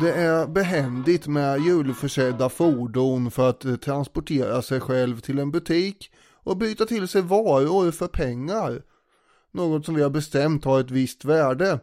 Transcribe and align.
Det 0.00 0.12
är 0.12 0.46
behändigt 0.46 1.26
med 1.26 1.60
hjulförsedda 1.60 2.48
fordon 2.48 3.30
för 3.30 3.50
att 3.50 3.64
eh, 3.64 3.76
transportera 3.76 4.62
sig 4.62 4.80
själv 4.80 5.20
till 5.20 5.38
en 5.38 5.50
butik 5.50 6.12
och 6.34 6.56
byta 6.56 6.86
till 6.86 7.08
sig 7.08 7.22
varor 7.22 7.90
för 7.90 8.06
pengar. 8.06 8.82
Något 9.52 9.84
som 9.84 9.94
vi 9.94 10.02
har 10.02 10.10
bestämt 10.10 10.64
har 10.64 10.80
ett 10.80 10.90
visst 10.90 11.24
värde. 11.24 11.80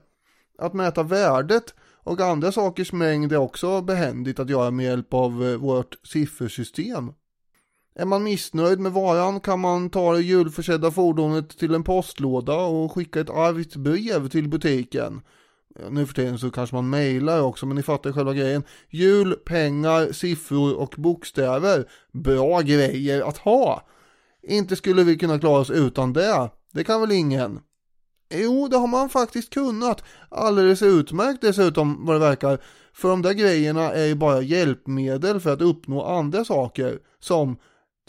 Att 0.58 0.74
mäta 0.74 1.04
värdet 1.04 1.74
och 2.04 2.20
andra 2.20 2.52
sakers 2.52 2.94
mängd 2.94 3.34
är 3.34 3.38
också 3.38 3.82
behändigt 3.82 4.40
att 4.40 4.50
göra 4.50 4.72
med 4.72 4.86
hjälp 4.86 5.14
av 5.14 5.46
eh, 5.46 5.58
vårt 5.58 6.08
siffersystem. 6.08 7.12
Är 7.96 8.06
man 8.06 8.24
missnöjd 8.24 8.80
med 8.80 8.92
varan 8.92 9.40
kan 9.40 9.60
man 9.60 9.90
ta 9.90 10.14
det 10.14 10.22
hjulförsedda 10.22 10.92
fordonet 10.92 11.58
till 11.58 11.74
en 11.74 11.84
postlåda 11.84 12.56
och 12.56 12.92
skicka 12.92 13.20
ett 13.20 13.30
argt 13.30 13.76
brev 13.76 14.30
till 14.30 14.50
butiken. 14.50 15.22
Nu 15.90 16.06
för 16.06 16.14
tiden 16.14 16.40
så 16.40 16.52
kanske 16.52 16.76
man 16.76 16.90
mejlar 16.90 17.42
också 17.42 17.66
men 17.66 17.76
ni 17.76 17.84
fattar 17.84 18.12
själva 18.12 18.34
grejen. 18.34 18.64
Hjul, 18.90 19.34
pengar, 19.34 20.12
siffror 20.12 20.76
och 20.76 20.94
bokstäver. 20.98 21.90
Bra 22.14 22.62
grejer 22.62 23.22
att 23.22 23.38
ha. 23.38 23.88
Inte 24.44 24.76
skulle 24.76 25.04
vi 25.04 25.18
kunna 25.18 25.40
klara 25.40 25.60
oss 25.60 25.70
utan 25.70 26.14
det. 26.14 26.50
Det 26.74 26.84
kan 26.84 27.02
väl 27.02 27.12
ingen? 27.12 27.60
Jo, 28.30 28.68
det 28.68 28.78
har 28.78 28.88
man 28.88 29.10
faktiskt 29.10 29.54
kunnat. 29.54 30.04
Alldeles 30.30 30.82
utmärkt 30.82 31.42
dessutom 31.42 32.06
vad 32.06 32.16
det 32.16 32.20
verkar. 32.20 32.60
För 32.94 33.10
de 33.10 33.22
där 33.22 33.34
grejerna 33.34 33.92
är 33.92 34.06
ju 34.06 34.16
bara 34.16 34.42
hjälpmedel 34.42 35.40
för 35.40 35.54
att 35.54 35.62
uppnå 35.62 36.04
andra 36.04 36.46
saker. 36.46 37.00
Som 37.20 37.58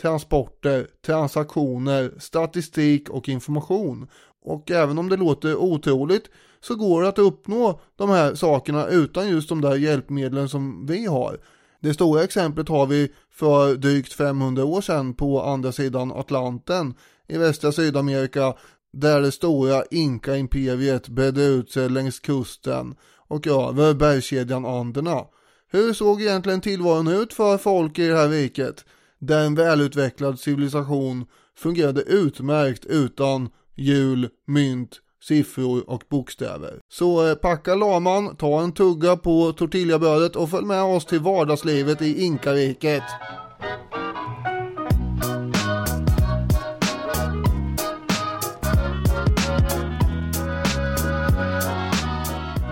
transporter, 0.00 0.86
transaktioner, 1.06 2.12
statistik 2.18 3.10
och 3.10 3.28
information. 3.28 4.08
Och 4.42 4.70
även 4.70 4.98
om 4.98 5.08
det 5.08 5.16
låter 5.16 5.56
otroligt 5.56 6.30
så 6.60 6.74
går 6.74 7.02
det 7.02 7.08
att 7.08 7.18
uppnå 7.18 7.80
de 7.96 8.10
här 8.10 8.34
sakerna 8.34 8.86
utan 8.86 9.28
just 9.28 9.48
de 9.48 9.60
där 9.60 9.76
hjälpmedlen 9.76 10.48
som 10.48 10.86
vi 10.86 11.06
har. 11.06 11.38
Det 11.80 11.94
stora 11.94 12.24
exemplet 12.24 12.68
har 12.68 12.86
vi 12.86 13.12
för 13.30 13.74
drygt 13.74 14.12
500 14.12 14.64
år 14.64 14.80
sedan 14.80 15.14
på 15.14 15.42
andra 15.42 15.72
sidan 15.72 16.12
Atlanten 16.12 16.94
i 17.28 17.38
västra 17.38 17.72
Sydamerika 17.72 18.54
där 18.92 19.20
det 19.20 19.32
stora 19.32 19.84
Inka-imperiet 19.90 21.08
bredde 21.08 21.44
ut 21.44 21.70
sig 21.70 21.88
längs 21.88 22.20
kusten 22.20 22.94
och 23.28 23.46
över 23.46 23.94
bergskedjan 23.94 24.66
Anderna. 24.66 25.24
Hur 25.70 25.92
såg 25.92 26.22
egentligen 26.22 26.60
tillvaron 26.60 27.08
ut 27.08 27.32
för 27.32 27.58
folk 27.58 27.98
i 27.98 28.08
det 28.08 28.16
här 28.16 28.28
riket? 28.28 28.84
Där 29.18 29.46
en 29.46 29.54
välutvecklad 29.54 30.38
civilisation 30.38 31.26
fungerade 31.56 32.02
utmärkt 32.02 32.84
utan 32.84 33.48
hjul, 33.76 34.28
mynt, 34.46 35.00
siffror 35.22 35.90
och 35.90 36.02
bokstäver. 36.08 36.78
Så 36.92 37.28
eh, 37.28 37.34
packa 37.34 37.74
laman, 37.74 38.36
ta 38.36 38.62
en 38.62 38.72
tugga 38.72 39.16
på 39.16 39.52
tortillabrödet 39.52 40.36
och 40.36 40.50
följ 40.50 40.66
med 40.66 40.82
oss 40.82 41.04
till 41.06 41.20
vardagslivet 41.20 42.02
i 42.02 42.24
Inkariket. 42.24 43.02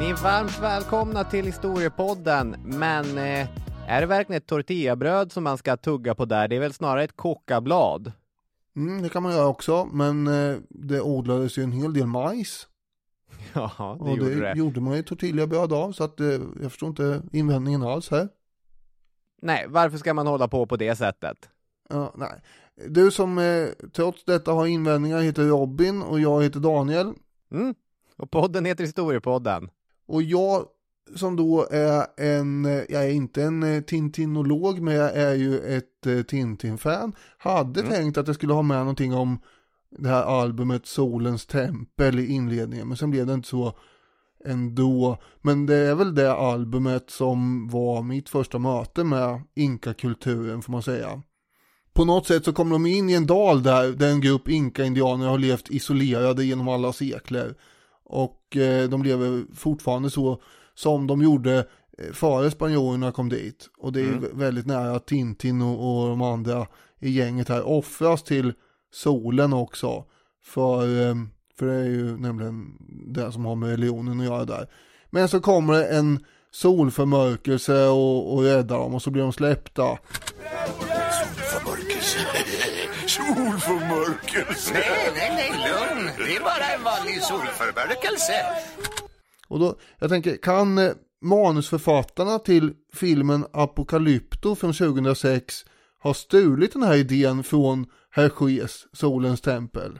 Ni 0.01 0.11
är 0.11 0.23
varmt 0.23 0.63
välkomna 0.63 1.25
till 1.25 1.45
Historiepodden, 1.45 2.57
men 2.65 3.19
eh, 3.19 3.49
är 3.89 4.01
det 4.01 4.07
verkligen 4.07 4.43
ett 4.43 4.49
tortillabröd 4.49 5.33
som 5.33 5.45
man 5.45 5.59
ska 5.59 5.77
tugga 5.77 6.15
på 6.15 6.25
där? 6.25 6.49
Det 6.49 6.57
är 6.57 6.61
väl 6.61 6.73
snarare 6.73 7.05
ett 7.05 7.17
kokablad? 7.17 8.13
Mm, 8.77 9.03
det 9.03 9.09
kan 9.09 9.23
man 9.23 9.33
göra 9.33 9.47
också, 9.47 9.85
men 9.93 10.27
eh, 10.27 10.57
det 10.69 11.01
odlades 11.01 11.59
ju 11.59 11.63
en 11.63 11.73
hel 11.73 11.93
del 11.93 12.07
majs. 12.07 12.69
Ja, 13.55 13.71
det 13.79 14.05
och 14.05 14.17
gjorde 14.19 14.35
det 14.35 14.41
det. 14.41 14.59
gjorde 14.59 14.81
man 14.81 14.97
ju 14.97 15.03
tortillabröd 15.03 15.73
av, 15.73 15.93
så 15.93 16.05
att 16.05 16.21
eh, 16.21 16.27
jag 16.63 16.71
förstår 16.71 16.89
inte 16.89 17.23
invändningen 17.33 17.83
alls 17.83 18.11
här. 18.11 18.29
Nej, 19.43 19.67
varför 19.69 19.99
ska 19.99 20.15
man 20.15 20.27
hålla 20.27 20.49
på 20.49 20.67
på 20.67 20.77
det 20.77 20.97
sättet? 20.97 21.49
Ja, 21.89 22.15
nej. 22.17 22.43
Du 22.89 23.11
som 23.11 23.39
eh, 23.39 23.69
trots 23.93 24.25
detta 24.25 24.53
har 24.53 24.67
invändningar 24.67 25.21
heter 25.21 25.45
Robin 25.45 26.03
och 26.03 26.21
jag 26.21 26.43
heter 26.43 26.61
Daniel. 26.61 27.13
Mm. 27.51 27.75
Och 28.17 28.31
podden 28.31 28.65
heter 28.65 28.85
Historiepodden. 28.85 29.71
Och 30.07 30.23
jag 30.23 30.67
som 31.15 31.37
då 31.37 31.67
är 31.71 32.07
en, 32.17 32.65
jag 32.65 33.05
är 33.05 33.11
inte 33.11 33.43
en 33.43 33.63
eh, 33.63 33.81
Tintinolog 33.83 34.81
men 34.81 34.95
jag 34.95 35.17
är 35.17 35.35
ju 35.35 35.59
ett 35.59 36.07
eh, 36.07 36.23
Tintin-fan. 36.23 37.13
Hade 37.39 37.81
Mm. 37.81 37.93
tänkt 37.93 38.19
att 38.19 38.27
jag 38.27 38.35
skulle 38.37 38.53
ha 38.53 38.63
med 38.63 38.79
någonting 38.79 39.15
om 39.15 39.39
det 39.99 40.09
här 40.09 40.23
albumet 40.23 40.87
Solens 40.87 41.47
tempel 41.47 42.19
i 42.19 42.27
inledningen 42.27 42.89
men 42.89 42.97
sen 42.97 43.11
blev 43.11 43.27
det 43.27 43.35
inte 43.35 43.49
så 43.49 43.79
ändå. 44.45 45.19
Men 45.43 45.67
det 45.67 45.77
är 45.77 45.95
väl 45.95 46.15
det 46.15 46.33
albumet 46.33 47.11
som 47.11 47.69
var 47.69 48.03
mitt 48.03 48.29
första 48.29 48.59
möte 48.59 49.05
med 49.05 49.43
inkakulturen 49.55 50.63
får 50.63 50.73
man 50.73 50.83
säga. 50.83 51.23
På 51.93 52.05
något 52.05 52.27
sätt 52.27 52.45
så 52.45 52.53
kommer 52.53 52.73
de 52.73 52.87
in 52.87 53.11
i 53.11 53.13
en 53.13 53.27
dal 53.27 53.63
där, 53.63 53.93
där 53.93 54.09
en 54.11 54.21
grupp 54.21 54.49
inka-indianer 54.49 55.27
har 55.27 55.39
levt 55.39 55.71
isolerade 55.71 56.45
genom 56.45 56.69
alla 56.69 56.93
sekler. 56.93 57.55
Och 58.05 58.57
eh, 58.57 58.89
de 58.89 59.03
lever 59.03 59.45
fortfarande 59.55 60.11
så 60.11 60.41
som 60.77 61.07
de 61.07 61.23
gjorde 61.23 61.57
eh, 61.99 62.13
före 62.13 62.51
spanjorerna 62.51 63.13
kom 63.13 63.29
dit. 63.29 63.69
Och 63.79 63.93
det 63.93 64.01
är 64.01 64.05
Mm. 64.09 64.21
vä- 64.25 64.39
väldigt 64.39 64.67
nära 64.67 64.97
att 64.97 65.07
Tintin 65.07 65.63
och, 65.63 66.03
och 66.03 66.09
de 66.09 66.23
andra 66.23 66.67
i 67.01 67.11
gänget 67.11 67.49
här 67.49 67.67
offras 67.69 68.23
till 68.23 68.53
solen 68.93 69.53
också. 69.53 70.05
För, 70.45 70.83
eh, 71.09 71.15
för 71.59 71.67
det 71.67 71.75
är 71.75 71.85
ju 71.85 72.17
nämligen 72.19 72.65
det 73.15 73.33
som 73.33 73.45
har 73.45 73.55
med 73.55 73.69
religionen 73.71 74.21
att 74.21 74.27
göra 74.27 74.45
där. 74.45 74.67
Men 75.11 75.29
så 75.29 75.41
kommer 75.41 75.73
det 75.73 75.87
en 75.87 76.25
solförmörkelse 76.51 77.87
och, 77.87 78.35
och 78.35 78.43
räddar 78.43 78.79
dem 78.79 78.95
och 78.95 79.03
så 79.03 79.11
blir 79.11 79.23
de 79.23 79.33
släppta. 79.33 79.99
Solförmörkelse. 81.43 82.19
Solförmörkelse. 83.07 84.73
Nej, 84.75 85.11
nej, 85.15 85.31
nej, 85.35 85.51
lugn. 85.51 86.11
Det 86.19 86.37
är 86.37 86.41
bara 86.41 86.67
en 86.75 86.83
vanlig 86.83 87.23
solförmörkelse. 87.23 88.33
Och 89.49 89.59
då, 89.59 89.79
jag 89.99 90.11
tänker, 90.11 90.37
kan 90.37 90.79
eh, 90.79 90.93
manusförfattarna 91.23 92.39
till 92.39 92.73
filmen 92.95 93.47
Apocalypto 93.53 94.55
från 94.55 94.73
2006 94.73 95.65
ha 96.03 96.15
stulit 96.15 96.73
den 96.73 96.83
här 96.83 96.97
idén 96.97 97.43
från 97.43 97.87
Hergés, 98.11 98.87
Solens 98.93 99.41
tempel? 99.41 99.99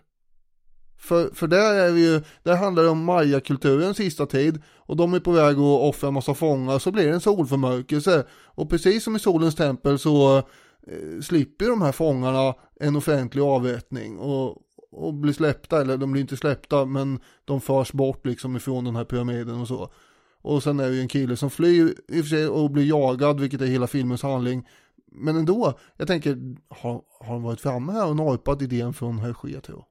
För, 0.99 1.31
för 1.35 1.47
där 1.47 1.75
är 1.75 1.93
vi 1.93 2.07
ju, 2.07 2.23
där 2.43 2.57
handlar 2.57 2.83
det 2.83 2.89
om 2.89 3.05
mayakulturens 3.05 3.97
sista 3.97 4.27
tid 4.27 4.63
och 4.77 4.97
de 4.97 5.15
är 5.15 5.21
på 5.21 5.31
väg 5.33 5.57
att 5.57 5.81
offra 5.81 6.09
en 6.09 6.15
massa 6.15 6.35
fångar 6.35 6.79
så 6.79 6.93
blir 6.93 7.07
det 7.07 7.13
en 7.13 7.21
solförmörkelse. 7.21 8.27
Och 8.31 8.71
precis 8.71 9.05
som 9.05 9.17
i 9.17 9.19
Solens 9.19 9.55
tempel 9.55 9.99
så 9.99 10.37
eh, 10.37 11.21
slipper 11.23 11.69
de 11.69 11.83
här 11.83 11.93
fångarna 11.93 12.55
en 12.81 12.97
offentlig 12.97 13.43
avrättning 13.43 14.19
och, 14.19 14.57
och 14.97 15.15
blir 15.15 15.33
släppta, 15.33 15.81
eller 15.81 15.97
de 15.97 16.13
blir 16.13 16.23
inte 16.23 16.37
släppta 16.37 16.85
men 16.85 17.21
de 17.45 17.61
förs 17.61 17.93
bort 17.93 18.27
liksom 18.27 18.57
ifrån 18.57 18.85
den 18.85 18.97
här 18.97 19.05
pyramiden 19.05 19.61
och 19.61 19.69
så. 19.69 19.93
Och 20.41 20.63
sen 20.63 20.81
är 20.81 20.89
det 20.89 20.95
ju 20.95 21.01
en 21.01 21.09
kille 21.09 21.37
som 21.37 21.51
flyr 21.51 21.95
i 22.09 22.21
och 22.21 22.25
för 22.25 22.31
sig 22.31 22.49
och 22.49 22.71
blir 22.71 22.85
jagad, 22.85 23.41
vilket 23.41 23.61
är 23.61 23.67
hela 23.67 23.87
filmens 23.87 24.23
handling. 24.23 24.69
Men 25.13 25.37
ändå, 25.37 25.79
jag 25.97 26.09
tänker, 26.09 26.57
har, 26.69 27.03
har 27.21 27.35
de 27.35 27.43
varit 27.43 27.61
framme 27.61 27.93
här 27.93 28.09
och 28.09 28.17
norpat 28.17 28.63
idén 28.63 28.95
från 28.95 29.19
Hergé 29.19 29.61
tror 29.61 29.85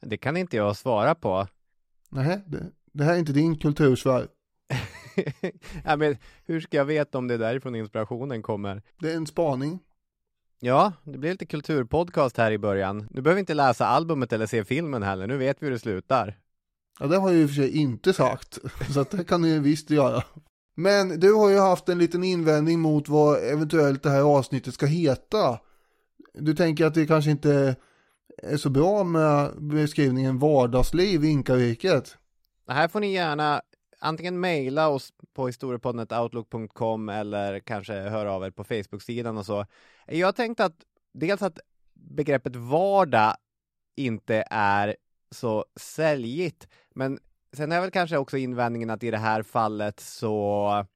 jag? 0.00 0.10
Det 0.10 0.16
kan 0.16 0.36
inte 0.36 0.56
jag 0.56 0.76
svara 0.76 1.14
på. 1.14 1.46
Nej, 2.10 2.44
det, 2.46 2.70
det 2.92 3.04
här 3.04 3.14
är 3.14 3.18
inte 3.18 3.32
din 3.32 3.58
kultursfär. 3.58 4.28
ja, 5.84 5.96
men 5.96 6.16
hur 6.44 6.60
ska 6.60 6.76
jag 6.76 6.84
veta 6.84 7.18
om 7.18 7.28
det 7.28 7.34
är 7.34 7.38
därifrån 7.38 7.74
inspirationen 7.74 8.42
kommer? 8.42 8.82
Det 9.00 9.12
är 9.12 9.16
en 9.16 9.26
spaning. 9.26 9.78
Ja, 10.60 10.92
det 11.04 11.18
blir 11.18 11.30
lite 11.30 11.46
kulturpodcast 11.46 12.36
här 12.36 12.50
i 12.50 12.58
början. 12.58 13.08
Du 13.10 13.22
behöver 13.22 13.40
inte 13.40 13.54
läsa 13.54 13.86
albumet 13.86 14.32
eller 14.32 14.46
se 14.46 14.64
filmen 14.64 15.02
heller, 15.02 15.26
nu 15.26 15.36
vet 15.36 15.62
vi 15.62 15.66
hur 15.66 15.72
det 15.72 15.78
slutar. 15.78 16.38
Ja, 17.00 17.06
det 17.06 17.16
har 17.16 17.30
jag 17.30 17.40
i 17.40 17.44
och 17.44 17.48
för 17.48 17.54
sig 17.54 17.76
inte 17.76 18.12
sagt. 18.12 18.58
Så 18.94 19.04
det 19.10 19.24
kan 19.24 19.42
ni 19.42 19.58
visst 19.58 19.90
göra. 19.90 20.22
Men 20.74 21.20
du 21.20 21.34
har 21.34 21.50
ju 21.50 21.58
haft 21.58 21.88
en 21.88 21.98
liten 21.98 22.24
invändning 22.24 22.80
mot 22.80 23.08
vad 23.08 23.38
eventuellt 23.44 24.02
det 24.02 24.10
här 24.10 24.22
avsnittet 24.22 24.74
ska 24.74 24.86
heta. 24.86 25.58
Du 26.34 26.54
tänker 26.54 26.86
att 26.86 26.94
det 26.94 27.06
kanske 27.06 27.30
inte 27.30 27.76
är 28.42 28.56
så 28.56 28.70
bra 28.70 29.04
med 29.04 29.50
beskrivningen 29.62 30.38
vardagsliv 30.38 31.24
i 31.24 31.28
Inkariket. 31.28 32.16
Här 32.68 32.88
får 32.88 33.00
ni 33.00 33.12
gärna 33.12 33.60
antingen 34.06 34.40
mejla 34.40 34.88
oss 34.88 35.12
på 35.32 35.46
historiepodden.outlook.com 35.46 37.08
eller 37.08 37.60
kanske 37.60 37.92
höra 37.92 38.32
av 38.32 38.44
er 38.44 38.50
på 38.50 38.64
Facebook-sidan 38.64 39.36
och 39.36 39.46
så. 39.46 39.66
Jag 40.06 40.36
tänkte 40.36 40.64
att 40.64 40.76
dels 41.12 41.42
att 41.42 41.58
begreppet 41.94 42.56
vardag 42.56 43.36
inte 43.96 44.44
är 44.50 44.96
så 45.30 45.64
säljigt, 45.76 46.68
men 46.94 47.18
sen 47.52 47.72
är 47.72 47.80
väl 47.80 47.90
kanske 47.90 48.18
också 48.18 48.36
invändningen 48.36 48.90
att 48.90 49.02
i 49.02 49.10
det 49.10 49.18
här 49.18 49.42
fallet 49.42 50.00
så 50.00 50.86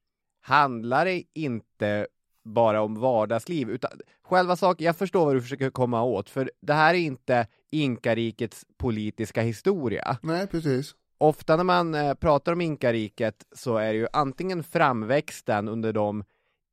handlar 0.40 1.04
det 1.04 1.22
inte 1.34 2.06
bara 2.44 2.82
om 2.82 3.00
vardagsliv, 3.00 3.70
utan 3.70 3.90
själva 4.22 4.56
saken, 4.56 4.86
jag 4.86 4.96
förstår 4.96 5.24
vad 5.24 5.34
du 5.34 5.42
försöker 5.42 5.70
komma 5.70 6.02
åt, 6.02 6.30
för 6.30 6.50
det 6.60 6.72
här 6.72 6.94
är 6.94 6.98
inte 6.98 7.46
inkarikets 7.70 8.66
politiska 8.76 9.42
historia. 9.42 10.18
Nej, 10.22 10.46
precis 10.46 10.94
ofta 11.20 11.56
när 11.56 11.64
man 11.64 11.94
eh, 11.94 12.14
pratar 12.14 12.52
om 12.52 12.60
inkariket 12.60 13.46
så 13.52 13.76
är 13.76 13.92
det 13.92 13.98
ju 13.98 14.06
antingen 14.12 14.62
framväxten 14.62 15.68
under 15.68 15.92
de 15.92 16.24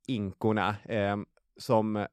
inkorna 0.08 0.76
eh, 0.86 1.18
som 1.58 2.06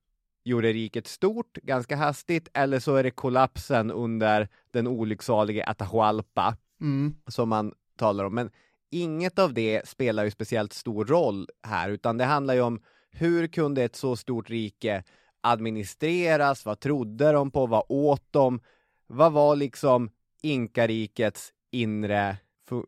gjorde 0.45 0.73
riket 0.73 1.07
stort 1.07 1.53
ganska 1.55 1.97
hastigt 1.97 2.49
eller 2.55 2.79
så 2.79 2.97
är 2.97 3.03
det 3.03 3.11
kollapsen 3.11 3.91
under 3.91 4.49
den 4.71 4.87
olycksalige 4.87 5.65
Atahualpa 5.67 6.57
Mm. 6.81 7.15
som 7.27 7.49
man 7.49 7.73
talar 7.97 8.25
om. 8.25 8.35
Men 8.35 8.51
inget 8.91 9.39
av 9.39 9.55
det 9.55 9.89
spelar 9.89 10.25
ju 10.25 10.31
speciellt 10.31 10.73
stor 10.73 11.05
roll 11.05 11.49
här, 11.63 11.91
utan 11.91 12.19
det 12.19 12.25
handlar 12.25 12.55
ju 12.55 12.61
om 12.61 12.83
hur 13.11 13.47
kunde 13.47 13.83
ett 13.85 13.97
så 13.97 14.17
stort 14.17 14.51
rike 14.51 15.05
administreras? 15.41 16.67
Vad 16.67 16.81
trodde 16.81 17.33
de 17.33 17.51
på? 17.51 17.67
Vad 17.67 17.85
åt 17.89 18.25
de? 18.31 18.61
Vad 19.07 19.33
var 19.33 19.57
liksom 19.57 20.11
inkarikets 20.43 21.53
inre, 21.83 22.37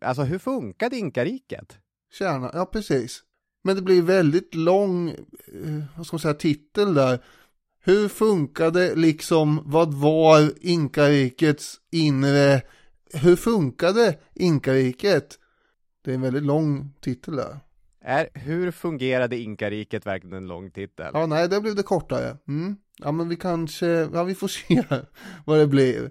alltså 0.01 0.23
hur 0.23 0.39
funkade 0.39 0.97
inkariket? 0.97 1.79
Kärna, 2.13 2.51
ja 2.55 2.67
precis. 2.67 3.23
Men 3.65 3.77
det 3.77 3.83
blir 3.83 4.03
väldigt 4.03 4.55
lång, 4.55 5.09
eh, 5.09 5.85
vad 5.97 6.07
ska 6.07 6.15
man 6.15 6.21
säga, 6.21 6.35
titel 6.35 6.95
där. 6.95 7.25
Hur 7.85 8.09
funkade 8.09 8.95
liksom, 8.95 9.63
vad 9.65 9.95
var 9.95 10.53
inkarikets 10.61 11.81
inre, 11.91 12.63
hur 13.13 13.37
funkade 13.37 14.19
inkariket? 14.35 15.39
Det 16.05 16.11
är 16.11 16.15
en 16.15 16.21
väldigt 16.21 16.43
lång 16.43 16.93
titel 17.01 17.37
där. 17.37 17.59
Är, 18.01 18.29
hur 18.35 18.71
fungerade 18.71 19.39
inkariket 19.39 20.07
verkligen 20.07 20.37
en 20.37 20.49
lång 20.49 20.71
titel? 20.71 21.11
Ja, 21.15 21.27
nej, 21.27 21.49
där 21.49 21.61
blev 21.61 21.75
det 21.75 21.83
kortare. 21.83 22.37
Mm. 22.49 22.77
Ja, 22.99 23.13
men 23.13 23.29
vi 23.29 23.37
kanske, 23.37 23.87
ja 23.87 24.25
vi 24.25 24.35
får 24.35 24.49
se 24.69 24.83
vad 25.45 25.59
det 25.59 25.67
blir. 25.67 26.11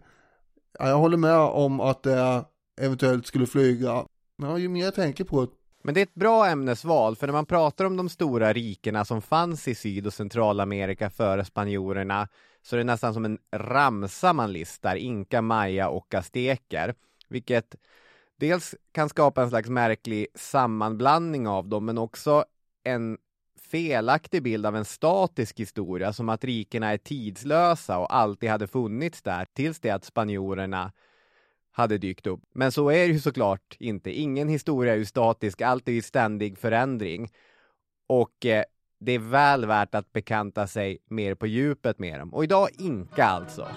Ja, 0.80 0.90
jag 0.90 0.98
håller 0.98 1.18
med 1.18 1.38
om 1.38 1.80
att 1.80 2.04
det 2.04 2.46
eventuellt 2.82 3.28
skulle 3.28 3.46
flyga. 3.46 4.06
Ja, 4.38 4.58
ju 4.58 4.70
mer 4.70 4.84
jag 4.84 4.96
tänker 4.96 5.24
på 5.24 5.42
det, 5.42 5.52
Men 5.84 5.94
det 5.94 6.02
är 6.02 6.04
ett 6.06 6.16
bra 6.16 6.48
ämnesval, 6.48 7.16
för 7.16 7.28
när 7.28 7.34
man 7.34 7.46
pratar 7.46 7.86
om 7.86 7.98
de 7.98 8.10
stora 8.10 8.54
rikena 8.54 9.06
som 9.06 9.22
fanns 9.22 9.68
i 9.68 9.76
Syd 9.76 10.08
och 10.08 10.14
Centralamerika 10.14 11.10
före 11.10 11.46
spanjorerna 11.46 12.28
så 12.62 12.76
är 12.76 12.78
det 12.78 12.84
nästan 12.84 13.14
som 13.14 13.26
en 13.26 13.38
ramsa 13.52 14.34
man 14.34 14.54
listar, 14.54 14.96
inka, 14.96 15.42
maya 15.42 15.90
och 15.90 16.14
azteker, 16.14 16.96
vilket 17.30 17.76
dels 18.40 18.76
kan 18.92 19.10
skapa 19.10 19.44
en 19.44 19.50
slags 19.50 19.70
märklig 19.70 20.28
sammanblandning 20.36 21.48
av 21.48 21.68
dem, 21.68 21.86
men 21.86 21.98
också 21.98 22.46
en 22.84 23.18
felaktig 23.72 24.44
bild 24.44 24.66
av 24.66 24.76
en 24.76 24.86
statisk 24.86 25.60
historia, 25.60 26.14
som 26.14 26.30
att 26.30 26.44
rikena 26.44 26.92
är 26.92 26.98
tidslösa 26.98 27.98
och 27.98 28.16
alltid 28.16 28.50
hade 28.50 28.68
funnits 28.68 29.22
där 29.22 29.46
tills 29.54 29.80
det 29.80 29.90
att 29.90 30.06
spanjorerna 30.06 30.92
hade 31.76 31.98
dykt 31.98 32.28
upp. 32.28 32.40
Men 32.54 32.72
så 32.72 32.90
är 32.90 33.08
det 33.08 33.14
ju 33.14 33.20
såklart 33.20 33.76
inte. 33.80 34.12
Ingen 34.12 34.50
historia 34.50 34.94
är 34.94 34.98
ju 34.98 35.06
statisk, 35.06 35.62
allt 35.62 35.88
är 35.88 35.92
ju 35.92 36.02
ständig 36.02 36.58
förändring. 36.58 37.30
Och 38.10 38.46
eh, 38.46 38.64
det 39.00 39.12
är 39.12 39.20
väl 39.20 39.66
värt 39.66 39.96
att 39.96 40.14
bekanta 40.14 40.68
sig 40.68 40.98
mer 41.10 41.36
på 41.36 41.48
djupet 41.48 42.00
med 42.00 42.20
dem. 42.20 42.34
Och 42.34 42.44
idag 42.44 42.70
Inka 42.80 43.26
alltså. 43.26 43.68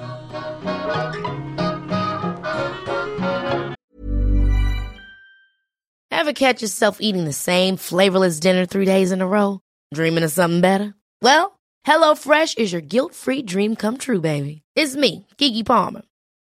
Have 6.10 6.34
catch 6.34 6.62
yourself 6.62 6.98
eating 7.00 7.24
the 7.24 7.32
same 7.32 7.76
flavorless 7.76 8.40
dinner 8.40 8.66
three 8.66 8.86
days 8.86 9.12
in 9.12 9.22
a 9.22 9.26
row? 9.26 9.58
Dreaming 9.94 10.24
of 10.24 10.32
something 10.32 10.60
better? 10.60 10.92
Well, 11.22 11.58
hello 11.84 12.14
Fresh 12.14 12.58
is 12.58 12.72
your 12.72 12.82
guilt-free 12.82 13.42
dream 13.42 13.76
come 13.76 13.98
true, 13.98 14.20
baby. 14.20 14.62
It's 14.76 14.96
me, 14.96 15.26
Gigi 15.38 15.64
Palmer. 15.64 16.02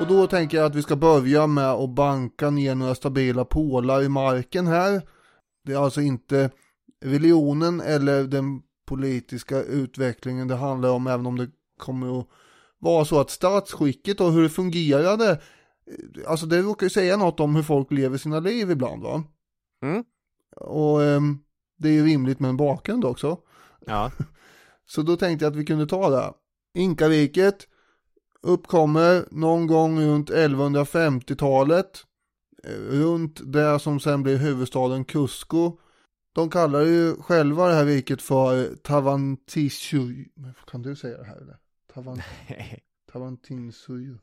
Och 0.00 0.06
då 0.06 0.26
tänker 0.26 0.56
jag 0.56 0.66
att 0.66 0.74
vi 0.74 0.82
ska 0.82 0.96
börja 0.96 1.46
med 1.46 1.70
att 1.70 1.90
banka 1.90 2.50
ner 2.50 2.74
några 2.74 2.94
stabila 2.94 3.44
pålar 3.44 4.02
i 4.02 4.08
marken 4.08 4.66
här. 4.66 5.02
Det 5.64 5.72
är 5.72 5.84
alltså 5.84 6.00
inte 6.00 6.50
religionen 7.04 7.80
eller 7.80 8.24
den 8.24 8.62
politiska 8.86 9.62
utvecklingen 9.62 10.48
det 10.48 10.54
handlar 10.54 10.90
om, 10.90 11.06
även 11.06 11.26
om 11.26 11.38
det 11.38 11.50
kommer 11.78 12.20
att 12.20 12.26
vara 12.78 13.04
så 13.04 13.20
att 13.20 13.30
statsskicket 13.30 14.20
och 14.20 14.32
hur 14.32 14.42
det 14.42 14.48
fungerade, 14.48 15.40
alltså 16.26 16.46
det 16.46 16.62
råkar 16.62 16.86
ju 16.86 16.90
säga 16.90 17.16
något 17.16 17.40
om 17.40 17.56
hur 17.56 17.62
folk 17.62 17.92
lever 17.92 18.18
sina 18.18 18.40
liv 18.40 18.70
ibland 18.70 19.02
va? 19.02 19.24
Mm. 19.82 20.04
Och 20.56 21.02
ehm, 21.02 21.38
det 21.78 21.88
är 21.88 21.92
ju 21.92 22.04
rimligt 22.04 22.40
med 22.40 22.48
en 22.48 22.56
bakgrund 22.56 23.04
också. 23.04 23.38
Ja. 23.86 24.10
Så 24.86 25.02
då 25.02 25.16
tänkte 25.16 25.44
jag 25.44 25.50
att 25.50 25.56
vi 25.58 25.64
kunde 25.64 25.86
ta 25.86 26.10
det. 26.10 26.32
Inkariket 26.74 27.66
uppkommer 28.42 29.24
någon 29.30 29.66
gång 29.66 30.00
runt 30.00 30.30
1150-talet. 30.30 32.04
eh, 32.64 32.70
Runt 32.72 33.40
det 33.52 33.78
som 33.78 34.00
sen 34.00 34.22
blir 34.22 34.36
huvudstaden 34.38 35.04
Cusco. 35.04 35.78
De 36.32 36.50
kallar 36.50 36.80
ju 36.80 37.16
själva 37.16 37.68
det 37.68 37.74
här 37.74 37.84
riket 37.86 38.22
för 38.22 38.74
Tavantinsuyu. 38.76 40.24
Kan 40.70 40.82
du 40.82 40.96
säga 40.96 41.18
det 41.18 41.24
här 41.24 41.36
eller? 41.36 41.56
Tavan, 41.94 42.22
Tavantinsuyu. 43.12 44.18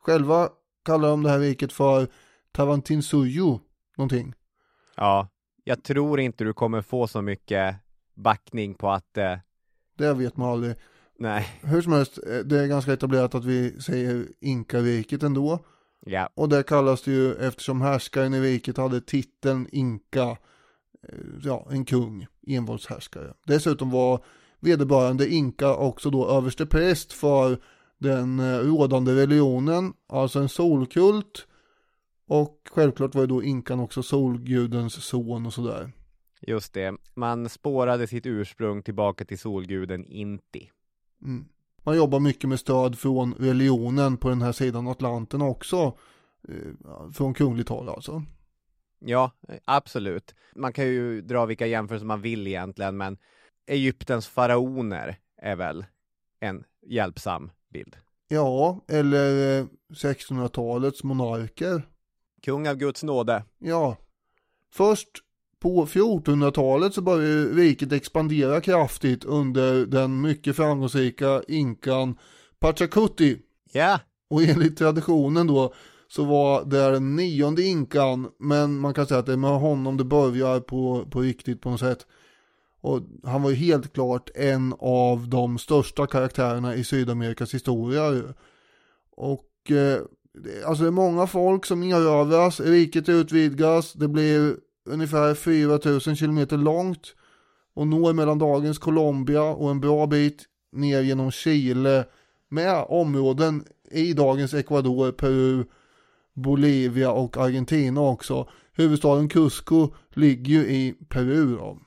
Själva 0.00 0.48
kallar 0.84 1.08
de 1.08 1.22
det 1.22 1.30
här 1.30 1.38
riket 1.38 1.72
för 1.72 2.08
Tavantinsuyu 2.52 3.58
någonting. 3.96 4.34
ja. 4.96 5.28
Jag 5.66 5.82
tror 5.82 6.20
inte 6.20 6.44
du 6.44 6.52
kommer 6.52 6.82
få 6.82 7.06
så 7.06 7.22
mycket 7.22 7.76
backning 8.14 8.74
på 8.74 8.90
att, 8.90 9.16
eh, 9.18 9.38
Det 9.98 10.14
vet 10.14 10.36
man 10.36 10.48
aldrig. 10.48 10.74
Nej, 11.18 11.46
Hur 11.62 11.82
som 11.82 11.92
helst, 11.92 12.18
eh, 12.26 12.38
det 12.38 12.60
är 12.60 12.66
ganska 12.66 12.92
etablerat 12.92 13.34
att 13.34 13.44
vi 13.44 13.80
säger 13.80 14.26
Inkariket 14.40 15.22
ändå. 15.22 15.58
ja. 16.06 16.28
Och 16.34 16.48
det 16.48 16.62
kallas 16.62 17.02
det 17.02 17.10
ju 17.12 17.34
eftersom 17.34 17.80
härskaren 17.82 18.34
i 18.34 18.40
riket 18.40 18.76
hade 18.76 19.00
titeln 19.00 19.68
Inka, 19.72 20.30
eh, 21.08 21.18
ja 21.42 21.68
en 21.70 21.84
kung, 21.84 22.26
envåldshärskare. 22.46 23.34
Dessutom 23.46 23.90
var 23.90 24.24
vederbörande 24.60 25.28
Inka 25.28 25.74
också 25.74 26.10
då 26.10 26.28
överstepräst 26.28 27.12
för 27.12 27.58
den 27.98 28.40
eh, 28.40 28.58
rådande 28.58 29.14
religionen, 29.14 29.92
alltså 30.08 30.38
en 30.38 30.48
solkult. 30.48 31.46
Och 32.26 32.60
självklart 32.70 33.14
var 33.14 33.22
ju 33.22 33.26
då 33.26 33.42
Inkan 33.42 33.80
också 33.80 34.02
solgudens 34.02 35.04
son 35.04 35.46
och 35.46 35.52
sådär. 35.52 35.92
Just 36.40 36.72
det. 36.74 36.94
Man 37.14 37.48
spårade 37.48 38.06
sitt 38.06 38.26
ursprung 38.26 38.82
tillbaka 38.82 39.24
till 39.24 39.38
solguden 39.38 40.04
Inti. 40.06 40.70
Mm. 41.24 41.44
Man 41.82 41.96
jobbar 41.96 42.20
mycket 42.20 42.48
med 42.48 42.60
stöd 42.60 42.98
från 42.98 43.34
religionen 43.34 44.16
på 44.16 44.28
den 44.28 44.42
här 44.42 44.52
sidan 44.52 44.88
Atlanten 44.88 45.42
också. 45.42 45.98
eh, 46.48 47.10
Från 47.12 47.34
kungligt 47.34 47.68
håll 47.68 47.88
alltså. 47.88 48.22
Ja, 48.98 49.30
absolut. 49.64 50.34
Man 50.54 50.72
kan 50.72 50.84
ju 50.84 51.20
dra 51.20 51.46
vilka 51.46 51.66
jämförelser 51.66 52.06
man 52.06 52.20
vill 52.20 52.46
egentligen, 52.46 52.96
men 52.96 53.18
Egyptens 53.66 54.28
faraoner 54.28 55.18
är 55.42 55.56
väl 55.56 55.84
en 56.40 56.64
hjälpsam 56.86 57.50
bild. 57.72 57.96
Ja, 58.28 58.80
eller 58.88 59.60
eh, 59.60 59.66
1600-talets 59.88 61.04
monarker. 61.04 61.82
Kung 62.42 62.68
av 62.68 62.74
Guds 62.76 63.02
nåde. 63.02 63.44
Ja. 63.58 63.96
Först 64.72 65.08
på 65.64 65.86
1400-talet 65.86 66.94
så 66.94 67.02
började 67.02 67.44
riket 67.44 67.92
expandera 67.92 68.60
kraftigt 68.60 69.24
under 69.24 69.86
den 69.86 70.20
mycket 70.20 70.56
framgångsrika 70.56 71.42
inkan 71.48 72.18
Pachacuti. 72.58 73.38
Ja, 73.72 74.00
Och 74.30 74.42
enligt 74.42 74.78
traditionen 74.78 75.46
då 75.46 75.74
så 76.08 76.24
var 76.24 76.64
det 76.64 76.90
den 76.90 77.16
nionde 77.16 77.62
inkan, 77.62 78.28
men 78.38 78.78
man 78.78 78.94
kan 78.94 79.06
säga 79.06 79.20
att 79.20 79.26
det 79.26 79.32
är 79.32 79.36
med 79.36 79.60
honom 79.60 79.96
det 79.96 80.04
börjar 80.04 80.60
på, 80.60 81.06
på 81.10 81.20
riktigt 81.20 81.60
på 81.60 81.70
något 81.70 81.80
sätt. 81.80 82.06
Och 82.80 83.00
han 83.22 83.42
var 83.42 83.50
ju 83.50 83.56
helt 83.56 83.92
klart 83.92 84.30
en 84.34 84.74
av 84.78 85.28
de 85.28 85.58
största 85.58 86.06
karaktärerna 86.06 86.74
i 86.74 86.84
Sydamerikas 86.84 87.54
historia. 87.54 88.22
Och 89.16 89.70
eh, 89.70 90.00
alltså 90.66 90.82
det 90.82 90.88
är 90.88 90.92
många 90.92 91.26
folk 91.26 91.66
som 91.66 91.82
erövras, 91.82 92.60
riket 92.60 93.08
utvidgas, 93.08 93.92
det 93.92 94.08
blir 94.08 94.56
ungefär 94.84 95.34
4000 95.34 96.16
kilometer 96.16 96.56
långt 96.56 97.14
och 97.74 97.86
når 97.86 98.12
mellan 98.12 98.38
dagens 98.38 98.78
Colombia 98.78 99.42
och 99.42 99.70
en 99.70 99.80
bra 99.80 100.06
bit 100.06 100.44
ner 100.72 101.00
genom 101.00 101.30
Chile 101.30 102.04
med 102.48 102.84
områden 102.88 103.64
i 103.90 104.12
dagens 104.12 104.54
Ecuador, 104.54 105.12
Peru, 105.12 105.64
Bolivia 106.34 107.12
och 107.12 107.36
Argentina 107.36 108.00
också. 108.00 108.48
Huvudstaden 108.72 109.28
Cusco 109.28 109.90
ligger 110.14 110.54
ju 110.54 110.60
i 110.60 110.94
Peru 111.08 111.56
då. 111.56 111.78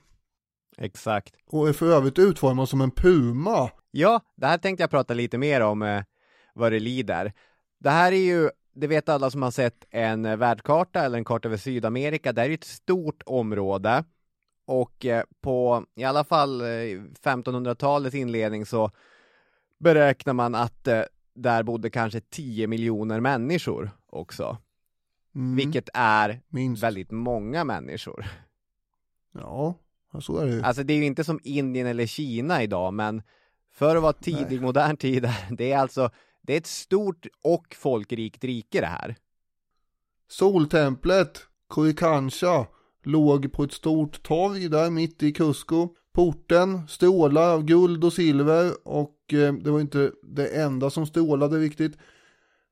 exakt. 0.78 1.34
och 1.46 1.68
är 1.68 1.72
för 1.72 1.92
övrigt 1.92 2.18
utformad 2.18 2.68
som 2.68 2.80
en 2.80 2.90
puma. 2.90 3.70
Ja, 3.90 4.20
det 4.36 4.46
här 4.46 4.58
tänkte 4.58 4.82
jag 4.82 4.90
prata 4.90 5.14
lite 5.14 5.38
mer 5.38 5.60
om 5.60 5.82
eh, 5.82 6.02
vad 6.54 6.72
det 6.72 6.80
lider. 6.80 7.32
Det 7.80 7.90
här 7.90 8.12
är 8.12 8.16
ju, 8.16 8.50
det 8.80 8.86
vet 8.86 9.08
alla 9.08 9.30
som 9.30 9.42
har 9.42 9.50
sett 9.50 9.84
en 9.90 10.24
eh, 10.24 10.36
världskarta 10.36 11.04
eller 11.04 11.18
en 11.18 11.24
karta 11.24 11.48
över 11.48 11.56
Sydamerika. 11.56 12.32
Det 12.32 12.40
här 12.40 12.46
är 12.46 12.50
ju 12.50 12.54
ett 12.54 12.64
stort 12.64 13.22
område 13.26 14.04
och 14.66 15.06
eh, 15.06 15.24
på 15.40 15.84
i 15.94 16.04
alla 16.04 16.24
fall 16.24 16.60
eh, 16.60 16.64
1500-talets 16.64 18.14
inledning 18.14 18.66
så 18.66 18.90
beräknar 19.78 20.32
man 20.32 20.54
att 20.54 20.86
eh, 20.86 21.02
där 21.34 21.62
bodde 21.62 21.90
kanske 21.90 22.20
10 22.20 22.66
miljoner 22.66 23.20
människor 23.20 23.90
också, 24.06 24.56
Mm, 25.34 25.56
vilket 25.56 25.88
är 25.94 26.40
minst. 26.48 26.82
väldigt 26.82 27.10
många 27.10 27.64
människor. 27.64 28.26
Ja, 29.32 29.74
så 30.20 30.38
är 30.38 30.46
det 30.46 30.52
ju. 30.52 30.62
Alltså 30.62 30.82
det 30.82 30.92
är 30.92 30.96
ju 30.96 31.04
inte 31.04 31.24
som 31.24 31.40
Indien 31.42 31.86
eller 31.86 32.06
Kina 32.06 32.62
idag, 32.62 32.94
men 32.94 33.22
för 33.70 33.96
att 33.96 34.02
vara 34.02 34.12
tidig 34.12 34.62
modern 34.62 34.96
tid, 34.96 35.28
det 35.50 35.72
är 35.72 35.78
alltså, 35.78 36.10
det 36.48 36.54
är 36.54 36.58
ett 36.58 36.66
stort 36.66 37.26
och 37.42 37.76
folkrikt 37.78 38.44
rike 38.44 38.80
det 38.80 38.86
här. 38.86 39.16
Soltemplet, 40.28 41.40
Kurikansha, 41.74 42.66
låg 43.04 43.52
på 43.52 43.64
ett 43.64 43.72
stort 43.72 44.22
torg 44.22 44.68
där 44.68 44.90
mitt 44.90 45.22
i 45.22 45.32
Cusco. 45.32 45.88
Porten, 46.14 46.88
strålar 46.88 47.54
av 47.54 47.64
guld 47.64 48.04
och 48.04 48.12
silver 48.12 48.72
och 48.84 49.16
eh, 49.32 49.52
det 49.52 49.70
var 49.70 49.80
inte 49.80 50.12
det 50.22 50.46
enda 50.46 50.90
som 50.90 51.06
strålade 51.06 51.58
riktigt. 51.58 51.98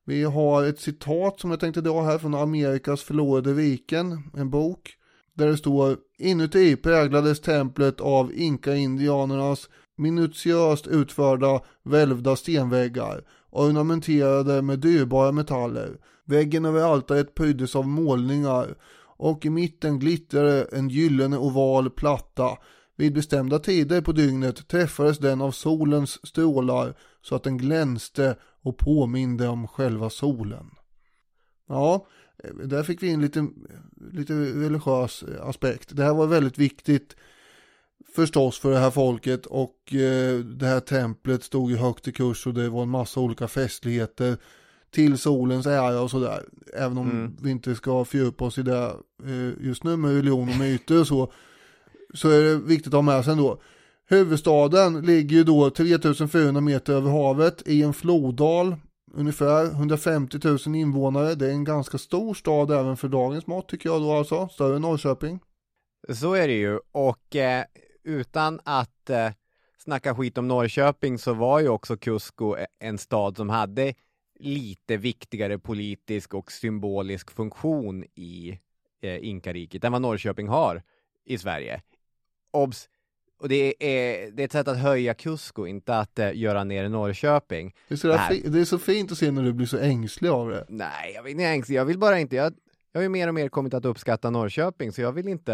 Vi 0.05 0.23
har 0.23 0.63
ett 0.63 0.79
citat 0.79 1.39
som 1.39 1.51
jag 1.51 1.59
tänkte 1.59 1.81
dra 1.81 2.01
här 2.01 2.17
från 2.17 2.35
Amerikas 2.35 3.03
förlorade 3.03 3.53
riken, 3.53 4.31
en 4.33 4.49
bok. 4.49 4.97
Där 5.33 5.47
det 5.47 5.57
står 5.57 5.97
Inuti 6.17 6.75
präglades 6.75 7.41
templet 7.41 8.01
av 8.01 8.33
inka-indianernas 8.33 9.69
minutiöst 9.97 10.87
utförda 10.87 11.61
välvda 11.83 12.35
stenväggar, 12.35 13.23
ornamenterade 13.57 14.61
med 14.61 14.79
dyrbara 14.79 15.31
metaller. 15.31 15.97
Väggen 16.25 16.65
över 16.65 16.81
altaret 16.81 17.35
pryddes 17.35 17.75
av 17.75 17.87
målningar 17.87 18.75
och 19.17 19.45
i 19.45 19.49
mitten 19.49 19.99
glittrade 19.99 20.67
en 20.71 20.89
gyllene 20.89 21.37
oval 21.37 21.89
platta. 21.89 22.57
Vid 22.95 23.13
bestämda 23.13 23.59
tider 23.59 24.01
på 24.01 24.11
dygnet 24.11 24.67
träffades 24.67 25.17
den 25.17 25.41
av 25.41 25.51
solens 25.51 26.27
strålar 26.27 26.95
så 27.21 27.35
att 27.35 27.43
den 27.43 27.57
glänste 27.57 28.35
och 28.61 28.77
påminde 28.77 29.47
om 29.47 29.67
själva 29.67 30.09
solen. 30.09 30.69
Ja, 31.67 32.07
eh, 32.43 32.55
där 32.55 32.83
fick 32.83 33.03
vi 33.03 33.07
in 33.07 33.21
lite, 33.21 33.47
lite 34.11 34.33
religiös 34.33 35.23
aspekt. 35.41 35.95
Det 35.95 36.03
här 36.03 36.13
var 36.13 36.27
väldigt 36.27 36.57
viktigt 36.57 37.15
förstås 38.21 38.59
för 38.59 38.71
det 38.71 38.77
här 38.79 38.91
folket 38.91 39.45
och 39.45 39.93
eh, 39.93 40.39
det 40.39 40.65
här 40.65 40.79
templet 40.79 41.43
stod 41.43 41.71
ju 41.71 41.77
högt 41.77 42.07
i 42.07 42.11
kurs 42.11 42.47
och 42.47 42.53
det 42.53 42.69
var 42.69 42.81
en 42.83 42.89
massa 42.89 43.19
olika 43.19 43.47
festligheter 43.47 44.37
till 44.91 45.17
solens 45.17 45.65
ära 45.65 46.01
och 46.01 46.11
sådär. 46.11 46.43
Även 46.77 46.97
om 46.97 47.11
Mm. 47.11 47.35
vi 47.41 47.51
inte 47.51 47.75
ska 47.75 48.05
fördjupa 48.05 48.45
oss 48.45 48.57
i 48.57 48.61
det 48.61 48.93
eh, 49.25 49.65
just 49.65 49.83
nu 49.83 49.97
med 49.97 50.15
religion 50.15 50.49
och 50.49 50.57
myter 50.59 50.99
och 50.99 51.07
så. 51.07 51.31
Så 52.13 52.29
är 52.29 52.41
det 52.43 52.55
viktigt 52.55 52.87
att 52.87 52.93
ha 52.93 53.01
med 53.01 53.23
sig 53.23 53.31
ändå. 53.31 53.61
Huvudstaden 54.09 55.01
ligger 55.01 55.37
ju 55.37 55.43
då 55.43 55.69
3400 55.69 56.61
meter 56.61 56.93
över 56.93 57.11
havet 57.11 57.63
i 57.65 57.83
en 57.83 57.93
floddal. 57.93 58.75
Ungefär 59.13 59.65
150 59.65 60.39
000 60.43 60.75
invånare. 60.75 61.35
Det 61.35 61.45
är 61.47 61.51
en 61.51 61.63
ganska 61.63 61.97
stor 61.97 62.33
stad 62.33 62.71
även 62.71 62.97
för 62.97 63.07
dagens 63.07 63.47
mått 63.47 63.69
tycker 63.69 63.89
jag 63.89 64.01
då 64.01 64.11
alltså. 64.11 64.47
Större 64.51 64.75
än 64.75 64.81
Norrköping. 64.81 65.39
Så 66.13 66.33
är 66.33 66.47
det 66.47 66.53
ju, 66.53 66.79
och 66.91 67.35
eh, 67.35 67.63
utan 68.07 68.59
att 68.63 69.09
eh, 69.09 69.29
snacka 69.77 70.15
skit 70.15 70.37
om 70.37 70.47
Norrköping 70.47 71.17
så 71.19 71.33
var 71.33 71.59
ju 71.59 71.69
också 71.69 71.97
Cusco 71.97 72.55
en 72.79 72.97
stad 72.97 73.37
som 73.37 73.49
hade 73.49 73.93
lite 74.39 74.97
viktigare 74.97 75.59
politisk 75.59 76.33
och 76.33 76.51
symbolisk 76.51 77.31
funktion 77.31 78.03
i 78.15 78.59
eh, 79.01 79.27
inkariket 79.27 79.83
än 79.83 79.91
vad 79.91 80.01
Norrköping 80.01 80.47
har 80.47 80.83
i 81.25 81.37
Sverige. 81.37 81.81
Obs! 82.51 82.89
Och 83.39 83.49
det 83.49 83.55
är, 83.79 84.31
det 84.31 84.43
är 84.43 84.45
ett 84.45 84.51
sätt 84.51 84.67
att 84.67 84.77
höja 84.77 85.13
Cusco, 85.13 85.65
inte 85.67 85.97
att 85.97 86.19
eh, 86.19 86.35
göra 86.35 86.63
ner 86.63 86.89
Norrköping. 86.89 87.75
Det 87.87 87.93
är, 87.93 87.97
så 87.97 88.07
det 88.07 88.59
är 88.59 88.65
så 88.65 88.79
fint 88.79 89.11
att 89.11 89.17
se 89.17 89.31
när 89.31 89.43
du 89.43 89.53
blir 89.53 89.67
så 89.67 89.77
ängslig 89.77 90.29
av 90.29 90.49
det. 90.49 90.65
Nej, 90.69 91.11
jag 91.15 91.23
vill, 91.23 91.39
inte- 91.39 91.73
jag 91.73 91.85
vill 91.85 91.99
bara 91.99 92.19
inte, 92.19 92.35
jag, 92.35 92.53
jag 92.97 92.99
har 92.99 93.03
ju 93.03 93.09
mer 93.09 93.27
och 93.27 93.33
mer 93.33 93.49
kommit 93.49 93.73
att 93.73 93.85
uppskatta 93.85 94.29
Norrköping, 94.29 94.91
så 94.91 95.01
jag 95.01 95.11
vill 95.11 95.27
inte 95.27 95.53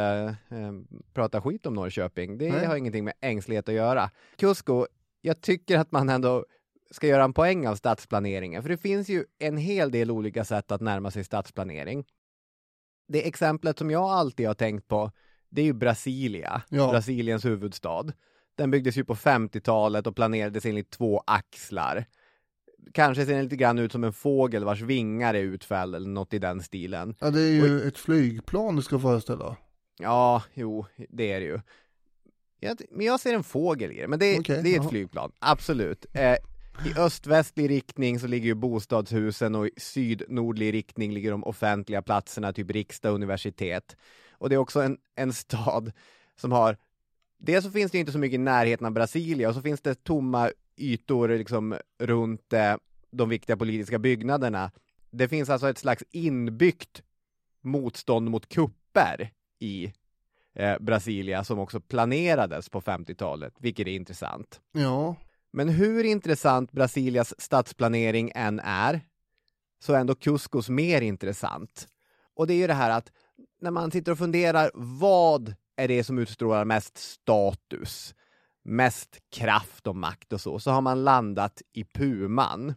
eh, 0.50 0.72
prata 1.14 1.42
skit 1.42 1.66
om 1.66 1.74
Norrköping. 1.74 2.38
Det 2.38 2.52
Nej. 2.52 2.66
har 2.66 2.76
ingenting 2.76 3.04
med 3.04 3.14
ängslighet 3.22 3.70
att 3.70 3.76
göra. 3.76 4.10
Cusco, 4.38 4.86
jag 5.22 5.42
tycker 5.42 5.80
att 5.80 5.92
man 5.92 6.10
ändå 6.10 6.46
ska 6.92 7.08
göra 7.08 7.24
en 7.24 7.34
poäng 7.34 7.68
av 7.68 7.76
stadsplaneringen, 7.76 8.62
för 8.62 8.70
det 8.70 8.78
finns 8.78 9.10
ju 9.10 9.26
en 9.40 9.58
hel 9.58 9.92
del 9.92 10.12
olika 10.12 10.46
sätt 10.46 10.72
att 10.72 10.82
närma 10.82 11.12
sig 11.12 11.24
stadsplanering. 11.24 12.06
Det 13.08 13.28
exemplet 13.28 13.80
som 13.80 13.92
jag 13.92 14.04
alltid 14.04 14.48
har 14.48 14.54
tänkt 14.54 14.88
på, 14.88 15.12
det 15.50 15.62
är 15.62 15.66
ju 15.66 15.74
Brasilia, 15.74 16.62
Ja. 16.70 16.90
Brasiliens 16.92 17.46
huvudstad. 17.46 18.06
Den 18.56 18.72
byggdes 18.72 18.98
ju 18.98 19.06
på 19.06 19.16
50-talet 19.16 20.08
och 20.08 20.16
planerades 20.16 20.66
enligt 20.66 20.92
två 20.92 21.24
axlar. 21.28 22.06
Kanske 22.92 23.26
ser 23.26 23.34
den 23.34 23.44
lite 23.44 23.56
grann 23.56 23.80
ut 23.80 23.92
som 23.92 24.04
en 24.04 24.14
fågel 24.14 24.64
vars 24.64 24.82
vingar 24.82 25.34
är 25.34 25.42
utfällda 25.42 25.98
eller 25.98 26.10
något 26.10 26.34
i 26.34 26.40
den 26.40 26.62
stilen. 26.62 27.16
Ja, 27.20 27.30
det 27.30 27.42
är 27.42 27.52
ju 27.52 27.88
ett 27.88 27.98
flygplan 27.98 28.76
du 28.76 28.82
ska 28.82 29.00
föreställa. 29.00 29.58
Ja, 30.00 30.44
jo, 30.54 30.86
det 31.10 31.32
är 31.32 31.40
det 31.40 31.46
ju. 31.46 31.60
Jag, 32.60 32.82
men 32.92 33.06
jag 33.06 33.20
ser 33.20 33.34
en 33.34 33.44
fågel 33.44 33.92
i 33.92 34.02
det, 34.02 34.08
men 34.08 34.20
det, 34.20 34.40
Okej, 34.40 34.62
det 34.64 34.76
är 34.76 34.82
ett 34.82 34.90
flygplan, 34.90 35.32
absolut. 35.40 36.06
Eh, 36.14 36.38
I 36.86 36.98
öst-västlig 36.98 37.70
riktning 37.70 38.20
så 38.20 38.28
ligger 38.28 38.46
ju 38.46 38.54
bostadshusen 38.54 39.56
och 39.56 39.68
i 39.68 39.72
syd-nordlig 39.78 40.74
riktning 40.74 41.14
ligger 41.14 41.32
de 41.32 41.44
offentliga 41.44 42.02
platserna, 42.02 42.54
typ 42.54 42.72
riksdag 42.72 43.10
och 43.10 43.16
universitet. 43.16 43.98
Och 44.32 44.50
det 44.50 44.56
är 44.56 44.60
också 44.60 44.82
en, 44.82 44.98
en 45.16 45.34
stad 45.34 45.92
som 46.36 46.52
har, 46.52 46.78
dels 47.38 47.66
så 47.66 47.72
finns 47.72 47.92
det 47.92 47.98
inte 47.98 48.12
så 48.12 48.18
mycket 48.18 48.36
i 48.36 48.38
närheten 48.38 48.86
av 48.86 48.94
Brasilia 48.94 49.50
och 49.50 49.56
så 49.56 49.62
finns 49.62 49.82
det 49.82 50.04
tomma 50.04 50.52
ytor 50.78 51.30
liksom 51.30 51.78
runt 52.00 52.54
eh, 52.54 52.76
de 53.12 53.30
viktiga 53.30 53.58
politiska 53.58 54.00
byggnaderna. 54.00 54.72
Det 55.12 55.28
finns 55.28 55.50
alltså 55.50 55.70
ett 55.70 55.78
slags 55.78 56.04
inbyggt 56.12 57.04
motstånd 57.62 58.30
mot 58.30 58.50
kupper 58.50 59.32
i 59.60 59.94
eh, 60.54 60.80
Brasilia 60.80 61.44
som 61.44 61.60
också 61.60 61.80
planerades 61.82 62.70
på 62.70 62.82
50-talet, 62.82 63.54
vilket 63.58 63.88
är 63.88 63.92
intressant. 63.92 64.62
Ja, 64.72 65.16
Men 65.52 65.70
hur 65.70 66.04
intressant 66.04 66.72
Brasilias 66.72 67.42
stadsplanering 67.42 68.32
än 68.36 68.60
är, 68.60 69.02
så 69.80 69.94
är 69.94 70.00
ändå 70.00 70.16
Cuscos 70.16 70.70
mer 70.70 71.02
intressant. 71.02 71.88
Och 72.36 72.48
det 72.48 72.54
är 72.54 72.58
ju 72.58 72.68
det 72.68 72.74
här 72.74 72.90
att 72.90 73.12
när 73.62 73.72
man 73.72 73.92
sitter 73.92 74.12
och 74.12 74.18
funderar, 74.18 74.72
vad 74.74 75.56
är 75.76 75.88
det 75.88 76.04
som 76.04 76.20
utstrålar 76.20 76.66
mest 76.66 76.98
status, 76.98 78.16
mest 78.64 79.20
kraft 79.32 79.88
och 79.88 79.96
makt 79.96 80.34
och 80.34 80.42
så, 80.42 80.60
så 80.60 80.72
har 80.72 80.82
man 80.82 81.04
landat 81.04 81.62
i 81.74 81.84
Puman. 81.84 82.74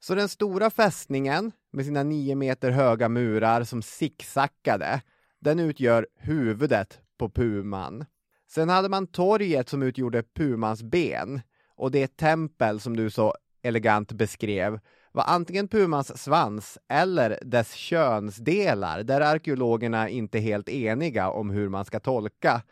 Så 0.00 0.14
den 0.14 0.28
stora 0.28 0.70
fästningen 0.70 1.52
med 1.72 1.84
sina 1.84 2.02
nio 2.02 2.34
meter 2.34 2.70
höga 2.70 3.08
murar 3.08 3.64
som 3.64 3.82
sicksackade 3.82 5.02
Den 5.40 5.60
utgör 5.60 6.06
huvudet 6.16 7.00
på 7.18 7.30
puman. 7.30 8.04
Sen 8.48 8.68
hade 8.68 8.88
man 8.88 9.06
torget 9.06 9.68
som 9.68 9.82
utgjorde 9.82 10.22
pumans 10.22 10.82
ben 10.82 11.40
och 11.76 11.90
det 11.90 12.16
tempel 12.16 12.80
som 12.80 12.96
du 12.96 13.10
så 13.10 13.34
elegant 13.62 14.12
beskrev 14.12 14.80
var 15.12 15.24
antingen 15.24 15.68
pumans 15.68 16.22
svans 16.22 16.78
eller 16.88 17.38
dess 17.42 17.74
könsdelar, 17.74 19.02
där 19.02 19.20
arkeologerna 19.20 20.08
inte 20.08 20.38
är 20.38 20.42
helt 20.42 20.68
eniga 20.68 21.30
om 21.30 21.50
hur 21.50 21.68
man 21.68 21.84
ska 21.84 22.00
tolka 22.00 22.62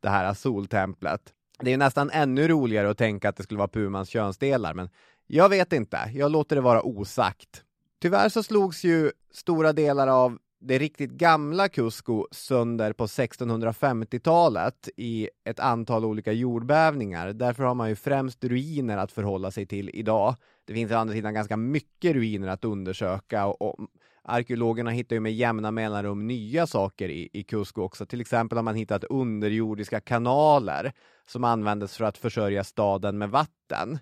det 0.00 0.08
här 0.08 0.34
soltemplet. 0.34 1.34
Det 1.62 1.72
är 1.72 1.76
nästan 1.76 2.10
ännu 2.10 2.48
roligare 2.48 2.90
att 2.90 2.98
tänka 2.98 3.28
att 3.28 3.36
det 3.36 3.42
skulle 3.42 3.58
vara 3.58 3.68
pumans 3.68 4.08
könsdelar, 4.08 4.74
men 4.74 4.88
jag 5.26 5.48
vet 5.48 5.72
inte. 5.72 5.98
Jag 6.14 6.30
låter 6.30 6.56
det 6.56 6.62
vara 6.62 6.82
osagt. 6.82 7.64
Tyvärr 8.00 8.28
så 8.28 8.42
slogs 8.42 8.84
ju 8.84 9.12
stora 9.32 9.72
delar 9.72 10.08
av 10.08 10.38
det 10.60 10.78
riktigt 10.78 11.10
gamla 11.10 11.68
Cusco 11.68 12.26
sönder 12.30 12.92
på 12.92 13.06
1650-talet 13.06 14.88
i 14.96 15.28
ett 15.44 15.60
antal 15.60 16.04
olika 16.04 16.32
jordbävningar. 16.32 17.32
Därför 17.32 17.64
har 17.64 17.74
man 17.74 17.88
ju 17.88 17.96
främst 17.96 18.44
ruiner 18.44 18.96
att 18.96 19.12
förhålla 19.12 19.50
sig 19.50 19.66
till 19.66 19.90
idag. 19.94 20.34
Det 20.64 20.74
finns 20.74 20.92
å 20.92 20.94
andra 20.94 21.14
sidan 21.14 21.34
ganska 21.34 21.56
mycket 21.56 22.14
ruiner 22.14 22.48
att 22.48 22.64
undersöka 22.64 23.46
och, 23.46 23.62
och 23.62 23.88
arkeologerna 24.28 24.90
hittar 24.90 25.16
ju 25.16 25.20
med 25.20 25.34
jämna 25.34 25.70
mellanrum 25.70 26.26
nya 26.26 26.66
saker 26.66 27.08
i, 27.08 27.28
i 27.32 27.42
Cusco 27.44 27.82
också. 27.82 28.06
Till 28.06 28.20
exempel 28.20 28.58
har 28.58 28.62
man 28.62 28.74
hittat 28.74 29.04
underjordiska 29.04 30.00
kanaler 30.00 30.92
som 31.26 31.44
användes 31.44 31.96
för 31.96 32.04
att 32.04 32.18
försörja 32.18 32.64
staden 32.64 33.18
med 33.18 33.30
vatten. 33.30 33.98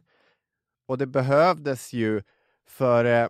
Och 0.89 0.99
det 0.99 1.07
behövdes 1.07 1.93
ju 1.93 2.23
för 2.69 3.05
eh, 3.05 3.29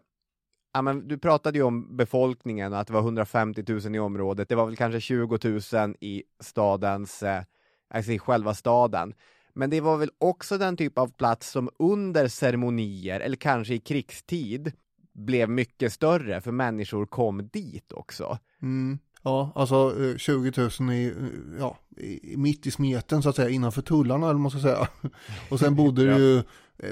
Ja, 0.76 0.82
men 0.82 1.08
du 1.08 1.18
pratade 1.18 1.58
ju 1.58 1.64
om 1.64 1.96
befolkningen, 1.96 2.74
att 2.74 2.86
det 2.86 2.92
var 2.92 3.00
150 3.00 3.64
000 3.68 3.96
i 3.96 3.98
området. 3.98 4.48
Det 4.48 4.54
var 4.54 4.66
väl 4.66 4.76
kanske 4.76 5.00
20 5.00 5.38
000 5.42 5.94
i 6.00 6.22
stadens, 6.40 7.22
eh, 7.22 7.42
alltså 7.90 8.12
i 8.12 8.18
själva 8.18 8.54
staden. 8.54 9.14
Men 9.54 9.70
det 9.70 9.80
var 9.80 9.96
väl 9.96 10.10
också 10.18 10.58
den 10.58 10.76
typ 10.76 10.98
av 10.98 11.12
plats 11.12 11.50
som 11.50 11.70
under 11.78 12.28
ceremonier, 12.28 13.20
eller 13.20 13.36
kanske 13.36 13.74
i 13.74 13.78
krigstid, 13.78 14.72
blev 15.16 15.48
mycket 15.50 15.92
större, 15.92 16.40
för 16.40 16.52
människor 16.52 17.06
kom 17.06 17.48
dit 17.52 17.92
också. 17.92 18.38
Mm. 18.62 18.98
Ja, 19.22 19.52
alltså 19.54 19.94
20 20.16 20.70
000 20.80 20.92
i, 20.92 21.14
ja, 21.58 21.78
mitt 22.36 22.66
i 22.66 22.70
smeten 22.70 23.22
så 23.22 23.28
att 23.28 23.36
säga, 23.36 23.48
innanför 23.48 23.82
tullarna 23.82 24.30
eller 24.30 24.38
man 24.38 24.50
ska 24.50 24.60
säga. 24.60 24.88
Och 25.50 25.58
sen 25.58 25.74
bodde 25.76 26.06
det 26.06 26.18
ju 26.18 26.42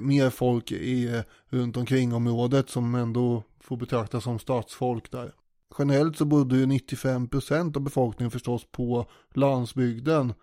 mer 0.00 0.30
folk 0.30 0.72
i, 0.72 1.22
runt 1.48 1.76
omkring 1.76 2.14
området 2.14 2.70
som 2.70 2.94
ändå 2.94 3.42
får 3.60 3.76
betraktas 3.76 4.24
som 4.24 4.38
stadsfolk 4.38 5.10
där. 5.10 5.32
Generellt 5.78 6.18
så 6.18 6.24
bodde 6.24 6.56
ju 6.56 6.66
95% 6.66 7.76
av 7.76 7.82
befolkningen 7.82 8.30
förstås 8.30 8.66
på 8.72 9.06
landsbygden. 9.34 10.34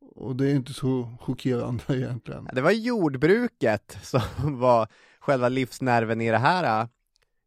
Och 0.00 0.36
det 0.36 0.50
är 0.50 0.54
inte 0.54 0.72
så 0.72 1.16
chockerande 1.20 1.84
egentligen. 1.88 2.48
Det 2.52 2.60
var 2.60 2.70
jordbruket 2.70 3.98
som 4.02 4.20
var 4.58 4.88
själva 5.20 5.48
livsnerven 5.48 6.20
i 6.20 6.30
det 6.30 6.38
här 6.38 6.88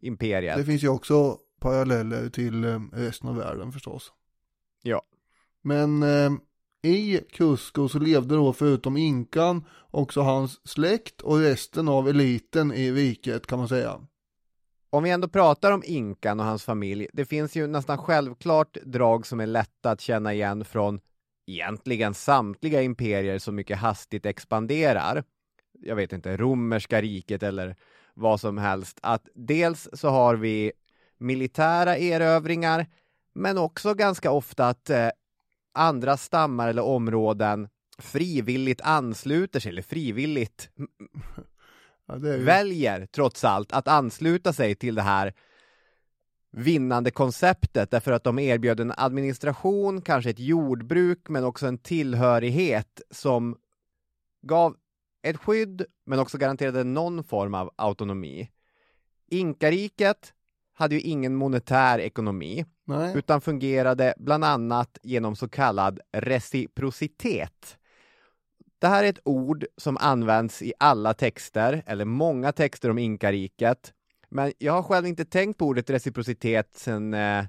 imperiet. 0.02 0.58
Det 0.58 0.66
finns 0.66 0.84
ju 0.84 0.90
också 0.90 1.38
paralleller 1.60 2.30
till 2.30 2.64
äh, 2.64 2.80
resten 2.92 3.30
av 3.30 3.36
världen 3.36 3.72
förstås. 3.72 4.14
Ja. 4.84 5.02
Men 5.62 6.04
eh, 6.04 6.32
i 6.84 7.22
Cusco 7.32 7.90
så 7.90 8.00
levde 8.00 8.36
då 8.36 8.54
förutom 8.54 8.98
inkan 8.98 9.66
också 9.92 10.22
hans 10.22 10.68
släkt 10.68 11.22
och 11.22 11.40
resten 11.40 11.88
av 11.88 12.10
eliten 12.10 12.74
i 12.74 12.92
riket 12.92 13.48
kan 13.48 13.60
man 13.60 13.68
säga. 13.68 14.02
Om 14.90 15.04
vi 15.04 15.10
ändå 15.10 15.28
pratar 15.28 15.72
om 15.72 15.84
Inkan 15.86 16.40
och 16.40 16.46
hans 16.46 16.64
familj, 16.64 17.08
det 17.14 17.26
finns 17.26 17.56
ju 17.56 17.68
nästan 17.68 17.98
självklart 17.98 18.78
drag 18.84 19.28
som 19.28 19.40
är 19.40 19.48
lätta 19.48 19.92
att 19.92 20.02
känna 20.02 20.34
igen 20.34 20.66
från 20.66 21.00
egentligen 21.48 22.14
samtliga 22.14 22.82
imperier 22.82 23.40
som 23.40 23.56
mycket 23.56 23.78
hastigt 23.78 24.26
expanderar. 24.26 25.24
Jag 25.80 25.96
vet 25.96 26.14
inte, 26.14 26.38
romerska 26.38 27.02
riket 27.02 27.44
eller 27.44 27.76
vad 28.22 28.40
som 28.40 28.58
helst. 28.58 29.00
Att 29.02 29.28
dels 29.36 29.90
så 29.94 30.10
har 30.10 30.36
vi 30.36 30.72
militära 31.18 31.98
erövringar, 31.98 32.86
men 33.34 33.58
också 33.58 33.94
ganska 33.94 34.32
ofta 34.32 34.68
att 34.68 34.90
eh, 34.90 35.10
andra 35.74 36.18
stammar 36.18 36.68
eller 36.68 36.84
områden 36.84 37.68
frivilligt 37.98 38.82
ansluter 38.82 39.60
sig, 39.60 39.70
eller 39.70 39.82
frivilligt 39.82 40.70
ja, 42.08 42.18
ju... 42.18 42.44
väljer 42.44 43.06
trots 43.06 43.44
allt 43.44 43.72
att 43.72 43.88
ansluta 43.88 44.54
sig 44.54 44.76
till 44.76 44.96
det 44.96 45.02
här 45.02 45.34
vinnande 46.52 47.12
konceptet 47.12 47.92
därför 47.92 48.12
att 48.12 48.24
de 48.24 48.40
erbjöd 48.40 48.80
en 48.80 48.94
administration, 48.98 50.02
kanske 50.02 50.30
ett 50.30 50.40
jordbruk, 50.40 51.30
men 51.30 51.44
också 51.44 51.68
en 51.68 51.78
tillhörighet 51.78 53.02
som 53.12 53.58
gav 54.42 54.76
ett 55.24 55.38
skydd, 55.38 55.86
men 56.06 56.20
också 56.20 56.38
garanterade 56.38 56.84
någon 56.84 57.24
form 57.24 57.54
av 57.54 57.72
autonomi. 57.76 58.52
Inkariket 59.28 60.34
hade 60.74 60.96
ju 60.96 61.02
ingen 61.02 61.36
monetär 61.36 62.00
ekonomi, 62.00 62.66
Nej. 62.86 63.18
utan 63.18 63.42
fungerade 63.42 64.14
bland 64.18 64.46
annat 64.46 64.98
genom 65.04 65.36
så 65.36 65.50
kallad 65.50 66.00
reciprocitet. 66.12 67.78
Det 68.80 68.88
här 68.88 69.04
är 69.04 69.10
ett 69.10 69.20
ord 69.24 69.66
som 69.78 69.98
används 69.98 70.62
i 70.62 70.74
alla 70.80 71.14
texter, 71.14 71.84
eller 71.86 72.06
många 72.06 72.52
texter 72.52 72.90
om 72.90 72.98
inkariket. 72.98 73.94
Men 74.30 74.54
jag 74.58 74.74
har 74.74 74.84
själv 74.84 75.08
inte 75.08 75.26
tänkt 75.26 75.58
på 75.58 75.66
ordet 75.66 75.90
reciprocitet 75.90 76.70
sen, 76.76 77.14
eh, 77.14 77.46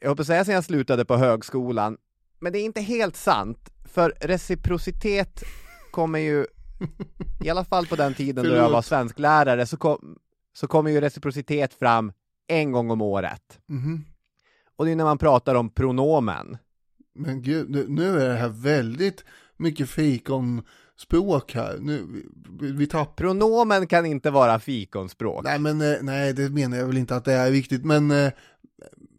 jag 0.00 0.08
hoppas 0.08 0.26
säga 0.26 0.44
sen 0.44 0.54
jag 0.54 0.64
slutade 0.64 1.04
på 1.04 1.16
högskolan. 1.16 1.98
Men 2.40 2.52
det 2.52 2.58
är 2.58 2.64
inte 2.64 2.80
helt 2.80 3.16
sant, 3.16 3.70
för 3.84 4.14
reciprocitet 4.20 5.42
kommer 5.92 6.18
ju, 6.18 6.46
i 7.44 7.50
alla 7.50 7.64
fall 7.64 7.86
på 7.86 7.96
den 7.96 8.14
tiden 8.14 8.44
då 8.44 8.54
jag 8.54 8.70
var 8.70 8.82
svensklärare, 8.82 9.66
så 9.66 9.76
kom, 9.76 10.18
så 10.52 10.66
kommer 10.66 10.90
ju 10.90 11.00
reciprocitet 11.00 11.74
fram 11.74 12.12
en 12.48 12.72
gång 12.72 12.90
om 12.90 13.02
året. 13.02 13.58
Mm. 13.68 14.04
Och 14.76 14.84
det 14.84 14.92
är 14.92 14.96
när 14.96 15.04
man 15.04 15.18
pratar 15.18 15.54
om 15.54 15.70
pronomen. 15.70 16.56
Men 17.14 17.42
gud, 17.42 17.90
nu 17.90 18.20
är 18.20 18.28
det 18.28 18.34
här 18.34 18.48
väldigt 18.48 19.24
mycket 19.56 19.90
fikonspråk 19.90 21.54
här. 21.54 21.78
Nu, 21.80 22.24
vi, 22.60 22.86
tappar... 22.86 23.14
Pronomen 23.14 23.86
kan 23.86 24.06
inte 24.06 24.30
vara 24.30 24.58
fikonspråk. 24.58 25.44
Nej, 25.44 25.58
men 25.58 25.80
eh, 25.80 25.96
nej, 26.02 26.32
det 26.32 26.50
menar 26.50 26.76
jag 26.76 26.86
väl 26.86 26.96
inte 26.98 27.16
att 27.16 27.24
det 27.24 27.32
är 27.32 27.50
viktigt, 27.50 27.84
men 27.84 28.10
eh, 28.10 28.32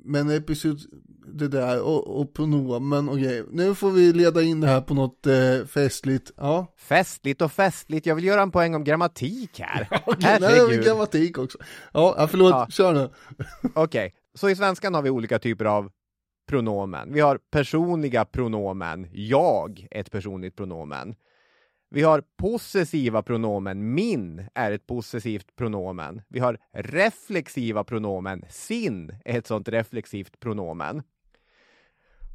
men 0.04 0.30
episod, 0.30 0.80
det 1.28 1.48
där 1.48 1.82
och, 1.82 2.20
och 2.22 2.34
pronomen 2.34 3.10
och 3.10 3.18
grejer. 3.18 3.46
Nu 3.52 3.76
får 3.76 3.92
vi 3.92 4.14
leda 4.14 4.42
in 4.42 4.62
det 4.62 4.68
här 4.68 4.82
på 4.82 4.94
något 4.94 5.28
eh, 5.28 5.66
festligt. 5.68 6.32
Ja. 6.38 6.74
Festligt 6.78 7.42
och 7.42 7.52
festligt. 7.52 8.06
Jag 8.06 8.16
vill 8.16 8.26
göra 8.26 8.42
en 8.42 8.52
poäng 8.52 8.76
om 8.76 8.84
grammatik 8.84 9.60
här. 9.60 9.88
okay, 10.06 10.40
Nej, 10.40 10.84
grammatik 10.84 11.38
också. 11.38 11.58
Ja, 11.94 12.28
förlåt. 12.32 12.52
Ja. 12.52 12.68
Kör 12.70 12.94
nu. 12.94 13.10
Okej, 13.74 13.84
okay. 13.84 14.12
så 14.36 14.50
i 14.50 14.56
svenskan 14.56 14.94
har 14.94 15.02
vi 15.02 15.10
olika 15.10 15.40
typer 15.40 15.66
av 15.66 15.92
pronomen. 16.50 17.14
Vi 17.14 17.20
har 17.20 17.40
personliga 17.52 18.26
pronomen. 18.26 19.08
Jag 19.12 19.88
är 19.92 20.02
ett 20.02 20.12
personligt 20.12 20.56
pronomen. 20.56 21.16
Vi 21.94 22.04
har 22.04 22.24
possessiva 22.38 23.24
pronomen. 23.24 23.94
Min 23.94 24.48
är 24.54 24.72
ett 24.72 24.88
possessivt 24.88 25.56
pronomen. 25.56 26.22
Vi 26.28 26.40
har 26.40 26.58
reflexiva 26.72 27.84
pronomen. 27.84 28.46
Sin 28.50 29.16
är 29.26 29.38
ett 29.38 29.48
sånt 29.48 29.68
reflexivt 29.68 30.40
pronomen. 30.40 31.04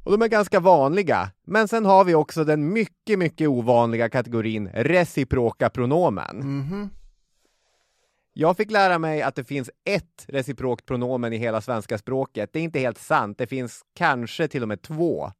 Och 0.03 0.11
de 0.11 0.21
är 0.21 0.27
ganska 0.27 0.59
vanliga. 0.59 1.31
Men 1.43 1.67
sen 1.67 1.85
har 1.85 2.03
vi 2.03 2.15
också 2.15 2.43
den 2.43 2.73
mycket, 2.73 3.19
mycket 3.19 3.47
ovanliga 3.47 4.09
kategorin 4.09 4.69
reciproka 4.73 5.69
pronomen. 5.69 6.41
Mm 6.41 6.63
-hmm. 6.63 6.89
Jag 8.33 8.57
fick 8.57 8.71
lära 8.71 8.99
mig 8.99 9.21
att 9.21 9.35
det 9.35 9.43
finns 9.43 9.69
ett 9.85 10.25
reciprokt 10.27 10.85
pronomen 10.85 11.33
i 11.33 11.37
hela 11.37 11.61
svenska 11.61 11.97
språket. 11.97 12.49
Det 12.53 12.59
är 12.59 12.63
inte 12.63 12.79
helt 12.79 12.99
sant. 12.99 13.37
Det 13.37 13.47
finns 13.47 13.81
kanske 13.95 14.47
till 14.47 14.61
och 14.61 14.67
med 14.67 14.81
två. 14.81 15.31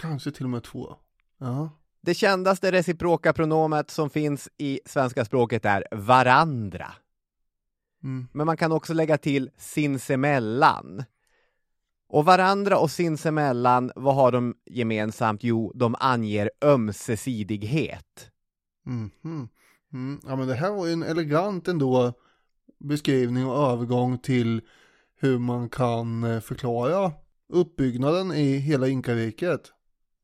Kanske 0.00 0.30
till 0.30 0.44
och 0.44 0.50
med 0.50 0.62
två. 0.62 0.96
Ja. 1.38 1.70
Det 2.04 2.14
kändaste 2.14 2.72
reciproka 2.72 3.32
pronomet 3.32 3.90
som 3.90 4.10
finns 4.10 4.48
i 4.58 4.80
svenska 4.86 5.24
språket 5.24 5.64
är 5.64 5.84
varandra. 5.90 6.94
Mm. 8.04 8.28
Men 8.32 8.46
man 8.46 8.56
kan 8.56 8.72
också 8.72 8.94
lägga 8.94 9.18
till 9.18 9.50
sinsemellan. 9.56 11.04
Och 12.08 12.24
varandra 12.24 12.78
och 12.78 12.90
sinsemellan, 12.90 13.92
vad 13.96 14.14
har 14.14 14.32
de 14.32 14.54
gemensamt? 14.66 15.44
Jo, 15.44 15.72
de 15.74 15.96
anger 15.98 16.50
ömsesidighet. 16.64 18.30
Mm. 18.86 19.10
Mm. 19.94 20.20
Ja, 20.26 20.36
men 20.36 20.48
det 20.48 20.54
här 20.54 20.70
var 20.70 20.86
ju 20.86 20.92
en 20.92 21.02
elegant 21.02 21.68
ändå 21.68 22.12
beskrivning 22.78 23.46
och 23.46 23.70
övergång 23.72 24.18
till 24.18 24.60
hur 25.16 25.38
man 25.38 25.68
kan 25.68 26.24
eh, 26.24 26.40
förklara 26.40 27.12
uppbyggnaden 27.48 28.32
i 28.32 28.56
hela 28.56 28.88
Inkariket. 28.88 29.72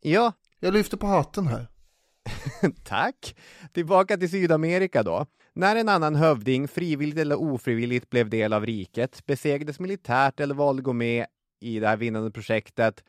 Ja. 0.01 0.33
Jag 0.61 0.75
lyfter 0.75 0.97
på 0.97 1.07
hatten 1.07 1.47
här. 1.47 1.67
Tack! 2.85 3.37
Tillbaka 3.73 4.17
till 4.17 4.31
Sydamerika 4.31 5.03
då. 5.03 5.27
När 5.55 5.77
en 5.77 5.89
annan 5.89 6.15
hövding, 6.15 6.69
frivilligt 6.69 7.19
eller 7.19 7.41
ofrivilligt, 7.41 8.11
blev 8.11 8.31
del 8.31 8.53
av 8.53 8.67
riket, 8.67 9.27
besegrades 9.27 9.81
militärt 9.81 10.41
eller 10.41 10.55
valde 10.55 10.83
gå 10.83 10.93
med 10.93 11.27
i 11.61 11.81
det 11.81 11.89
här 11.89 11.97
vinnande 11.97 12.31
projektet 12.31 13.05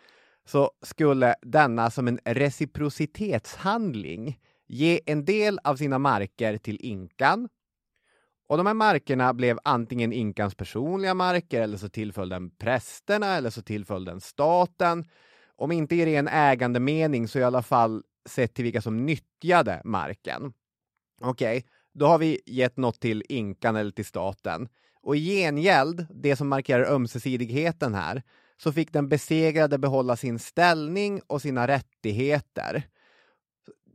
så 0.45 0.71
skulle 0.81 1.35
denna 1.41 1.91
som 1.91 2.07
en 2.07 2.19
reciprocitetshandling 2.25 4.39
ge 4.67 5.01
en 5.05 5.25
del 5.25 5.59
av 5.63 5.75
sina 5.75 5.99
marker 5.99 6.57
till 6.57 6.77
inkan. 6.81 7.49
Och 8.47 8.57
de 8.57 8.65
här 8.65 8.73
markerna 8.73 9.33
blev 9.33 9.59
antingen 9.63 10.13
inkans 10.13 10.55
personliga 10.55 11.13
marker 11.13 11.61
eller 11.61 11.77
så 11.77 11.89
tillföll 11.89 12.29
den 12.29 12.49
prästerna 12.49 13.35
eller 13.35 13.49
så 13.49 13.61
tillföll 13.61 14.05
den 14.05 14.21
staten. 14.21 15.05
Om 15.59 15.71
inte 15.71 15.95
i 15.95 16.05
ren 16.05 16.27
ägandemening 16.27 17.27
så 17.27 17.39
i 17.39 17.43
alla 17.43 17.61
fall 17.61 18.03
sett 18.29 18.53
till 18.53 18.63
vilka 18.63 18.81
som 18.81 19.05
nyttjade 19.05 19.81
marken. 19.85 20.53
Okej, 21.21 21.57
okay, 21.57 21.69
då 21.93 22.05
har 22.05 22.17
vi 22.17 22.41
gett 22.45 22.77
något 22.77 22.99
till 22.99 23.23
inkan 23.29 23.75
eller 23.75 23.91
till 23.91 24.05
staten. 24.05 24.69
Och 25.01 25.15
i 25.15 25.19
gengäld, 25.19 26.07
det 26.09 26.35
som 26.35 26.47
markerar 26.47 26.93
ömsesidigheten 26.93 27.93
här, 27.93 28.23
så 28.57 28.71
fick 28.71 28.93
den 28.93 29.09
besegrade 29.09 29.77
behålla 29.77 30.15
sin 30.15 30.39
ställning 30.39 31.21
och 31.27 31.41
sina 31.41 31.67
rättigheter. 31.67 32.83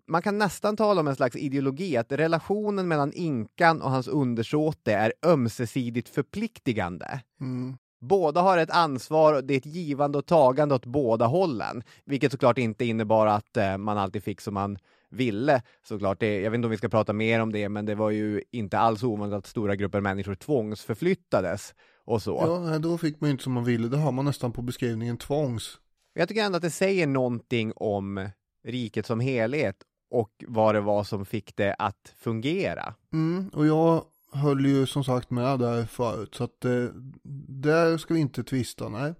Man 0.07 0.23
kan 0.23 0.39
nästan 0.39 0.77
tala 0.77 1.01
om 1.01 1.09
en 1.09 1.17
slags 1.17 1.37
ideologi, 1.37 1.97
att 1.97 2.13
relationen 2.13 2.89
mellan 2.89 3.13
inkan 3.13 3.83
och 3.83 3.91
hans 3.91 4.09
undersåte 4.09 4.93
är 4.93 5.13
ömsesidigt 5.27 6.09
förpliktigande. 6.09 7.21
Mm. 7.41 7.77
Båda 8.09 8.41
har 8.41 8.59
ett 8.59 8.71
ansvar 8.71 9.35
och 9.35 9.45
det 9.45 9.55
är 9.55 9.59
ett 9.59 9.67
givande 9.67 10.19
och 10.19 10.27
tagande 10.27 10.75
åt 10.75 10.87
båda 10.87 11.27
hållen, 11.27 11.83
vilket 12.05 12.33
såklart 12.33 12.59
inte 12.59 12.85
innebar 12.85 13.27
att 13.27 13.57
eh, 13.57 13.79
man 13.79 13.99
alltid 13.99 14.25
fick 14.25 14.41
som 14.41 14.55
man 14.55 14.79
ville 15.11 15.63
såklart. 15.89 16.21
Det, 16.21 16.41
jag 16.41 16.51
vet 16.51 16.59
inte 16.59 16.67
om 16.67 16.71
vi 16.71 16.77
ska 16.77 16.89
prata 16.89 17.13
mer 17.13 17.41
om 17.41 17.53
det, 17.53 17.69
men 17.69 17.87
det 17.87 17.95
var 17.95 18.11
ju 18.11 18.43
inte 18.51 18.79
alls 18.79 19.03
ovanligt 19.03 19.37
att 19.37 19.47
stora 19.47 19.77
grupper 19.77 20.01
människor 20.01 20.35
tvångsförflyttades 20.35 21.75
och 22.05 22.23
så. 22.23 22.65
Ja, 22.71 22.79
då 22.79 22.99
fick 22.99 23.21
man 23.21 23.29
ju 23.29 23.33
inte 23.33 23.45
som 23.45 23.53
man 23.53 23.65
ville. 23.65 23.89
Det 23.89 23.97
har 23.97 24.13
man 24.13 24.25
nästan 24.25 24.53
på 24.53 24.63
beskrivningen 24.63 25.17
tvångs. 25.17 25.79
Jag 26.15 26.29
tycker 26.29 26.43
ändå 26.43 26.57
att 26.57 26.63
det 26.63 26.71
säger 26.71 27.07
någonting 27.07 27.73
om 27.77 28.29
riket 28.65 29.07
som 29.07 29.21
helhet 29.21 29.77
och 30.11 30.31
vad 30.49 30.75
det 30.75 30.81
var 30.81 31.05
som 31.05 31.27
fick 31.27 31.57
det 31.57 31.75
att 31.79 32.15
fungera. 32.17 32.95
Mm, 33.13 33.49
och 33.49 33.67
jag 33.67 34.05
höll 34.33 34.67
ju 34.67 34.87
som 34.87 35.05
sagt 35.05 35.31
med 35.31 35.59
där 35.59 35.87
förut, 35.87 36.35
så 36.35 36.45
att 36.45 36.65
eh, 36.65 36.71
där 37.65 37.99
ska 37.99 38.15
vi 38.15 38.21
inte 38.21 38.45
tvista, 38.45 38.89
nej. 38.89 39.15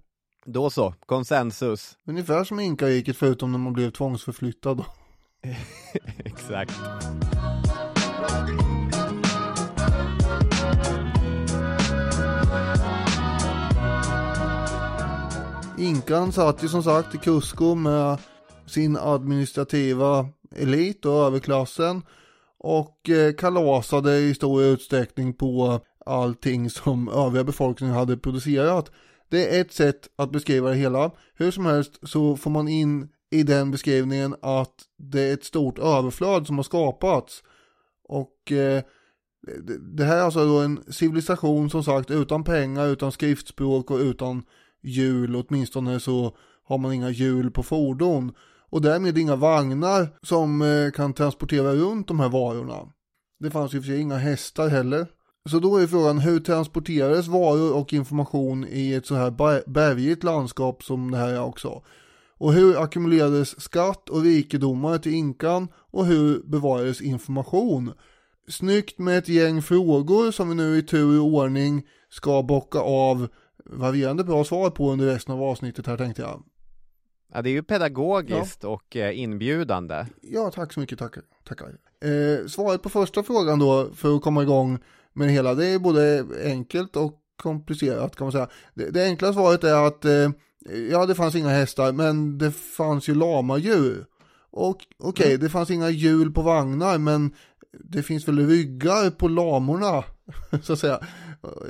Då 0.45 0.69
så, 0.69 0.93
konsensus. 1.05 1.97
Ungefär 2.07 2.43
som 2.43 2.59
inkariket 2.59 3.17
förutom 3.17 3.51
när 3.51 3.59
man 3.59 3.73
blev 3.73 3.91
tvångsförflyttad. 3.91 4.83
Exakt. 6.17 6.73
Inkan 15.77 16.31
satt 16.31 16.63
ju 16.63 16.67
som 16.67 16.83
sagt 16.83 17.15
i 17.15 17.17
Cusco 17.17 17.75
med 17.75 18.17
sin 18.65 18.97
administrativa 18.97 20.29
elit 20.55 21.05
och 21.05 21.13
överklassen 21.13 22.01
och 22.57 23.09
eh, 23.09 23.33
kalasade 23.33 24.17
i 24.17 24.35
stor 24.35 24.63
utsträckning 24.63 25.33
på 25.33 25.79
allting 26.05 26.69
som 26.69 27.09
övriga 27.09 27.43
befolkningen 27.43 27.95
hade 27.95 28.17
producerat. 28.17 28.91
Det 29.29 29.57
är 29.57 29.61
ett 29.61 29.73
sätt 29.73 30.09
att 30.15 30.31
beskriva 30.31 30.69
det 30.69 30.75
hela. 30.75 31.11
Hur 31.33 31.51
som 31.51 31.65
helst 31.65 31.99
så 32.03 32.37
får 32.37 32.51
man 32.51 32.67
in 32.67 33.09
i 33.31 33.43
den 33.43 33.71
beskrivningen 33.71 34.35
att 34.41 34.73
det 34.97 35.21
är 35.21 35.33
ett 35.33 35.43
stort 35.43 35.79
överflöd 35.79 36.47
som 36.47 36.57
har 36.57 36.63
skapats. 36.63 37.43
Och 38.03 38.51
eh, 38.51 38.83
det 39.95 40.03
här 40.03 40.17
är 40.17 40.21
alltså 40.21 40.45
då 40.45 40.59
en 40.59 40.83
civilisation 40.87 41.69
som 41.69 41.83
sagt 41.83 42.11
utan 42.11 42.43
pengar, 42.43 42.87
utan 42.87 43.11
skriftspråk 43.11 43.91
och 43.91 43.99
utan 43.99 44.43
hjul. 44.83 45.35
Åtminstone 45.35 45.99
så 45.99 46.37
har 46.63 46.77
man 46.77 46.93
inga 46.93 47.09
hjul 47.09 47.51
på 47.51 47.63
fordon. 47.63 48.33
Och 48.69 48.81
därmed 48.81 49.17
inga 49.17 49.35
vagnar 49.35 50.07
som 50.21 50.61
eh, 50.61 50.91
kan 50.91 51.13
transportera 51.13 51.75
runt 51.75 52.07
de 52.07 52.19
här 52.19 52.29
varorna. 52.29 52.91
Det 53.39 53.51
fanns 53.51 53.73
ju 53.73 53.81
för 53.81 53.87
sig 53.87 53.99
inga 53.99 54.17
hästar 54.17 54.67
heller. 54.67 55.07
Så 55.49 55.59
då 55.59 55.77
är 55.77 55.87
frågan 55.87 56.17
hur 56.17 56.39
transporterades 56.39 57.27
varor 57.27 57.73
och 57.75 57.93
information 57.93 58.65
i 58.69 58.93
ett 58.93 59.05
så 59.05 59.15
här 59.15 59.31
bergigt 59.69 60.23
landskap 60.23 60.83
som 60.83 61.11
det 61.11 61.17
här 61.17 61.33
är 61.33 61.41
också. 61.41 61.83
Och 62.37 62.53
hur 62.53 62.83
ackumulerades 62.83 63.61
skatt 63.61 64.09
och 64.09 64.21
rikedomar 64.21 64.97
till 64.97 65.13
inkan 65.13 65.67
och 65.75 66.05
hur 66.05 66.43
bevarades 66.45 67.01
information? 67.01 67.93
Snyggt 68.47 68.99
med 68.99 69.17
ett 69.17 69.29
gäng 69.29 69.61
frågor 69.61 70.31
som 70.31 70.49
vi 70.49 70.55
nu 70.55 70.77
i 70.77 70.83
tur 70.83 71.19
och 71.19 71.25
ordning 71.25 71.87
ska 72.09 72.43
bocka 72.43 72.79
av 72.79 73.27
varierande 73.65 74.23
bra 74.23 74.43
svar 74.43 74.69
på 74.69 74.91
under 74.91 75.05
resten 75.05 75.33
av 75.33 75.43
avsnittet 75.43 75.87
här 75.87 75.97
tänkte 75.97 76.21
jag. 76.21 76.43
Ja, 77.33 77.41
det 77.41 77.49
är 77.49 77.51
ju 77.51 77.63
pedagogiskt 77.63 78.63
ja. 78.63 78.69
och 78.69 78.95
eh, 78.95 79.19
inbjudande. 79.19 80.05
Ja, 80.21 80.51
tack 80.51 80.73
så 80.73 80.79
mycket, 80.79 80.99
tackar. 80.99 81.23
tackar. 81.47 81.67
Eh, 82.01 82.47
svaret 82.47 82.81
på 82.81 82.89
första 82.89 83.23
frågan 83.23 83.59
då, 83.59 83.89
för 83.93 84.15
att 84.15 84.21
komma 84.21 84.43
igång 84.43 84.79
det 85.15 85.33
hela, 85.33 85.55
det 85.55 85.65
är 85.67 85.79
både 85.79 86.25
enkelt 86.43 86.95
och 86.95 87.21
komplicerat 87.43 88.15
kan 88.15 88.25
man 88.25 88.31
säga. 88.31 88.47
Det, 88.73 88.89
det 88.89 89.05
enkla 89.05 89.33
svaret 89.33 89.63
är 89.63 89.87
att 89.87 90.05
eh, 90.05 90.29
ja, 90.91 91.05
det 91.05 91.15
fanns 91.15 91.35
inga 91.35 91.49
hästar, 91.49 91.91
men 91.91 92.37
det 92.37 92.51
fanns 92.51 93.09
ju 93.09 93.15
lamadjur. 93.15 94.05
Och 94.51 94.75
okej, 94.75 95.09
okay, 95.09 95.27
mm. 95.27 95.39
det 95.39 95.49
fanns 95.49 95.71
inga 95.71 95.89
hjul 95.89 96.31
på 96.31 96.41
vagnar, 96.41 96.97
men 96.97 97.33
det 97.83 98.03
finns 98.03 98.27
väl 98.27 98.47
ryggar 98.47 99.09
på 99.09 99.27
lamorna, 99.27 100.03
så 100.61 100.73
att 100.73 100.79
säga. 100.79 100.99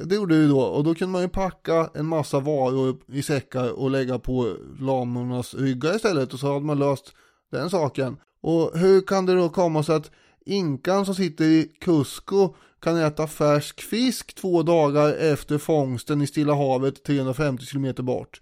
Det 0.04 0.16
gjorde 0.16 0.42
det 0.42 0.48
då, 0.48 0.60
och 0.60 0.84
då 0.84 0.96
kunde 0.96 1.12
man 1.12 1.22
ju 1.22 1.30
packa 1.30 1.90
en 1.94 2.06
massa 2.06 2.40
varor 2.40 2.98
i 3.08 3.22
säckar 3.22 3.72
och 3.72 3.92
lägga 3.92 4.20
på 4.20 4.56
lamornas 4.80 5.54
ryggar 5.54 5.96
istället, 5.96 6.34
och 6.34 6.40
så 6.40 6.54
hade 6.54 6.66
man 6.66 6.80
löst 6.80 7.14
den 7.52 7.70
saken. 7.70 8.18
Och 8.42 8.80
hur 8.80 9.02
kan 9.02 9.26
det 9.26 9.36
då 9.36 9.50
komma 9.50 9.84
sig 9.84 9.96
att 9.96 10.12
inkan 10.46 11.06
som 11.06 11.16
sitter 11.16 11.46
i 11.46 11.72
Cusco 11.82 12.56
kan 12.86 12.98
äta 12.98 13.28
färsk 13.28 13.82
fisk 13.82 14.36
två 14.36 14.64
dagar 14.64 15.14
efter 15.14 15.58
fångsten 15.58 16.22
i 16.22 16.28
Stilla 16.28 16.54
havet 16.54 17.04
350 17.04 17.66
km 17.66 18.06
bort? 18.06 18.42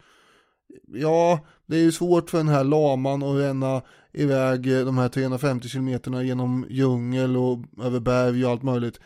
ja, 0.88 1.40
det 1.66 1.76
är 1.76 1.82
ju 1.82 1.92
svårt 1.92 2.30
för 2.30 2.38
den 2.38 2.48
här 2.48 2.64
laman 2.64 3.24
att 3.24 3.38
ränna 3.38 3.82
iväg 4.14 4.86
de 4.86 4.98
här 4.98 5.10
350 5.10 5.68
kilometerna 5.68 6.24
genom 6.24 6.66
djungel 6.70 7.38
och 7.38 7.60
över 7.84 8.00
berg 8.00 8.46
och 8.46 8.52
allt 8.52 8.64
möjligt. 8.64 9.00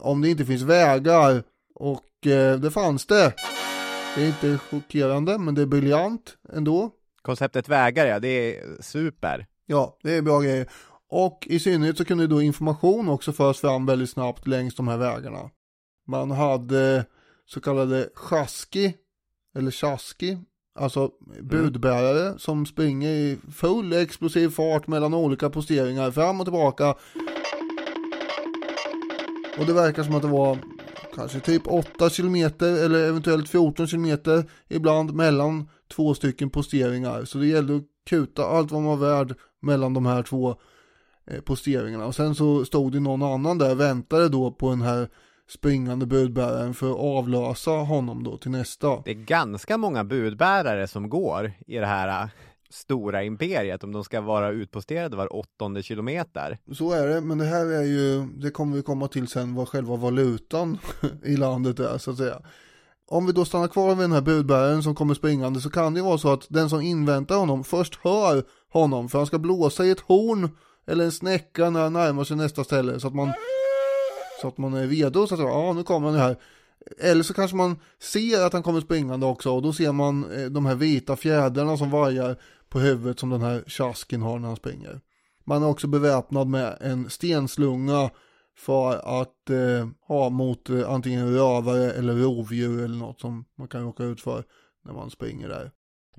Om 0.00 0.20
det 0.20 0.28
inte 0.28 0.44
finns 0.44 0.62
vägar 0.62 1.42
och 1.74 2.26
eh, 2.26 2.58
det 2.58 2.70
fanns 2.70 3.06
det. 3.06 3.32
Det 4.16 4.22
är 4.22 4.26
inte 4.26 4.58
chockerande 4.58 5.38
men 5.38 5.54
det 5.54 5.62
är 5.62 5.66
briljant 5.66 6.36
ändå. 6.52 6.90
Konceptet 7.22 7.68
vägar 7.68 8.06
ja, 8.06 8.18
det 8.18 8.28
är 8.28 8.82
super. 8.82 9.46
Ja, 9.66 9.98
det 10.02 10.14
är 10.14 10.22
bra 10.22 10.40
grejer. 10.40 10.68
Och 11.16 11.46
i 11.50 11.58
synnerhet 11.58 11.98
så 11.98 12.04
kunde 12.04 12.26
då 12.26 12.42
information 12.42 13.08
också 13.08 13.32
föras 13.32 13.60
fram 13.60 13.86
väldigt 13.86 14.10
snabbt 14.10 14.46
längs 14.46 14.74
de 14.74 14.88
här 14.88 14.96
vägarna. 14.96 15.50
Man 16.06 16.30
hade 16.30 17.06
så 17.46 17.60
kallade 17.60 18.08
chaski, 18.14 18.94
eller 19.56 19.70
chaski, 19.70 20.38
Alltså 20.78 21.10
budbärare 21.40 22.26
mm. 22.26 22.38
som 22.38 22.66
springer 22.66 23.08
i 23.08 23.38
full 23.52 23.92
explosiv 23.92 24.48
fart 24.48 24.86
mellan 24.86 25.14
olika 25.14 25.50
posteringar 25.50 26.10
fram 26.10 26.40
och 26.40 26.46
tillbaka. 26.46 26.94
Och 29.58 29.66
det 29.66 29.72
verkar 29.72 30.02
som 30.02 30.14
att 30.14 30.22
det 30.22 30.28
var 30.28 30.58
kanske 31.14 31.40
typ 31.40 31.66
8 31.66 32.10
kilometer 32.10 32.84
eller 32.84 33.08
eventuellt 33.08 33.48
14 33.48 33.86
kilometer 33.86 34.50
ibland 34.68 35.14
mellan 35.14 35.68
två 35.94 36.14
stycken 36.14 36.50
posteringar. 36.50 37.24
Så 37.24 37.38
det 37.38 37.46
gällde 37.46 37.76
att 37.76 37.84
kuta 38.06 38.46
allt 38.46 38.70
vad 38.70 38.82
man 38.82 38.98
var 38.98 39.08
värd 39.08 39.34
mellan 39.62 39.94
de 39.94 40.06
här 40.06 40.22
två 40.22 40.56
posteringarna. 41.44 42.06
Och 42.06 42.14
sen 42.14 42.34
så 42.34 42.64
stod 42.64 42.92
det 42.92 43.00
någon 43.00 43.22
annan 43.22 43.58
där 43.58 43.70
och 43.70 43.80
väntade 43.80 44.28
då 44.28 44.50
på 44.50 44.70
den 44.70 44.82
här 44.82 45.08
springande 45.48 46.06
budbäraren 46.06 46.74
för 46.74 46.90
att 46.90 46.98
avlösa 46.98 47.70
honom 47.70 48.24
då 48.24 48.36
till 48.36 48.50
nästa. 48.50 49.02
Det 49.04 49.10
är 49.10 49.14
ganska 49.14 49.78
många 49.78 50.04
budbärare 50.04 50.88
som 50.88 51.08
går 51.08 51.52
i 51.66 51.76
det 51.76 51.86
här 51.86 52.22
äh, 52.22 52.28
stora 52.70 53.22
imperiet 53.24 53.84
om 53.84 53.92
de 53.92 54.04
ska 54.04 54.20
vara 54.20 54.50
utposterade 54.50 55.16
var 55.16 55.36
åttonde 55.36 55.82
kilometer. 55.82 56.58
Så 56.72 56.92
är 56.92 57.08
det, 57.08 57.20
men 57.20 57.38
det 57.38 57.44
här 57.44 57.66
är 57.66 57.82
ju, 57.82 58.26
det 58.26 58.50
kommer 58.50 58.76
vi 58.76 58.82
komma 58.82 59.08
till 59.08 59.28
sen 59.28 59.54
vad 59.54 59.68
själva 59.68 59.96
valutan 59.96 60.78
i 61.24 61.36
landet 61.36 61.80
är 61.80 61.98
så 61.98 62.10
att 62.10 62.16
säga. 62.16 62.42
Om 63.06 63.26
vi 63.26 63.32
då 63.32 63.44
stannar 63.44 63.68
kvar 63.68 63.88
vid 63.88 64.04
den 64.04 64.12
här 64.12 64.20
budbäraren 64.20 64.82
som 64.82 64.94
kommer 64.94 65.14
springande 65.14 65.60
så 65.60 65.70
kan 65.70 65.94
det 65.94 66.02
vara 66.02 66.18
så 66.18 66.32
att 66.32 66.46
den 66.48 66.70
som 66.70 66.80
inväntar 66.80 67.36
honom 67.36 67.64
först 67.64 67.98
hör 68.02 68.44
honom 68.72 69.08
för 69.08 69.18
han 69.18 69.26
ska 69.26 69.38
blåsa 69.38 69.84
i 69.84 69.90
ett 69.90 70.00
horn 70.00 70.48
eller 70.86 71.04
en 71.04 71.12
snäcka 71.12 71.70
när 71.70 71.80
han 71.80 71.92
närmar 71.92 72.24
sig 72.24 72.36
nästa 72.36 72.64
ställe 72.64 73.00
så 73.00 73.08
att 73.08 73.14
man 73.14 73.32
så 74.40 74.48
att 74.48 74.58
man 74.58 74.74
är 74.74 74.86
redo 74.86 75.26
så 75.26 75.34
att 75.34 75.40
ja 75.40 75.72
nu 75.72 75.82
kommer 75.82 76.10
han 76.10 76.18
här. 76.18 76.36
Eller 76.98 77.22
så 77.22 77.34
kanske 77.34 77.56
man 77.56 77.76
ser 77.98 78.46
att 78.46 78.52
han 78.52 78.62
kommer 78.62 78.80
springande 78.80 79.26
också 79.26 79.50
och 79.50 79.62
då 79.62 79.72
ser 79.72 79.92
man 79.92 80.32
eh, 80.32 80.46
de 80.46 80.66
här 80.66 80.74
vita 80.74 81.16
fjädrarna 81.16 81.76
som 81.76 81.90
vajar 81.90 82.36
på 82.68 82.78
huvudet 82.78 83.18
som 83.18 83.30
den 83.30 83.42
här 83.42 83.64
tjasken 83.66 84.22
har 84.22 84.38
när 84.38 84.48
han 84.48 84.56
springer. 84.56 85.00
Man 85.44 85.62
är 85.62 85.68
också 85.68 85.86
beväpnad 85.86 86.46
med 86.46 86.76
en 86.80 87.10
stenslunga 87.10 88.10
för 88.56 89.20
att 89.22 89.50
eh, 89.50 89.88
ha 90.06 90.30
mot 90.30 90.70
eh, 90.70 90.90
antingen 90.90 91.34
rövare 91.34 91.92
eller 91.92 92.14
rovdjur 92.14 92.84
eller 92.84 92.96
något 92.96 93.20
som 93.20 93.44
man 93.58 93.68
kan 93.68 93.82
råka 93.82 94.04
ut 94.04 94.20
för 94.20 94.44
när 94.84 94.92
man 94.92 95.10
springer 95.10 95.48
där. 95.48 95.70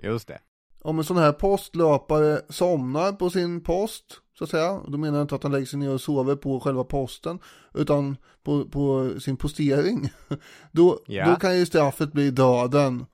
Just 0.04 0.28
det. 0.28 0.40
Om 0.86 0.98
en 0.98 1.04
sån 1.06 1.18
här 1.18 1.32
postlöpare 1.32 2.42
somnar 2.50 3.12
på 3.12 3.30
sin 3.30 3.62
post, 3.62 4.06
så 4.38 4.44
att 4.44 4.50
säga, 4.50 4.82
då 4.88 4.98
menar 4.98 5.18
jag 5.18 5.24
inte 5.24 5.36
att 5.36 5.44
han 5.44 5.52
lägger 5.52 5.66
sig 5.66 5.80
ner 5.80 5.90
och 5.90 6.02
sover 6.02 6.36
på 6.36 6.60
själva 6.60 6.84
posten, 6.84 7.40
utan 7.74 8.18
på, 8.44 8.66
på 8.66 9.12
sin 9.20 9.38
postering, 9.38 10.10
då, 10.72 11.00
Ja. 11.08 11.30
då 11.30 11.36
kan 11.36 11.58
ju 11.58 11.66
straffet 11.66 12.12
bli 12.14 12.32
döden. 12.32 13.06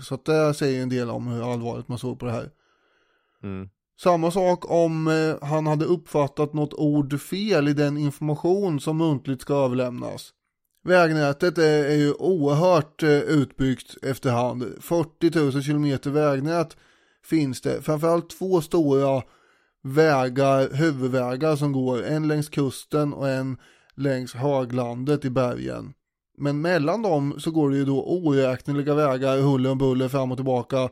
Så 0.00 0.14
att 0.14 0.24
det 0.24 0.54
säger 0.54 0.82
en 0.82 0.88
del 0.88 1.10
om 1.10 1.26
hur 1.26 1.52
allvarligt 1.52 1.88
man 1.88 1.98
såg 1.98 2.18
på 2.18 2.26
det 2.26 2.32
här. 2.32 2.50
Mm. 3.42 3.68
Samma 4.00 4.30
sak 4.30 4.70
om 4.70 5.08
eh, 5.08 5.48
han 5.48 5.66
hade 5.66 5.84
uppfattat 5.84 6.54
något 6.54 6.74
ord 6.74 7.20
fel 7.20 7.68
i 7.68 7.72
den 7.72 7.96
information 7.98 8.80
som 8.80 8.96
muntligt 8.96 9.42
ska 9.42 9.54
överlämnas. 9.54 10.32
Vägnätet 10.84 11.58
är, 11.58 11.84
är 11.84 11.96
ju 11.96 12.12
oerhört 12.12 13.02
eh, 13.02 13.10
utbyggt 13.10 13.96
efterhand. 14.02 14.64
40 14.80 15.38
000 15.38 15.62
kilometer 15.62 16.10
vägnät 16.10 16.76
finns 17.24 17.60
det. 17.60 17.82
Framförallt 17.82 18.30
två 18.30 18.60
stora 18.60 19.22
vägar, 19.82 20.74
huvudvägar 20.74 21.56
som 21.56 21.72
går. 21.72 22.02
En 22.02 22.28
längs 22.28 22.48
kusten 22.48 23.12
och 23.12 23.28
en 23.28 23.56
längs 23.94 24.34
höglandet 24.34 25.24
i 25.24 25.30
bergen. 25.30 25.94
Men 26.38 26.60
mellan 26.60 27.02
dem 27.02 27.40
så 27.40 27.50
går 27.50 27.70
det 27.70 27.76
ju 27.76 27.84
då 27.84 28.04
oräkneliga 28.04 28.94
vägar, 28.94 29.38
huller 29.38 29.70
och 29.70 29.76
buller 29.76 30.08
fram 30.08 30.32
och 30.32 30.38
tillbaka. 30.38 30.88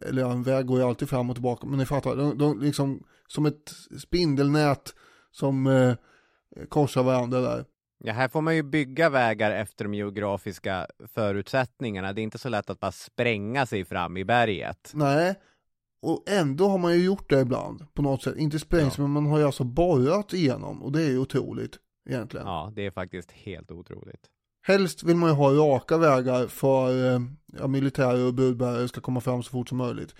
Eller 0.00 0.22
ja, 0.22 0.32
en 0.32 0.42
väg 0.42 0.66
går 0.66 0.78
ju 0.78 0.84
alltid 0.84 1.08
fram 1.08 1.30
och 1.30 1.36
tillbaka, 1.36 1.66
men 1.66 1.78
ni 1.78 1.86
fattar, 1.86 2.16
de, 2.16 2.38
de 2.38 2.60
liksom 2.60 3.02
som 3.26 3.46
ett 3.46 3.72
spindelnät 4.02 4.94
som 5.30 5.66
eh, 5.66 5.94
korsar 6.68 7.02
varandra 7.02 7.40
där. 7.40 7.64
Ja, 8.04 8.12
här 8.12 8.28
får 8.28 8.40
man 8.40 8.56
ju 8.56 8.62
bygga 8.62 9.10
vägar 9.10 9.50
efter 9.50 9.84
de 9.84 9.94
geografiska 9.94 10.86
förutsättningarna. 11.14 12.12
Det 12.12 12.20
är 12.20 12.22
inte 12.22 12.38
så 12.38 12.48
lätt 12.48 12.70
att 12.70 12.80
bara 12.80 12.92
spränga 12.92 13.66
sig 13.66 13.84
fram 13.84 14.16
i 14.16 14.24
berget. 14.24 14.90
Nej, 14.94 15.34
och 16.02 16.24
ändå 16.26 16.68
har 16.68 16.78
man 16.78 16.92
ju 16.92 17.04
gjort 17.04 17.30
det 17.30 17.40
ibland 17.40 17.94
på 17.94 18.02
något 18.02 18.22
sätt. 18.22 18.36
Inte 18.36 18.58
sprängt, 18.58 18.98
men 18.98 19.10
man 19.10 19.26
har 19.26 19.38
ju 19.38 19.44
alltså 19.44 19.64
borrat 19.64 20.32
igenom 20.32 20.82
och 20.82 20.92
det 20.92 21.02
är 21.02 21.08
ju 21.08 21.18
otroligt 21.18 21.78
egentligen. 22.08 22.46
Ja, 22.46 22.72
det 22.76 22.86
är 22.86 22.90
faktiskt 22.90 23.30
helt 23.32 23.70
otroligt. 23.70 24.26
Helst 24.62 25.02
vill 25.02 25.16
man 25.16 25.30
ju 25.30 25.36
ha 25.36 25.52
raka 25.52 25.98
vägar 25.98 26.46
för 26.46 27.14
eh, 27.14 27.20
ja, 27.58 27.66
militärer 27.66 28.26
och 28.26 28.34
budbärare 28.34 28.88
ska 28.88 29.00
komma 29.00 29.20
fram 29.20 29.42
så 29.42 29.50
fort 29.50 29.68
som 29.68 29.78
möjligt. 29.78 30.14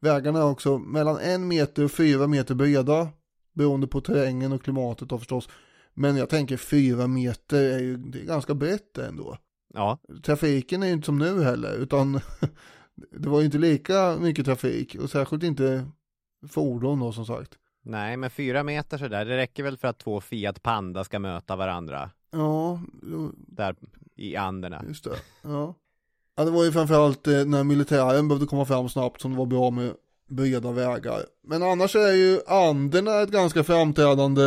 Vägarna 0.00 0.38
är 0.38 0.50
också 0.50 0.78
mellan 0.78 1.18
en 1.18 1.48
meter 1.48 1.84
och 1.84 1.92
fyra 1.92 2.26
meter 2.26 2.54
breda, 2.54 3.08
beroende 3.52 3.86
på 3.86 4.00
terrängen 4.00 4.52
och 4.52 4.62
klimatet 4.62 5.08
då 5.08 5.18
förstås. 5.18 5.48
Men 5.94 6.16
jag 6.16 6.28
tänker 6.28 6.56
fyra 6.56 7.06
meter 7.06 7.62
är 7.62 7.78
ju 7.78 7.96
det 7.96 8.20
är 8.20 8.24
ganska 8.24 8.54
brett 8.54 8.98
ändå. 8.98 9.38
Ja, 9.74 9.98
Trafiken 10.22 10.82
är 10.82 10.86
ju 10.86 10.92
inte 10.92 11.06
som 11.06 11.18
nu 11.18 11.42
heller, 11.42 11.74
utan 11.76 12.12
det 13.18 13.28
var 13.28 13.40
ju 13.40 13.46
inte 13.46 13.58
lika 13.58 14.16
mycket 14.20 14.44
trafik 14.46 14.96
och 15.00 15.10
särskilt 15.10 15.42
inte 15.42 15.86
fordon 16.48 17.00
då 17.00 17.12
som 17.12 17.26
sagt. 17.26 17.58
nej, 17.82 18.16
men 18.16 18.30
fyra 18.30 18.62
meter 18.62 18.98
sådär, 18.98 19.24
det 19.24 19.36
räcker 19.36 19.62
väl 19.62 19.76
för 19.76 19.88
att 19.88 19.98
två 19.98 20.20
Fiat 20.20 20.62
Panda 20.62 21.04
ska 21.04 21.18
möta 21.18 21.56
varandra 21.56 22.10
Ja, 22.30 22.80
där 23.36 23.76
i 24.16 24.36
Anderna. 24.36 24.84
Just 24.88 25.04
det. 25.04 25.16
Ja. 25.42 25.74
ja, 26.36 26.44
det 26.44 26.50
var 26.50 26.64
ju 26.64 26.72
framförallt 26.72 27.26
eh, 27.26 27.44
när 27.44 27.64
militären 27.64 28.28
behövde 28.28 28.46
komma 28.46 28.64
fram 28.64 28.88
snabbt 28.88 29.20
som 29.20 29.30
det 29.32 29.38
var 29.38 29.46
bra 29.46 29.70
med 29.70 29.92
breda 30.28 30.72
vägar. 30.72 31.20
Men 31.42 31.62
annars 31.62 31.96
är 31.96 32.12
ju 32.12 32.40
Anderna 32.46 33.20
ett 33.20 33.30
ganska 33.30 33.64
framträdande 33.64 34.42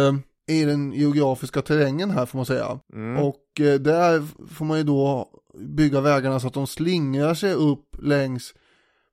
i 0.47 0.65
den 0.65 0.93
geografiska 0.93 1.62
terrängen 1.62 2.12
här 2.12 2.25
får 2.25 2.38
man 2.38 2.45
säga. 2.45 2.79
Mm. 2.93 3.23
Och 3.23 3.62
eh, 3.62 3.79
där 3.79 4.23
får 4.53 4.65
man 4.65 4.77
ju 4.77 4.83
då 4.83 5.29
bygga 5.60 6.01
vägarna 6.01 6.39
så 6.39 6.47
att 6.47 6.53
de 6.53 6.67
slingrar 6.67 7.33
sig 7.33 7.53
upp 7.53 7.95
längs 8.01 8.53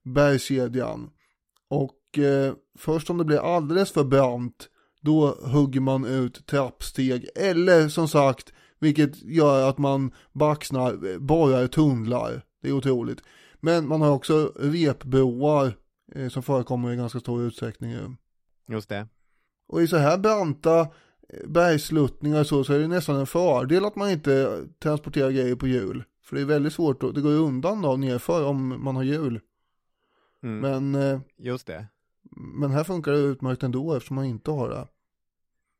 bergskedjan. 0.04 1.10
Och 1.68 2.18
eh, 2.18 2.54
först 2.78 3.10
om 3.10 3.18
det 3.18 3.24
blir 3.24 3.56
alldeles 3.56 3.92
för 3.92 4.04
brant 4.04 4.68
då 5.00 5.26
hugger 5.26 5.80
man 5.80 6.04
ut 6.04 6.46
trappsteg 6.46 7.28
eller 7.36 7.88
som 7.88 8.08
sagt 8.08 8.52
vilket 8.78 9.22
gör 9.22 9.68
att 9.68 9.78
man 9.78 10.12
baxnar, 10.32 11.12
eh, 11.12 11.18
borrar 11.18 11.66
tunnlar. 11.66 12.42
Det 12.62 12.68
är 12.68 12.72
otroligt. 12.72 13.22
Men 13.60 13.88
man 13.88 14.00
har 14.00 14.10
också 14.10 14.52
repbroar 14.56 15.76
eh, 16.14 16.28
som 16.28 16.42
förekommer 16.42 16.92
i 16.92 16.96
ganska 16.96 17.20
stor 17.20 17.42
utsträckning. 17.42 17.90
ju. 17.90 18.16
Just 18.68 18.88
det. 18.88 19.08
Och 19.68 19.82
i 19.82 19.88
så 19.88 19.96
här 19.96 20.18
branta 20.18 20.88
bergsluttningar 21.44 22.40
och 22.40 22.46
så, 22.46 22.64
så 22.64 22.72
är 22.72 22.78
det 22.78 22.88
nästan 22.88 23.16
en 23.16 23.26
fördel 23.26 23.84
att 23.84 23.96
man 23.96 24.10
inte 24.10 24.64
transporterar 24.78 25.30
grejer 25.30 25.56
på 25.56 25.66
hjul. 25.66 26.04
För 26.22 26.36
det 26.36 26.42
är 26.42 26.46
väldigt 26.46 26.72
svårt, 26.72 27.02
att, 27.02 27.14
det 27.14 27.20
går 27.20 27.32
ju 27.32 27.38
undan 27.38 27.82
då 27.82 27.96
nerför 27.96 28.44
om 28.44 28.84
man 28.84 28.96
har 28.96 29.02
hjul. 29.02 29.40
Mm. 30.42 30.60
Men, 30.60 31.02
eh, 31.02 31.20
Just 31.36 31.66
det. 31.66 31.86
men 32.36 32.70
här 32.70 32.84
funkar 32.84 33.12
det 33.12 33.18
utmärkt 33.18 33.62
ändå 33.62 33.94
eftersom 33.94 34.14
man 34.14 34.24
inte 34.24 34.50
har 34.50 34.68
det. 34.68 34.88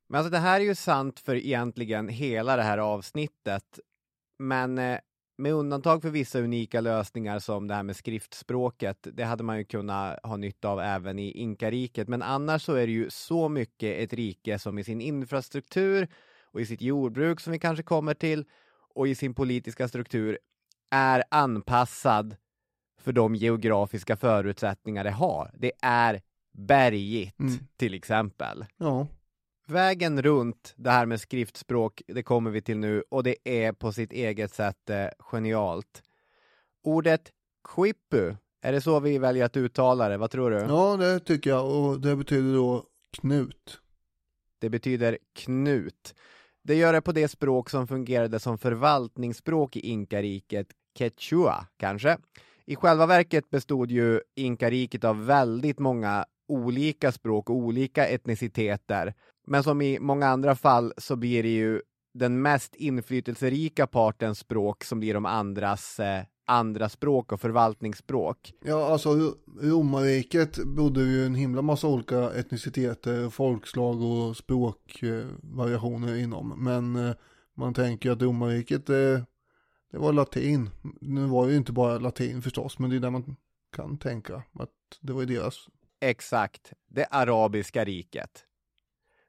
Men 0.08 0.18
alltså 0.18 0.30
det 0.30 0.38
här 0.38 0.60
är 0.60 0.64
ju 0.64 0.74
sant 0.74 1.20
för 1.20 1.34
egentligen 1.34 2.08
hela 2.08 2.56
det 2.56 2.62
här 2.62 2.78
avsnittet. 2.78 3.80
Men 4.38 4.78
eh, 4.78 4.98
med 5.36 5.52
undantag 5.52 6.02
för 6.02 6.10
vissa 6.10 6.40
unika 6.40 6.80
lösningar 6.80 7.38
som 7.38 7.68
det 7.68 7.74
här 7.74 7.82
med 7.82 7.96
skriftspråket, 7.96 9.06
det 9.12 9.24
hade 9.24 9.44
man 9.44 9.58
ju 9.58 9.64
kunnat 9.64 10.18
ha 10.22 10.36
nytta 10.36 10.68
av 10.68 10.80
även 10.80 11.18
i 11.18 11.30
inkariket. 11.30 12.08
Men 12.08 12.22
annars 12.22 12.62
så 12.62 12.72
är 12.74 12.86
det 12.86 12.92
ju 12.92 13.10
så 13.10 13.48
mycket 13.48 13.98
ett 13.98 14.12
rike 14.12 14.58
som 14.58 14.78
i 14.78 14.84
sin 14.84 15.00
infrastruktur 15.00 16.08
och 16.42 16.60
i 16.60 16.66
sitt 16.66 16.82
jordbruk 16.82 17.40
som 17.40 17.52
vi 17.52 17.58
kanske 17.58 17.82
kommer 17.82 18.14
till 18.14 18.44
och 18.94 19.08
i 19.08 19.14
sin 19.14 19.34
politiska 19.34 19.88
struktur 19.88 20.38
är 20.90 21.24
anpassad 21.30 22.36
för 23.00 23.12
de 23.12 23.34
geografiska 23.34 24.16
förutsättningar 24.16 25.04
det 25.04 25.10
har. 25.10 25.50
Det 25.58 25.72
är 25.82 26.22
bergigt 26.58 27.40
Mm. 27.40 27.52
till 27.76 27.94
exempel. 27.94 28.66
Ja, 28.76 29.06
Vägen 29.66 30.22
runt 30.22 30.74
det 30.76 30.90
här 30.90 31.06
med 31.06 31.20
skriftspråk, 31.20 32.02
det 32.06 32.22
kommer 32.22 32.50
vi 32.50 32.62
till 32.62 32.78
nu 32.78 33.02
och 33.08 33.22
det 33.22 33.36
är 33.44 33.72
på 33.72 33.92
sitt 33.92 34.12
eget 34.12 34.54
sätt 34.54 34.90
eh, 34.90 35.06
genialt. 35.18 36.02
Ordet 36.82 37.32
quipu, 37.74 38.34
är 38.62 38.72
det 38.72 38.80
så 38.80 39.00
vi 39.00 39.18
väljer 39.18 39.44
att 39.44 39.56
uttala 39.56 40.08
det? 40.08 40.16
Vad 40.16 40.30
tror 40.30 40.50
du? 40.50 40.56
ja 40.56 40.96
det 40.96 41.20
tycker 41.20 41.50
jag 41.50 41.70
och 41.70 42.00
det 42.00 42.16
betyder 42.16 42.54
då 42.54 42.84
knut. 43.10 43.80
Det 44.58 44.70
betyder 44.70 45.18
knut. 45.34 46.14
Det 46.62 46.74
gör 46.74 46.92
det 46.92 47.00
på 47.00 47.12
det 47.12 47.28
språk 47.28 47.70
som 47.70 47.88
fungerade 47.88 48.40
som 48.40 48.58
förvaltningsspråk 48.58 49.76
i 49.76 49.80
inkariket, 49.80 50.66
quechua 50.94 51.66
kanske. 51.76 52.18
I 52.66 52.76
själva 52.76 53.06
verket 53.06 53.50
bestod 53.50 53.90
ju 53.90 54.20
inkariket 54.34 55.04
av 55.04 55.26
väldigt 55.26 55.78
många 55.78 56.24
olika 56.48 57.12
språk 57.12 57.50
och 57.50 57.56
olika 57.56 58.06
etniciteter. 58.06 59.14
Men 59.46 59.62
som 59.62 59.82
i 59.82 59.98
många 59.98 60.26
andra 60.26 60.54
fall 60.54 60.92
så 60.98 61.16
blir 61.16 61.42
det 61.42 61.48
ju 61.54 61.82
den 62.14 62.42
mest 62.42 62.74
inflytelserika 62.74 63.86
partens 63.86 64.38
språk 64.38 64.84
som 64.84 65.00
blir 65.00 65.14
de 65.14 65.26
andras 65.26 66.00
eh, 66.00 66.22
andra 66.46 66.88
språk 66.88 67.32
och 67.32 67.40
förvaltningsspråk. 67.40 68.52
Ja, 68.64 68.86
alltså 68.92 69.14
Ro- 69.14 69.34
romarriket 69.62 70.64
bodde 70.64 71.02
ju 71.02 71.26
en 71.26 71.34
himla 71.34 71.62
massa 71.62 71.86
olika 71.88 72.30
etniciteter, 72.30 73.30
folkslag 73.30 74.02
och 74.02 74.36
språkvariationer 74.36 76.16
inom. 76.16 76.64
Men 76.64 76.96
eh, 76.96 77.14
man 77.56 77.74
tänker 77.74 78.10
att 78.10 78.22
romarriket, 78.22 78.90
eh, 78.90 78.96
det 79.92 79.98
var 79.98 80.12
latin. 80.12 80.70
Nu 81.00 81.26
var 81.26 81.46
det 81.46 81.52
ju 81.52 81.58
inte 81.58 81.72
bara 81.72 81.98
latin 81.98 82.42
förstås, 82.42 82.78
men 82.78 82.90
det 82.90 82.96
är 82.96 83.00
där 83.00 83.10
man 83.10 83.36
kan 83.76 83.98
tänka 83.98 84.36
att 84.36 84.70
det 85.00 85.12
var 85.12 85.20
ju 85.20 85.26
deras. 85.26 85.66
Exakt, 86.00 86.72
det 86.90 87.04
arabiska 87.04 87.84
riket. 87.84 88.44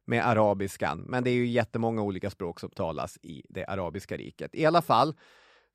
Med 0.07 0.27
arabiskan, 0.27 0.99
men 0.99 1.23
det 1.23 1.29
är 1.29 1.33
ju 1.33 1.47
jättemånga 1.47 2.01
olika 2.01 2.29
språk 2.29 2.59
som 2.59 2.69
talas 2.69 3.17
i 3.21 3.43
det 3.49 3.65
arabiska 3.65 4.17
riket. 4.17 4.55
I 4.55 4.65
alla 4.65 4.81
fall 4.81 5.15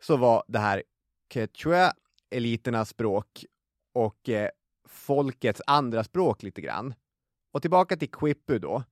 så 0.02 0.16
var 0.16 0.44
det 0.48 0.58
här 0.58 0.82
quechua 1.28 1.92
eliternas 2.30 2.88
språk 2.88 3.44
och 3.94 4.28
eh, 4.28 4.48
folkets 4.88 5.62
andra 5.66 6.04
språk 6.04 6.42
lite 6.42 6.60
grann. 6.60 6.94
Och 7.52 7.62
tillbaka 7.62 7.96
till 7.96 8.10
quipu 8.10 8.58
då. 8.58 8.82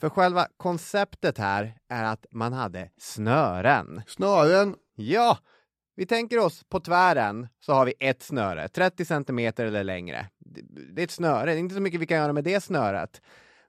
För 0.00 0.08
själva 0.08 0.48
konceptet 0.56 1.38
här 1.38 1.78
är 1.88 2.04
att 2.04 2.26
man 2.30 2.52
hade 2.52 2.90
snören. 2.96 4.02
Snören, 4.06 4.76
Ja, 4.94 5.38
vi 5.96 6.06
tänker 6.06 6.38
oss 6.38 6.64
på 6.64 6.80
tvären 6.80 7.48
så 7.60 7.72
har 7.72 7.86
vi 7.86 7.94
ett 8.00 8.22
snöre, 8.22 8.68
30 8.68 9.04
centimeter 9.04 9.66
eller 9.66 9.84
längre. 9.84 10.28
Det 10.38 10.62
det 10.94 11.02
är 11.02 11.04
ett 11.04 11.10
snöre, 11.10 11.46
det 11.46 11.52
är 11.52 11.58
inte 11.58 11.74
så 11.74 11.80
mycket 11.80 12.00
vi 12.00 12.06
kan 12.06 12.18
göra 12.18 12.32
med 12.32 12.44
det 12.44 12.60
snöret. 12.60 13.22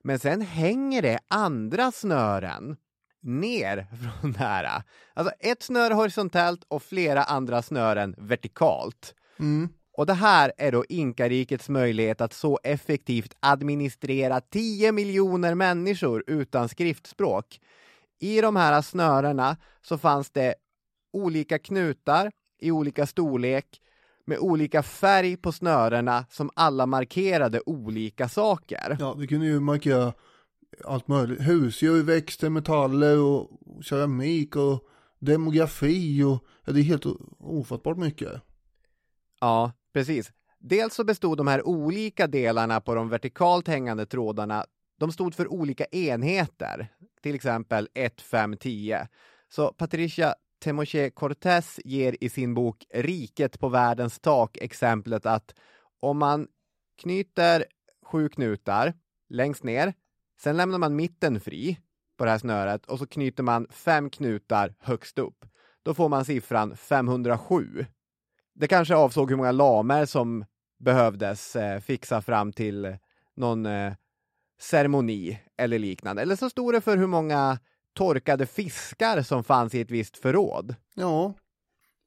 Men 0.06 0.18
sen 0.18 0.40
hänger 0.42 1.02
det 1.02 1.18
andra 1.28 1.92
snören 1.92 2.76
ner 3.22 3.86
från 4.20 4.32
det 4.32 4.38
här. 4.38 4.82
Alltså 5.14 5.34
ett 5.40 5.62
snöre 5.62 5.94
horisontellt 5.94 6.64
och 6.68 6.82
flera 6.82 7.22
andra 7.22 7.62
snören 7.62 8.14
vertikalt. 8.18 9.14
mm, 9.38 9.68
Och 9.92 10.06
det 10.06 10.14
här 10.14 10.52
är 10.58 10.72
då 10.72 10.84
inkarikets 10.88 11.68
möjlighet 11.68 12.20
att 12.20 12.32
så 12.32 12.58
effektivt 12.62 13.36
administrera 13.40 14.40
10 14.40 14.92
miljoner 14.92 15.54
människor 15.54 16.24
utan 16.26 16.68
skriftspråk. 16.68 17.60
I 18.20 18.40
de 18.40 18.56
här 18.56 18.82
snörena 18.82 19.56
så 19.82 19.98
fanns 19.98 20.30
det 20.30 20.54
olika 21.12 21.58
knutar 21.58 22.30
i 22.60 22.70
olika 22.70 23.06
storlek, 23.06 23.80
med 24.26 24.38
olika 24.38 24.82
färg 24.82 25.36
på 25.36 25.52
snörena 25.52 26.26
som 26.30 26.50
alla 26.54 26.86
markerade 26.86 27.60
olika 27.66 28.28
saker. 28.28 28.96
Ja, 29.00 29.14
det 29.18 29.26
kunde 29.26 29.46
ju 29.46 29.60
markera 29.60 30.12
allt 30.84 31.08
möjligt. 31.08 31.40
Husdjur, 31.40 32.02
växter, 32.02 32.50
metaller 32.50 33.18
och 33.18 33.50
keramik 33.82 34.56
och 34.56 34.88
demografi 35.18 36.22
och 36.22 36.44
ja, 36.64 36.72
det 36.72 36.80
är 36.80 36.84
helt 36.84 37.06
ofattbart 37.38 37.96
mycket. 37.96 38.32
Ja, 39.40 39.72
precis. 39.92 40.32
Dels 40.58 40.94
så 40.94 41.04
bestod 41.04 41.38
de 41.38 41.46
här 41.46 41.66
olika 41.66 42.26
delarna 42.26 42.80
på 42.80 42.94
de 42.94 43.08
vertikalt 43.08 43.68
hängande 43.68 44.06
trådarna, 44.06 44.64
de 44.98 45.12
stod 45.12 45.34
för 45.34 45.52
olika 45.52 45.84
enheter, 45.84 46.88
till 47.22 47.34
exempel 47.34 47.88
1, 47.94 48.20
5, 48.20 48.56
10. 48.56 49.08
Så 49.48 49.72
Patricia 49.72 50.34
Temoche 50.58 51.10
Cortés 51.10 51.80
ger 51.84 52.16
i 52.20 52.28
sin 52.28 52.54
bok 52.54 52.84
Riket 52.94 53.60
på 53.60 53.68
världens 53.68 54.20
tak 54.20 54.56
exemplet 54.56 55.26
att 55.26 55.54
om 56.00 56.18
man 56.18 56.48
knyter 57.02 57.64
sju 58.04 58.28
knutar 58.28 58.94
längst 59.28 59.64
ner, 59.64 59.94
sen 60.40 60.56
lämnar 60.56 60.78
man 60.78 60.96
mitten 60.96 61.40
fri 61.40 61.78
på 62.18 62.24
det 62.24 62.30
här 62.30 62.38
snöret 62.38 62.86
och 62.86 62.98
så 62.98 63.06
knyter 63.06 63.42
man 63.42 63.66
fem 63.70 64.10
knutar 64.10 64.74
högst 64.80 65.18
upp. 65.18 65.44
Då 65.82 65.94
får 65.94 66.08
man 66.08 66.24
siffran 66.24 66.76
507. 66.76 67.86
Det 68.54 68.68
kanske 68.68 68.96
avsåg 68.96 69.30
hur 69.30 69.36
många 69.36 69.52
lamer 69.52 70.06
som 70.06 70.44
behövdes 70.78 71.56
eh, 71.56 71.80
fixa 71.80 72.22
fram 72.22 72.52
till 72.52 72.96
någon 73.36 73.66
eh, 73.66 73.92
ceremoni 74.60 75.40
eller 75.58 75.78
liknande. 75.78 76.22
Eller 76.22 76.36
så 76.36 76.50
stod 76.50 76.74
det 76.74 76.80
för 76.80 76.96
hur 76.96 77.06
många 77.06 77.58
torkade 77.96 78.46
fiskar 78.46 79.22
som 79.22 79.44
fanns 79.44 79.74
i 79.74 79.80
ett 79.80 79.90
visst 79.90 80.16
förråd. 80.16 80.74
Ja, 80.94 81.34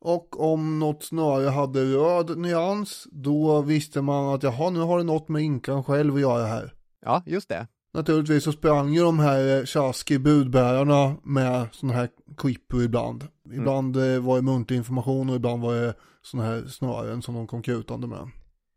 och 0.02 0.54
om 0.54 0.80
något 0.80 1.04
snöre 1.04 1.50
hade 1.50 1.84
röd 1.84 2.38
nyans, 2.38 3.08
då 3.12 3.62
visste 3.62 4.02
man 4.02 4.34
att 4.34 4.44
jaha, 4.44 4.70
nu 4.70 4.80
har 4.80 4.98
det 4.98 5.04
något 5.04 5.30
med 5.30 5.42
inkan 5.42 5.84
själv 5.84 6.16
att 6.16 6.22
göra 6.22 6.46
här. 6.46 6.74
Ja, 7.02 7.24
just 7.26 7.50
det. 7.50 7.68
Naturligtvis 7.94 8.44
så 8.44 8.52
sprang 8.52 8.94
ju 8.94 9.02
de 9.02 9.20
här 9.20 9.66
tjaski 9.66 10.20
budbärarna 10.20 11.16
med 11.24 11.68
sådana 11.72 11.98
här 11.98 12.10
quipper 12.38 12.84
ibland. 12.84 13.28
Ibland 13.54 13.98
mm. 13.98 14.26
var 14.26 14.36
det 14.36 14.42
muntlig 14.42 14.78
information 14.78 15.30
och 15.30 15.36
ibland 15.36 15.62
var 15.62 15.76
det 15.76 15.94
sådana 16.22 16.50
här 16.50 16.68
snören 16.68 17.22
som 17.22 17.36
de 17.36 17.48
kom 17.48 17.62
kutande 17.62 18.08
med. 18.08 18.30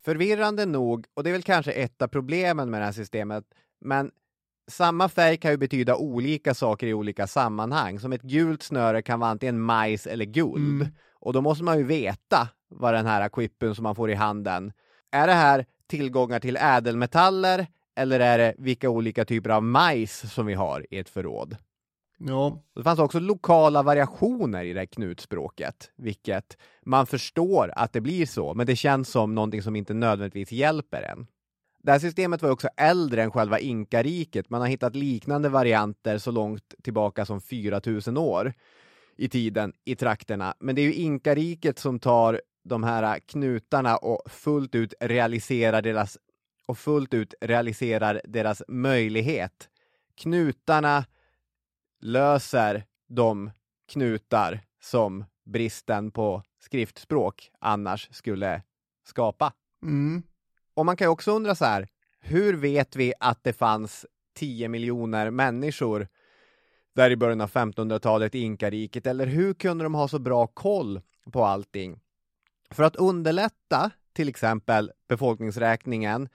Förvirrande 0.04 0.66
nog, 0.66 1.06
och 1.14 1.24
det 1.24 1.30
är 1.30 1.32
väl 1.32 1.42
kanske 1.42 1.72
ett 1.72 2.02
av 2.02 2.08
problemen 2.08 2.70
med 2.70 2.80
det 2.80 2.84
här 2.84 2.92
systemet, 2.92 3.44
men 3.80 4.10
samma 4.70 5.08
färg 5.08 5.36
kan 5.36 5.50
ju 5.50 5.56
betyda 5.56 5.96
olika 5.96 6.54
saker 6.54 6.86
i 6.86 6.94
olika 6.94 7.26
sammanhang. 7.26 8.00
Som 8.00 8.12
ett 8.12 8.22
gult 8.22 8.62
snöre 8.62 9.02
kan 9.02 9.20
vara 9.20 9.30
antingen 9.30 9.60
majs 9.60 10.06
eller 10.06 10.24
guld. 10.24 10.82
Mm. 10.82 10.92
Och 11.14 11.32
då 11.32 11.40
måste 11.40 11.64
man 11.64 11.78
ju 11.78 11.84
veta 11.84 12.48
vad 12.68 12.94
den 12.94 13.06
här 13.06 13.28
quippen 13.28 13.74
som 13.74 13.82
man 13.82 13.94
får 13.94 14.10
i 14.10 14.14
handen, 14.14 14.72
är 15.12 15.26
det 15.26 15.32
här 15.32 15.66
tillgångar 15.86 16.40
till 16.40 16.56
ädelmetaller 16.56 17.66
eller 17.96 18.20
är 18.20 18.38
det 18.38 18.54
vilka 18.58 18.90
olika 18.90 19.24
typer 19.24 19.50
av 19.50 19.62
majs 19.62 20.32
som 20.34 20.46
vi 20.46 20.54
har 20.54 20.86
i 20.90 20.98
ett 20.98 21.08
förråd? 21.08 21.56
Ja. 22.18 22.62
Det 22.74 22.82
fanns 22.82 22.98
också 22.98 23.18
lokala 23.20 23.82
variationer 23.82 24.64
i 24.64 24.72
det 24.72 24.78
här 24.78 24.86
knutspråket, 24.86 25.90
vilket 25.96 26.58
man 26.86 27.06
förstår 27.06 27.72
att 27.76 27.92
det 27.92 28.00
blir 28.00 28.26
så, 28.26 28.54
men 28.54 28.66
det 28.66 28.76
känns 28.76 29.08
som 29.08 29.34
någonting 29.34 29.62
som 29.62 29.76
inte 29.76 29.94
nödvändigtvis 29.94 30.52
hjälper 30.52 31.02
en. 31.02 31.26
Det 31.82 31.92
här 31.92 31.98
systemet 31.98 32.42
var 32.42 32.50
också 32.50 32.68
äldre 32.76 33.22
än 33.22 33.30
själva 33.30 33.58
inkariket. 33.58 34.50
Man 34.50 34.60
har 34.60 34.68
hittat 34.68 34.96
liknande 34.96 35.48
varianter 35.48 36.18
så 36.18 36.30
långt 36.30 36.74
tillbaka 36.82 37.24
som 37.24 37.40
4000 37.40 38.16
år 38.16 38.54
i 39.16 39.28
tiden 39.28 39.72
i 39.84 39.96
trakterna. 39.96 40.54
Men 40.60 40.74
det 40.74 40.82
är 40.82 40.86
ju 40.86 40.94
inkariket 40.94 41.78
som 41.78 41.98
tar 41.98 42.40
de 42.64 42.82
här 42.82 43.18
knutarna 43.18 43.96
och 43.96 44.30
fullt 44.30 44.74
ut 44.74 44.94
realiserar 45.00 45.82
deras 45.82 46.18
och 46.66 46.78
fullt 46.78 47.14
ut 47.14 47.34
realiserar 47.40 48.20
deras 48.24 48.62
möjlighet. 48.68 49.68
Knutarna 50.14 51.04
löser 52.00 52.84
de 53.08 53.50
knutar 53.92 54.60
som 54.80 55.24
bristen 55.44 56.10
på 56.10 56.42
skriftspråk 56.60 57.50
annars 57.58 58.08
skulle 58.10 58.62
skapa. 59.04 59.52
Mm. 59.82 60.22
Och 60.74 60.86
man 60.86 60.96
kan 60.96 61.04
ju 61.04 61.10
också 61.10 61.32
undra 61.32 61.54
så 61.54 61.64
här, 61.64 61.88
hur 62.20 62.56
vet 62.56 62.96
vi 62.96 63.12
att 63.20 63.44
det 63.44 63.52
fanns 63.52 64.06
10 64.34 64.68
miljoner 64.68 65.30
människor 65.30 66.08
där 66.94 67.10
i 67.10 67.16
början 67.16 67.40
av 67.40 67.50
1500-talet 67.50 68.34
i 68.34 68.38
inkariket? 68.38 69.06
Eller 69.06 69.26
hur 69.26 69.54
kunde 69.54 69.84
de 69.84 69.94
ha 69.94 70.08
så 70.08 70.18
bra 70.18 70.46
koll 70.46 71.00
på 71.32 71.44
allting? 71.44 72.00
För 72.70 72.82
att 72.82 72.96
underlätta 72.96 73.90
till 74.12 74.28
exempel 74.28 74.90
befolkningsräkningen 75.08 76.28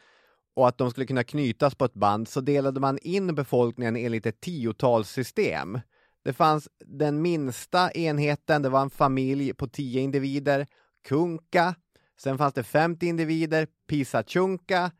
och 0.55 0.67
att 0.67 0.77
de 0.77 0.91
skulle 0.91 1.05
kunna 1.05 1.23
knytas 1.23 1.75
på 1.75 1.85
ett 1.85 1.93
band 1.93 2.27
så 2.27 2.41
delade 2.41 2.79
man 2.79 2.97
in 3.01 3.35
befolkningen 3.35 3.95
enligt 3.95 4.25
ett 4.25 4.41
tiotalssystem. 4.41 5.79
Det 6.23 6.33
fanns 6.33 6.69
den 6.85 7.21
minsta 7.21 7.91
enheten, 7.91 8.61
det 8.61 8.69
var 8.69 8.81
en 8.81 8.89
familj 8.89 9.53
på 9.53 9.67
10 9.67 10.01
individer, 10.01 10.67
kunka, 11.07 11.75
Sen 12.19 12.37
fanns 12.37 12.53
det 12.53 12.63
50 12.63 13.05
individer, 13.05 13.67
Pisachunka, 13.87 14.91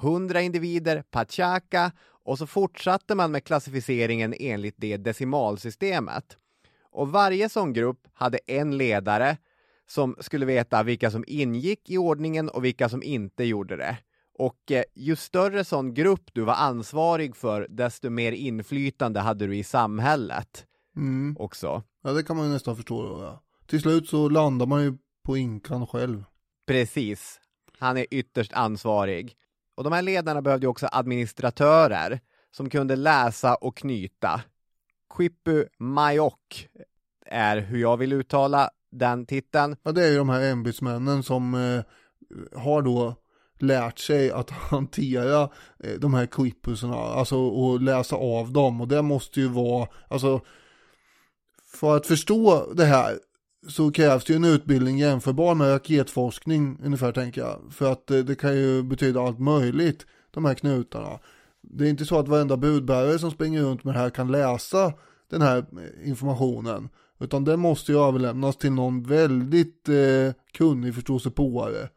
100 0.00 0.40
individer, 0.40 1.02
Pachaka 1.10 1.92
och 2.24 2.38
så 2.38 2.46
fortsatte 2.46 3.14
man 3.14 3.32
med 3.32 3.44
klassificeringen 3.44 4.34
enligt 4.38 4.74
det 4.78 4.96
decimalsystemet. 4.96 6.36
Och 6.92 7.08
varje 7.08 7.48
sån 7.48 7.72
grupp 7.72 8.08
hade 8.12 8.38
en 8.46 8.76
ledare 8.76 9.36
som 9.86 10.16
skulle 10.20 10.46
veta 10.46 10.82
vilka 10.82 11.10
som 11.10 11.24
ingick 11.26 11.90
i 11.90 11.98
ordningen 11.98 12.48
och 12.48 12.64
vilka 12.64 12.88
som 12.88 13.02
inte 13.02 13.44
gjorde 13.44 13.76
det. 13.76 13.98
Och 14.38 14.72
eh, 14.72 14.82
ju 14.94 15.16
större 15.16 15.64
sån 15.64 15.94
grupp 15.94 16.22
du 16.32 16.42
var 16.42 16.54
ansvarig 16.54 17.36
för, 17.36 17.66
desto 17.70 18.10
mer 18.10 18.32
inflytande 18.32 19.20
hade 19.20 19.46
du 19.46 19.56
i 19.56 19.64
samhället 19.64 20.66
mm. 20.96 21.36
också. 21.38 21.82
Ja, 22.02 22.12
det 22.12 22.22
kan 22.22 22.36
man 22.36 22.46
ju 22.46 22.52
nästan 22.52 22.76
förstå. 22.76 23.18
Ja. 23.22 23.42
Till 23.66 23.80
slut 23.80 24.08
så 24.08 24.28
landar 24.28 24.66
man 24.66 24.82
ju 24.82 24.98
på 25.24 25.36
inkan 25.36 25.86
själv. 25.86 26.24
Precis. 26.70 27.40
Han 27.78 27.96
är 27.96 28.06
ytterst 28.10 28.52
ansvarig. 28.52 29.34
Och 29.76 29.84
de 29.84 29.92
här 29.92 30.02
ledarna 30.02 30.42
behövde 30.42 30.66
också 30.66 30.88
administratörer 30.92 32.20
som 32.50 32.70
kunde 32.70 32.96
läsa 32.96 33.54
och 33.54 33.76
knyta. 33.76 34.40
Quipu 35.14 35.64
Majok 35.78 36.68
är 37.26 37.56
hur 37.56 37.80
jag 37.80 37.96
vill 37.96 38.12
uttala 38.12 38.70
den 38.90 39.26
titeln. 39.26 39.76
Ja, 39.82 39.92
det 39.92 40.04
är 40.04 40.10
ju 40.10 40.16
de 40.18 40.28
här 40.28 40.50
ämbetsmännen 40.50 41.22
som 41.22 41.54
eh, 41.54 41.82
har 42.60 42.82
då 42.82 43.14
lärt 43.58 43.98
sig 43.98 44.30
att 44.30 44.50
hantera 44.70 45.42
eh, 45.84 45.94
de 45.98 46.14
här 46.14 46.26
quipusarna, 46.26 46.96
alltså 46.96 47.36
och 47.36 47.80
läsa 47.80 48.16
av 48.16 48.52
dem 48.52 48.80
och 48.80 48.88
det 48.88 49.02
måste 49.02 49.40
ju 49.40 49.48
vara, 49.48 49.88
alltså 50.08 50.40
för 51.72 51.96
att 51.96 52.06
förstå 52.06 52.72
det 52.74 52.84
här 52.84 53.18
så 53.68 53.92
krävs 53.92 54.24
det 54.24 54.32
ju 54.32 54.36
en 54.36 54.44
utbildning 54.44 54.98
jämförbar 54.98 55.54
med 55.54 55.72
raketforskning 55.74 56.78
ungefär 56.82 57.12
tänker 57.12 57.40
jag. 57.40 57.60
För 57.70 57.92
att 57.92 58.06
det, 58.06 58.22
det, 58.22 58.34
kan 58.34 58.56
ju 58.56 58.82
betyda 58.82 59.20
allt 59.20 59.38
möjligt, 59.38 60.06
de 60.30 60.44
här 60.44 60.54
knutarna. 60.54 61.18
Det 61.62 61.84
är 61.84 61.90
inte 61.90 62.04
så 62.04 62.18
att 62.18 62.28
varenda 62.28 62.56
budbärare 62.56 63.18
som 63.18 63.30
springer 63.30 63.62
runt 63.62 63.84
med 63.84 63.94
det 63.94 63.98
här 63.98 64.10
kan 64.10 64.32
läsa 64.32 64.92
den 65.30 65.42
här 65.42 65.58
eh, 65.58 66.08
informationen. 66.08 66.88
Utan 67.20 67.44
den 67.44 67.60
måste 67.60 67.92
ju 67.92 67.98
överlämnas 67.98 68.56
till 68.56 68.72
någon 68.72 69.02
väldigt 69.02 69.88
eh, 69.88 70.34
kunnig 70.52 70.94
förståsigpåare. 70.94 71.88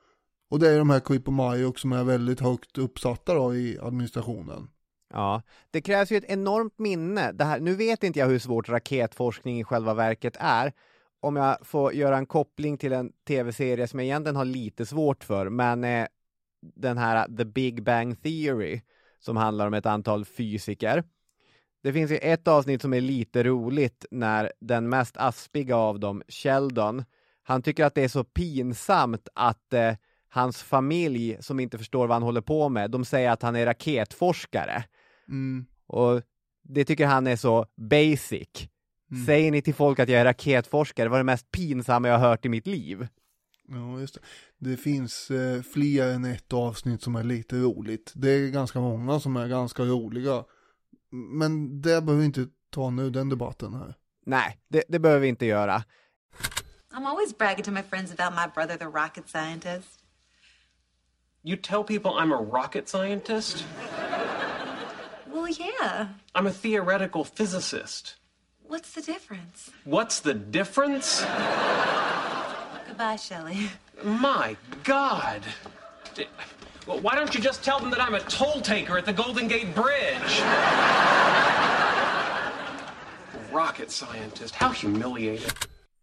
Och 0.49 0.60
det 0.60 0.69
är 0.69 0.78
de 0.78 0.89
här 0.89 0.99
Quipomajok 0.99 1.80
som 1.80 1.91
är 1.91 2.04
väldigt 2.04 2.39
högt 2.39 2.78
uppsatta 2.78 3.34
då 3.34 3.56
i 3.56 3.80
administrationen. 3.82 4.67
Ja, 5.13 5.41
det 5.71 5.82
krävs 5.82 6.12
ju 6.12 6.17
ett 6.17 6.30
enormt 6.30 6.80
minne. 6.80 7.32
Det 7.32 7.43
här, 7.43 7.60
nu 7.60 7.76
vet 7.76 8.04
inte 8.04 8.19
jag 8.19 8.28
hur 8.28 8.39
svårt 8.39 8.69
raketforskning 8.69 9.60
i 9.60 9.63
själva 9.63 9.93
verket 9.93 10.36
är, 10.39 10.73
om 11.23 11.36
jag 11.36 11.57
får 11.62 11.93
göra 11.93 12.17
en 12.17 12.25
koppling 12.25 12.77
till 12.77 12.93
en 12.93 13.12
tv-serie 13.27 13.88
som 13.88 13.99
jag 13.99 14.05
egentligen 14.05 14.36
har 14.36 14.45
lite 14.45 14.86
svårt 14.86 15.24
för, 15.24 15.49
men 15.49 15.84
eh, 15.84 16.07
den 16.61 16.97
här 16.97 17.38
The 17.38 17.45
Big 17.45 17.84
Bang 17.84 18.24
Theory 18.24 18.82
som 19.19 19.38
handlar 19.38 19.67
om 19.67 19.74
ett 19.74 19.86
antal 19.86 20.26
fysiker. 20.26 21.03
Det 21.84 21.93
finns 21.93 22.11
ju 22.11 22.17
ett 22.17 22.47
avsnitt 22.47 22.82
som 22.82 22.93
är 22.93 23.01
lite 23.01 23.43
roligt 23.43 24.05
när 24.11 24.51
den 24.59 24.89
mest 24.89 25.17
aspiga 25.17 25.76
av 25.76 25.99
dem, 25.99 26.24
Sheldon, 26.28 27.03
han 27.43 27.61
tycker 27.61 27.86
att 27.86 27.95
det 27.95 28.03
är 28.03 28.07
så 28.07 28.24
pinsamt 28.24 29.28
att 29.34 29.74
eh, 29.74 29.95
hans 30.30 30.63
familj 30.63 31.38
som 31.39 31.59
inte 31.59 31.78
förstår 31.78 32.07
vad 32.07 32.15
han 32.15 32.24
håller 32.24 32.41
på 32.41 32.69
med, 32.69 32.91
de 32.91 33.05
säger 33.05 33.32
att 33.32 33.41
han 33.41 33.55
är 33.55 33.65
raketforskare. 33.65 34.84
Mm. 35.28 35.65
Och 35.88 36.21
det 36.63 36.86
tycker 36.86 37.05
han 37.05 37.28
är 37.28 37.36
så 37.36 37.65
basic. 37.76 38.69
Mm. 39.14 39.26
Säger 39.26 39.51
ni 39.51 39.61
till 39.61 39.74
folk 39.76 39.99
att 39.99 40.09
jag 40.09 40.22
är 40.22 40.26
raketforskare, 40.26 41.05
det 41.05 41.09
var 41.09 41.18
det 41.18 41.24
mest 41.24 41.51
pinsamma 41.51 42.07
jag 42.07 42.18
har 42.18 42.30
hört 42.30 42.45
i 42.45 42.49
mitt 42.49 42.68
liv. 42.68 43.07
Ja, 43.68 43.99
just 43.99 44.14
det. 44.14 44.20
Det 44.57 44.78
finns 44.78 45.32
eh, 45.32 45.61
fler 45.61 46.07
än 46.07 46.26
ett 46.26 46.53
avsnitt 46.53 47.01
som 47.01 47.16
är 47.16 47.24
lite 47.24 47.55
roligt. 47.55 48.11
Det 48.16 48.30
är 48.30 48.49
ganska 48.49 48.80
många 48.80 49.20
som 49.20 49.36
är 49.36 49.47
ganska 49.47 49.84
roliga. 49.84 50.43
Men 51.09 51.82
det 51.82 52.01
behöver 52.01 52.14
vi 52.14 52.26
inte 52.26 52.47
ta 52.70 52.89
nu, 52.89 53.09
den 53.09 53.30
debatten 53.30 53.74
här. 53.74 53.95
Nej, 54.26 54.59
det, 54.68 54.84
det 54.88 54.99
behöver 54.99 55.22
vi 55.22 55.28
inte 55.28 55.45
göra. 55.45 55.84
I'm 56.91 57.07
always 57.07 57.38
bragging 57.38 57.64
to 57.64 57.72
my 57.72 57.82
friends 57.82 58.11
about 58.20 58.34
my 58.34 58.47
brother, 58.53 58.78
the 58.78 58.86
rocket 58.86 59.30
scientist. 59.30 59.99
You 61.43 61.57
tell 61.57 61.84
people 61.84 62.11
I'm 62.11 62.32
a 62.32 62.41
rocket 62.41 62.89
scientist? 62.89 63.66
Well, 65.26 65.49
yeah. 65.49 66.07
I'm 66.36 66.47
a 66.47 66.53
theoretical 66.53 67.26
physicist. 67.26 68.18
What's 68.74 68.93
the 68.95 69.01
difference? 69.01 69.71
What's 69.86 70.19
the 70.21 70.34
difference? 70.34 71.24
Goodbye, 72.88 73.17
Shelley. 73.17 73.69
My 74.03 74.57
God. 74.84 75.41
Well, 76.88 76.99
why 76.99 77.15
don't 77.15 77.36
you 77.36 77.39
just 77.39 77.63
tell 77.63 77.80
them 77.80 77.91
that 77.91 78.01
I'm 78.01 78.15
a 78.15 78.19
toll 78.19 78.61
taker 78.61 78.97
at 78.97 79.05
the 79.05 79.13
Golden 79.13 79.47
Gate 79.47 79.76
Bridge? 79.76 80.41
Rocket 83.51 83.91
scientist. 83.91 84.55
How 84.55 84.69
humiliating. 84.69 85.51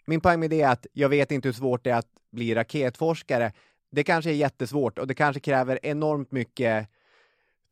Min 0.05 0.21
poäng 0.21 0.41
med 0.41 0.51
det 0.51 0.62
är 0.62 0.68
att 0.68 0.87
jag 0.93 1.09
vet 1.09 1.33
inte 1.33 1.49
hur 1.49 1.53
svårt 1.53 1.85
det 1.85 1.91
är 1.91 1.99
att 1.99 2.09
bli 2.33 2.55
raketforskare. 2.55 3.53
Det 3.93 4.05
kanske 4.05 4.31
är 4.31 4.35
jättesvårt 4.35 4.99
och 4.99 5.07
det 5.07 5.14
kanske 5.14 5.41
kräver 5.41 5.79
enormt 5.83 6.33
mycket 6.33 6.89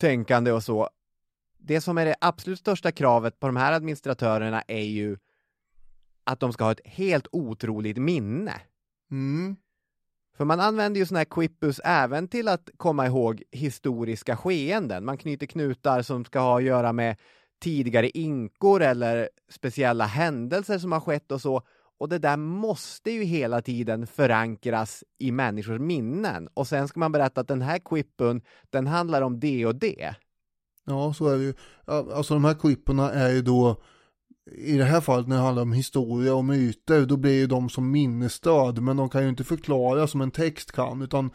tänkande 0.01 0.53
och 0.53 0.63
så. 0.63 0.89
Det 1.59 1.81
som 1.81 1.99
är 1.99 2.05
det 2.05 2.17
absolut 2.21 2.59
största 2.59 2.93
kravet 2.93 3.41
på 3.41 3.47
de 3.47 3.57
här 3.57 3.73
administratörerna 3.73 4.63
är 4.69 4.85
ju 4.85 5.17
att 6.25 6.41
de 6.41 6.53
ska 6.53 6.65
ha 6.65 6.73
ett 6.73 6.87
helt 6.87 7.27
otroligt 7.33 7.97
minne. 7.97 8.61
Mm. 9.11 9.57
För 10.37 10.45
man 10.45 10.61
använder 10.61 11.01
ju 11.01 11.07
sådana 11.07 11.19
här 11.19 11.25
quippus 11.25 11.81
även 11.85 12.29
till 12.29 12.49
att 12.49 12.71
komma 12.77 13.07
ihåg 13.07 13.43
historiska 13.51 14.37
skeenden. 14.37 15.05
Man 15.05 15.19
knyter 15.19 15.47
knutar 15.47 16.03
som 16.03 16.25
ska 16.25 16.41
ha 16.41 16.59
att 16.59 16.65
göra 16.65 16.93
med 16.93 17.17
tidigare 17.61 18.11
inkor 18.11 18.83
eller 18.83 19.29
speciella 19.51 20.05
händelser 20.05 20.79
som 20.79 20.93
har 20.93 21.01
skett 21.01 21.33
och 21.33 21.41
så. 21.41 21.63
Och 21.99 22.09
det 22.09 22.19
där 22.19 22.37
måste 22.37 23.11
ju 23.11 23.25
hela 23.25 23.63
tiden 23.63 24.07
förankras 24.07 25.05
i 25.19 25.33
människors 25.33 25.81
minnen. 25.81 26.49
Och 26.55 26.67
sen 26.67 26.89
ska 26.89 27.01
man 27.01 27.13
berätta 27.13 27.41
att 27.41 27.49
den 27.49 27.63
här 27.63 27.79
quippun, 27.79 28.43
den 28.71 28.87
handlar 28.87 29.23
om 29.23 29.41
det 29.41 29.67
och 29.67 29.75
det. 29.75 30.15
Ja, 30.89 31.15
så 31.15 31.29
är 31.29 31.39
det 31.39 31.45
ju. 31.45 31.55
Alltså 31.87 32.35
de 32.35 32.45
här 32.45 32.55
quipporna 32.55 33.11
är 33.11 33.31
ju 33.31 33.43
då, 33.43 33.83
i 34.57 34.77
det 34.77 34.85
här 34.85 35.01
fallet 35.01 35.29
när 35.29 35.37
det 35.37 35.43
handlar 35.43 35.63
om 35.63 35.73
historia 35.73 36.35
och 36.35 36.45
myter, 36.45 37.07
då 37.07 37.17
blir 37.17 37.33
ju 37.33 37.47
de 37.47 37.69
som 37.69 37.91
minnesstöd, 37.91 38.83
men 38.83 38.97
de 38.97 39.09
kan 39.09 39.23
ju 39.23 39.29
inte 39.29 39.45
förklara 39.45 40.07
som 40.07 40.21
en 40.21 40.31
text 40.31 40.73
kan, 40.73 41.03
utan 41.03 41.31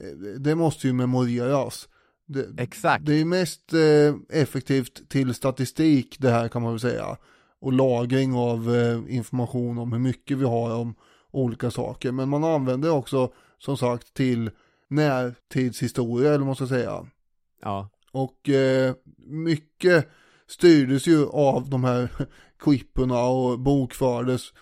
eh, 0.00 0.40
det 0.40 0.54
måste 0.54 0.86
ju 0.86 0.92
memoreras. 0.92 1.88
Det, 2.26 2.46
Exakt. 2.58 3.06
det 3.06 3.20
är 3.20 3.24
mest 3.24 3.72
eh, 3.72 4.40
effektivt 4.42 5.08
till 5.08 5.34
statistik 5.34 6.16
det 6.18 6.30
här 6.30 6.48
kan 6.48 6.62
man 6.62 6.72
väl 6.72 6.80
säga. 6.80 7.16
Och 7.60 7.72
lagring 7.72 8.34
av 8.34 8.74
eh, 8.74 9.16
information 9.16 9.78
om 9.78 9.92
hur 9.92 9.98
mycket 9.98 10.38
vi 10.38 10.44
har 10.44 10.74
om 10.74 10.94
olika 11.30 11.70
saker. 11.70 12.12
Men 12.12 12.28
man 12.28 12.44
använder 12.44 12.90
också 12.90 13.32
som 13.58 13.76
sagt 13.76 14.14
till 14.14 14.50
närtidshistoria 14.88 16.28
eller 16.28 16.38
vad 16.38 16.46
man 16.46 16.56
ska 16.56 16.66
säga. 16.66 17.06
Ja. 17.62 17.88
Och 18.12 18.48
eh, 18.48 18.94
mycket 19.26 20.08
styrdes 20.48 21.06
ju 21.06 21.26
av 21.26 21.70
de 21.70 21.84
här 21.84 22.08
quipporna 22.58 23.22
och 23.22 23.58
bokfördes 23.60 24.52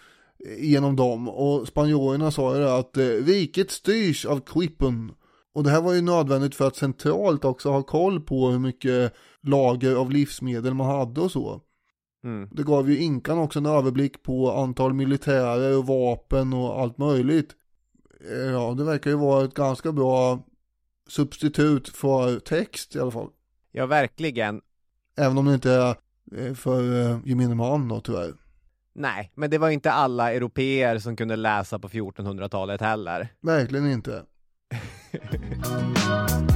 genom 0.58 0.96
dem. 0.96 1.28
Och 1.28 1.68
spanjorerna 1.68 2.30
sa 2.30 2.54
ju 2.54 2.60
det 2.60 2.74
att 2.74 2.96
eh, 2.96 3.06
riket 3.06 3.70
styrs 3.70 4.26
av 4.26 4.40
quippen. 4.40 5.12
Och 5.54 5.64
det 5.64 5.70
här 5.70 5.82
var 5.82 5.92
ju 5.92 6.02
nödvändigt 6.02 6.54
för 6.54 6.66
att 6.66 6.76
centralt 6.76 7.44
också 7.44 7.70
ha 7.70 7.82
koll 7.82 8.20
på 8.20 8.48
hur 8.48 8.58
mycket 8.58 9.12
lager 9.42 9.94
av 9.94 10.10
livsmedel 10.10 10.74
man 10.74 10.86
hade 10.86 11.20
och 11.20 11.30
så. 11.30 11.60
Mm. 12.24 12.48
Det 12.52 12.62
gav 12.62 12.90
ju 12.90 12.98
inkan 12.98 13.38
också 13.38 13.58
en 13.58 13.66
överblick 13.66 14.22
på 14.22 14.52
antal 14.52 14.94
militärer 14.94 15.78
och 15.78 15.86
vapen 15.86 16.52
och 16.52 16.80
allt 16.80 16.98
möjligt. 16.98 17.50
Eh, 18.30 18.50
Ja, 18.50 18.74
det 18.74 18.84
verkar 18.84 19.10
ju 19.10 19.16
vara 19.16 19.44
ett 19.44 19.54
ganska 19.54 19.92
bra 19.92 20.44
substitut 21.06 21.88
för 21.88 22.38
text 22.38 22.96
i 22.96 23.00
alla 23.00 23.10
fall. 23.10 23.30
Ja, 23.72 23.86
verkligen. 23.86 24.60
Även 25.16 25.38
om 25.38 25.46
det 25.46 25.54
inte 25.54 25.70
är 25.70 25.96
eh, 26.36 26.54
för 26.54 27.10
eh, 27.10 27.18
gemene 27.24 27.54
man 27.54 27.88
då 27.88 28.00
tyvärr. 28.00 28.34
Nej, 28.94 29.32
men 29.34 29.50
det 29.50 29.58
var 29.58 29.70
inte 29.70 29.92
alla 29.92 30.32
europeer 30.32 30.98
som 30.98 31.16
kunde 31.16 31.36
läsa 31.36 31.78
på 31.78 31.88
1400-talet 31.88 32.80
heller. 32.80 33.28
Verkligen 33.40 33.90
inte. 33.90 34.22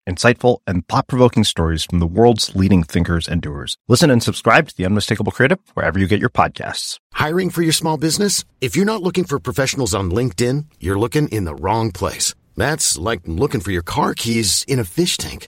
insightful, 0.11 0.59
and 0.67 0.87
thought 0.87 1.07
provoking 1.07 1.43
stories 1.43 1.83
from 1.83 1.99
the 1.99 2.07
world's 2.07 2.55
leading 2.55 2.83
thinkers 2.83 3.27
and 3.27 3.41
doers. 3.41 3.77
Listen 3.87 4.11
and 4.11 4.21
subscribe 4.21 4.67
to 4.67 4.75
The 4.75 4.85
Unmistakable 4.85 5.31
Creative 5.31 5.59
wherever 5.73 5.99
you 5.99 6.07
get 6.07 6.19
your 6.19 6.29
podcasts. 6.29 6.97
Hiring 7.13 7.49
for 7.49 7.61
your 7.61 7.73
small 7.73 7.97
business? 7.97 8.43
If 8.59 8.75
you're 8.75 8.93
not 8.93 9.03
looking 9.03 9.23
for 9.23 9.39
professionals 9.39 9.93
on 9.95 10.11
LinkedIn, 10.11 10.65
you're 10.79 10.99
looking 10.99 11.27
in 11.29 11.45
the 11.45 11.55
wrong 11.55 11.91
place. 11.91 12.33
That's 12.57 12.97
like 12.97 13.21
looking 13.25 13.61
for 13.61 13.71
your 13.71 13.83
car 13.83 14.13
keys 14.13 14.65
in 14.67 14.79
a 14.79 14.83
fish 14.83 15.17
tank. 15.17 15.47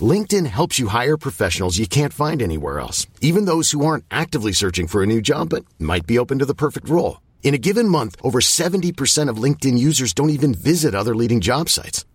LinkedIn 0.00 0.46
helps 0.46 0.78
you 0.78 0.88
hire 0.88 1.16
professionals 1.16 1.78
you 1.78 1.86
can't 1.86 2.12
find 2.12 2.42
anywhere 2.42 2.80
else, 2.80 3.06
even 3.20 3.44
those 3.44 3.70
who 3.70 3.84
aren't 3.84 4.06
actively 4.10 4.52
searching 4.52 4.86
for 4.86 5.02
a 5.02 5.06
new 5.06 5.20
job 5.20 5.50
but 5.50 5.64
might 5.78 6.06
be 6.06 6.18
open 6.18 6.38
to 6.38 6.46
the 6.46 6.54
perfect 6.54 6.88
role. 6.88 7.20
In 7.42 7.54
a 7.54 7.58
given 7.58 7.88
month, 7.88 8.16
over 8.22 8.40
70% 8.40 9.28
of 9.28 9.36
LinkedIn 9.36 9.76
users 9.76 10.14
don't 10.14 10.30
even 10.30 10.54
visit 10.54 10.94
other 10.94 11.14
leading 11.14 11.40
job 11.40 11.68
sites. 11.68 12.06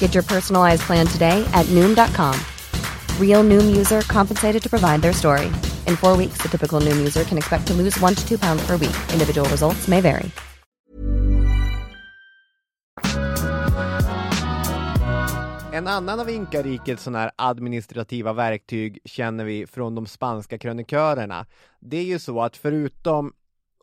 Get 0.00 0.14
your 0.14 0.24
personalized 0.24 0.82
plan 0.82 1.06
today 1.06 1.48
at 1.52 1.66
Noom.com. 1.66 2.34
Real 3.20 3.44
Noom 3.44 3.76
user 3.76 4.00
compensated 4.00 4.62
to 4.62 4.68
provide 4.68 5.02
their 5.02 5.12
story. 5.12 5.46
In 5.86 5.96
four 5.96 6.16
weeks, 6.16 6.42
the 6.42 6.48
typical 6.48 6.80
Noom 6.80 6.96
user 6.96 7.24
can 7.24 7.38
expect 7.38 7.66
to 7.66 7.74
lose 7.74 8.00
one 8.00 8.14
to 8.14 8.28
two 8.28 8.38
pounds 8.38 8.66
per 8.66 8.76
week. 8.76 8.96
Individual 9.12 9.48
results 9.48 9.88
may 9.88 10.00
vary. 10.00 10.30
En 15.72 15.86
annan 15.86 16.20
av 16.20 16.30
inkarikets 16.30 17.02
sådana 17.02 17.18
här 17.18 17.30
administrativa 17.36 18.32
verktyg 18.32 18.98
känner 19.04 19.44
vi 19.44 19.66
från 19.66 19.94
de 19.94 20.06
spanska 20.06 20.58
krönikörerna. 20.58 21.46
Det 21.80 21.96
är 21.96 22.04
ju 22.04 22.18
så 22.18 22.42
att 22.42 22.56
förutom 22.56 23.32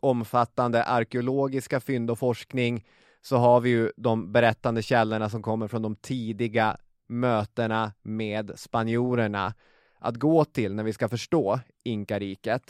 omfattande 0.00 0.84
arkeologiska 0.84 1.80
fynd 1.80 2.10
och 2.10 2.18
forskning 2.18 2.84
så 3.26 3.36
har 3.36 3.60
vi 3.60 3.70
ju 3.70 3.92
de 3.96 4.32
berättande 4.32 4.82
källorna 4.82 5.28
som 5.30 5.42
kommer 5.42 5.68
från 5.68 5.82
de 5.82 5.96
tidiga 5.96 6.76
mötena 7.08 7.92
med 8.02 8.52
spanjorerna 8.56 9.54
att 9.98 10.16
gå 10.16 10.44
till 10.44 10.74
när 10.74 10.84
vi 10.84 10.92
ska 10.92 11.08
förstå 11.08 11.60
inkariket. 11.84 12.62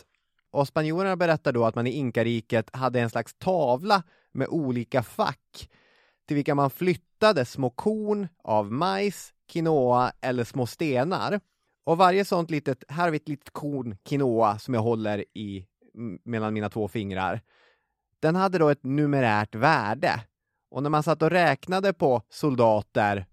Och 0.50 0.68
spanjorerna 0.68 1.16
berättar 1.16 1.52
då 1.52 1.64
att 1.64 1.74
man 1.74 1.86
i 1.86 1.90
inkariket 1.90 2.76
hade 2.76 3.00
en 3.00 3.10
slags 3.10 3.34
tavla 3.38 4.02
med 4.32 4.48
olika 4.48 5.02
fack 5.02 5.68
till 6.26 6.34
vilka 6.34 6.54
man 6.54 6.70
flyttade 6.70 7.44
små 7.44 7.70
korn 7.70 8.28
av 8.44 8.72
majs, 8.72 9.34
quinoa 9.52 10.12
eller 10.20 10.44
små 10.44 10.66
stenar. 10.66 11.40
Och 11.84 11.98
varje 11.98 12.24
sånt 12.24 12.50
litet, 12.50 12.84
här 12.88 13.04
har 13.04 13.10
vi 13.10 13.16
ett 13.16 13.28
litet 13.28 13.50
korn 13.52 13.96
quinoa 14.04 14.58
som 14.58 14.74
jag 14.74 14.82
håller 14.82 15.24
i 15.34 15.66
mellan 16.24 16.54
mina 16.54 16.70
två 16.70 16.88
fingrar. 16.88 17.40
Den 18.20 18.36
hade 18.36 18.58
då 18.58 18.68
ett 18.68 18.84
numerärt 18.84 19.54
värde. 19.54 20.20
Och 20.70 20.82
när 20.82 20.90
man 20.90 21.02
satt 21.02 21.22
och 21.22 21.30
räknade 21.30 21.92
på 21.92 22.22
soldater 22.28 23.26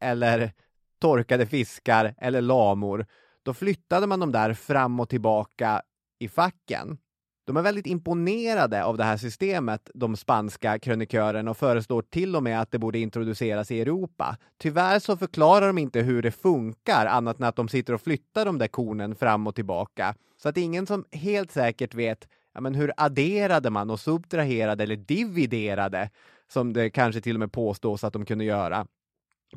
eller 0.00 0.52
torkade 0.98 1.46
fiskar 1.46 2.14
eller 2.18 2.40
lamor, 2.40 3.06
då 3.42 3.54
flyttade 3.54 4.06
man 4.06 4.20
dem 4.20 4.32
där 4.32 4.54
fram 4.54 5.00
och 5.00 5.08
tillbaka 5.08 5.82
i 6.18 6.28
facken. 6.28 6.98
De 7.46 7.56
är 7.56 7.62
väldigt 7.62 7.86
imponerade 7.86 8.84
av 8.84 8.96
det 8.96 9.04
här 9.04 9.16
systemet, 9.16 9.90
de 9.94 10.16
spanska 10.16 10.78
krönikörerna, 10.78 11.50
och 11.50 11.56
föreslår 11.56 12.02
till 12.02 12.36
och 12.36 12.42
med 12.42 12.60
att 12.60 12.70
det 12.70 12.78
borde 12.78 12.98
introduceras 12.98 13.70
i 13.70 13.80
Europa. 13.80 14.36
Tyvärr 14.58 14.98
så 14.98 15.16
förklarar 15.16 15.66
de 15.66 15.78
inte 15.78 16.00
hur 16.00 16.22
det 16.22 16.30
funkar, 16.30 17.06
annat 17.06 17.38
än 17.38 17.44
att 17.44 17.56
de 17.56 17.68
sitter 17.68 17.92
och 17.92 18.00
flyttar 18.00 18.44
de 18.44 18.58
där 18.58 18.68
kornen 18.68 19.14
fram 19.14 19.46
och 19.46 19.54
tillbaka. 19.54 20.14
Så 20.42 20.48
att 20.48 20.54
det 20.54 20.60
är 20.60 20.64
ingen 20.64 20.86
som 20.86 21.04
helt 21.12 21.52
säkert 21.52 21.94
vet 21.94 22.28
ja, 22.54 22.60
men 22.60 22.74
hur 22.74 22.92
adderade 22.96 23.70
man 23.70 23.90
och 23.90 24.00
subtraherade 24.00 24.84
eller 24.84 24.96
dividerade, 24.96 26.10
som 26.52 26.72
det 26.72 26.90
kanske 26.90 27.20
till 27.20 27.36
och 27.36 27.40
med 27.40 27.52
påstås 27.52 28.04
att 28.04 28.12
de 28.12 28.24
kunde 28.24 28.44
göra 28.44 28.86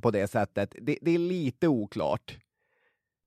på 0.02 0.12
det 0.12 0.28
sättet. 0.28 0.76
Det, 0.82 0.98
det 1.02 1.12
är 1.12 1.20
lite 1.20 1.68
oklart. 1.68 2.38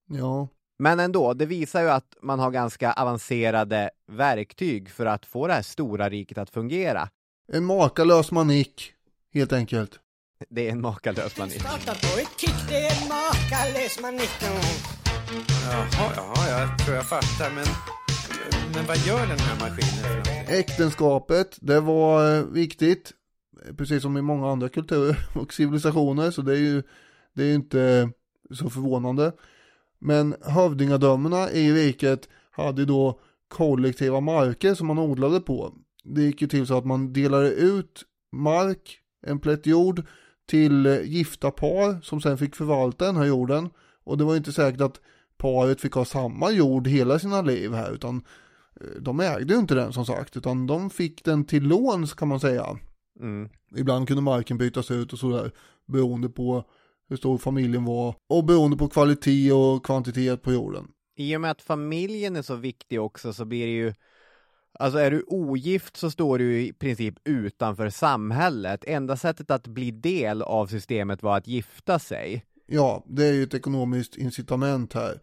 Ja. 0.07 0.49
Men 0.79 1.01
ändå, 1.01 1.35
det 1.35 1.47
visar 1.47 1.83
ju 1.83 1.91
att 1.91 2.17
man 2.23 2.39
har 2.39 2.51
ganska 2.51 2.93
avancerade 2.93 3.91
verktyg 4.07 4.91
för 4.91 5.07
att 5.07 5.27
få 5.27 5.47
det 5.47 5.53
här 5.53 5.63
stora 5.63 6.09
riket 6.09 6.39
att 6.39 6.51
fungera. 6.51 7.09
En 7.53 7.65
makalös 7.65 8.33
manik, 8.33 8.93
helt 9.35 9.53
enkelt. 9.53 9.99
Det 10.49 10.69
är 10.69 10.73
en 10.73 10.81
makalös 10.81 11.39
manik. 11.39 11.61
Starta 11.61 11.95
på 11.95 12.19
ett 12.21 12.41
kick, 12.41 12.69
det 12.69 12.77
är 12.77 13.03
en 13.03 13.09
makalös 13.09 14.01
manik. 14.01 14.31
Jaha, 15.71 16.13
jaha, 16.17 16.49
jag 16.51 16.79
tror 16.79 16.97
jag 16.97 17.09
fattar, 17.09 17.51
men, 17.55 17.65
men 18.75 18.87
vad 18.87 18.97
gör 18.97 19.27
den 19.27 19.39
här 19.39 19.61
maskinen? 19.61 20.23
Äktenskapet, 20.49 21.59
det 21.61 21.81
var 21.81 22.37
eh, 22.37 22.45
viktigt. 22.45 23.13
Precis 23.77 24.03
som 24.03 24.17
i 24.17 24.23
många 24.23 24.51
andra 24.51 24.69
kulturer 24.69 25.17
och 25.35 25.53
civilisationer, 25.53 26.31
så 26.31 26.43
det 26.43 26.53
är 26.53 26.61
ju 26.61 26.83
det 27.35 27.43
är 27.43 27.47
ju 27.47 27.55
inte 27.55 28.11
så 28.51 28.71
förvånande. 28.71 29.33
Men 29.99 30.35
hövdingadömena 30.43 31.51
i 31.51 31.73
riket 31.73 32.29
hade 32.51 32.85
då 32.85 33.21
kollektiva 33.49 34.21
marker 34.21 34.75
som 34.75 34.87
man 34.87 34.99
odlade 34.99 35.41
på. 35.41 35.75
Det 36.05 36.23
gick 36.23 36.43
ju 36.43 36.49
till 36.49 36.67
så 36.67 36.79
att 36.79 36.85
man 36.85 37.13
delade 37.13 37.51
ut 37.51 38.03
mark, 38.33 38.99
en 39.27 39.39
plätt 39.39 39.67
jord, 39.67 40.03
till 40.47 41.01
gifta 41.05 41.51
par 41.51 42.01
som 42.03 42.21
sen 42.21 42.39
fick 42.39 42.57
förvalta 42.57 43.05
den 43.05 43.17
här 43.17 43.25
jorden. 43.25 43.71
Och 44.05 44.19
det 44.19 44.25
var 44.25 44.37
inte 44.37 44.53
säkert 44.53 44.81
att 44.81 45.01
paret 45.37 45.81
fick 45.81 45.93
ha 45.93 46.05
samma 46.05 46.51
jord 46.51 46.87
hela 46.87 47.19
sina 47.19 47.43
liv 47.43 47.73
här, 47.73 47.93
utan 47.93 48.23
eh, 48.81 49.01
de 49.01 49.21
ägde 49.21 49.55
ju 49.55 49.61
inte 49.61 49.75
den 49.75 49.93
som 49.93 50.07
sagt, 50.07 50.37
utan 50.37 50.67
de 50.67 50.91
fick 50.91 51.25
den 51.25 51.45
till 51.45 51.63
låns 51.63 52.15
kan 52.15 52.29
man 52.29 52.41
säga. 52.41 52.79
Mm. 53.21 53.49
Ibland 53.77 54.09
kunde 54.09 54.23
marken 54.23 54.59
bytas 54.59 54.91
ut 54.91 55.13
och 55.13 55.19
sådär, 55.19 55.51
beroende 55.87 56.29
på 56.29 56.65
hur 57.09 57.17
stor 57.17 57.39
familjen 57.39 57.85
var 57.85 58.15
och 58.29 58.45
beroende 58.45 58.77
på 58.77 58.89
kvalitet 58.89 59.53
och 59.53 59.87
kvantitet 59.87 60.43
på 60.43 60.53
jorden. 60.53 60.89
I 61.17 61.37
och 61.37 61.41
med 61.41 61.51
att 61.51 61.63
familjen 61.63 62.37
är 62.37 62.43
så 62.43 62.55
viktig 62.57 63.01
också 63.01 63.33
så 63.33 63.45
blir 63.45 63.67
det 63.67 63.73
ju 63.73 63.95
Alltså 64.79 64.99
är 64.99 65.11
du 65.11 65.25
ogift 65.27 65.97
så 65.97 66.11
står 66.11 66.39
du 66.39 66.61
i 66.63 66.73
princip 66.73 67.15
utanför 67.25 67.89
samhället. 67.91 68.85
Enda 68.87 69.17
sättet 69.17 69.51
att 69.51 69.67
bli 69.67 69.91
del 69.91 70.43
av 70.43 70.67
systemet 70.67 71.23
var 71.23 71.37
att 71.37 71.47
gifta 71.47 71.99
sig. 71.99 72.45
Ja, 72.67 73.05
det 73.09 73.25
är 73.27 73.33
ju 73.33 73.43
ett 73.43 73.55
ekonomiskt 73.55 74.17
incitament 74.17 74.93
här. 74.93 75.21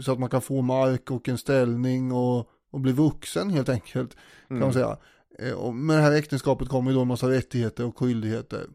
Så 0.00 0.12
att 0.12 0.18
man 0.18 0.30
kan 0.30 0.42
få 0.42 0.62
mark 0.62 1.10
och 1.10 1.28
en 1.28 1.38
ställning 1.38 2.12
och, 2.12 2.48
och 2.70 2.80
bli 2.80 2.92
vuxen 2.92 3.50
helt 3.50 3.68
enkelt. 3.68 4.14
Kan 4.14 4.56
Mm. 4.56 4.60
man 4.60 4.72
säga. 4.72 4.98
Eh, 5.38 5.52
Och 5.52 5.74
med 5.74 5.96
det 5.96 6.02
här 6.02 6.12
äktenskapet 6.12 6.68
kommer 6.68 6.92
då 6.92 7.00
en 7.00 7.08
massa 7.08 7.30
rättigheter 7.30 7.84
och 7.86 7.98
skyldigheter. 7.98 8.66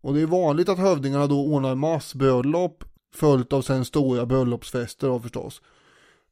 Och 0.00 0.14
det 0.14 0.20
är 0.20 0.26
vanligt 0.26 0.68
att 0.68 0.78
hövdingarna 0.78 1.26
då 1.26 1.46
ordnar 1.46 1.74
massbröllop 1.74 2.84
följt 3.14 3.52
av 3.52 3.62
sen 3.62 3.84
stora 3.84 4.26
bröllopsfester 4.26 5.08
då 5.08 5.20
förstås. 5.20 5.62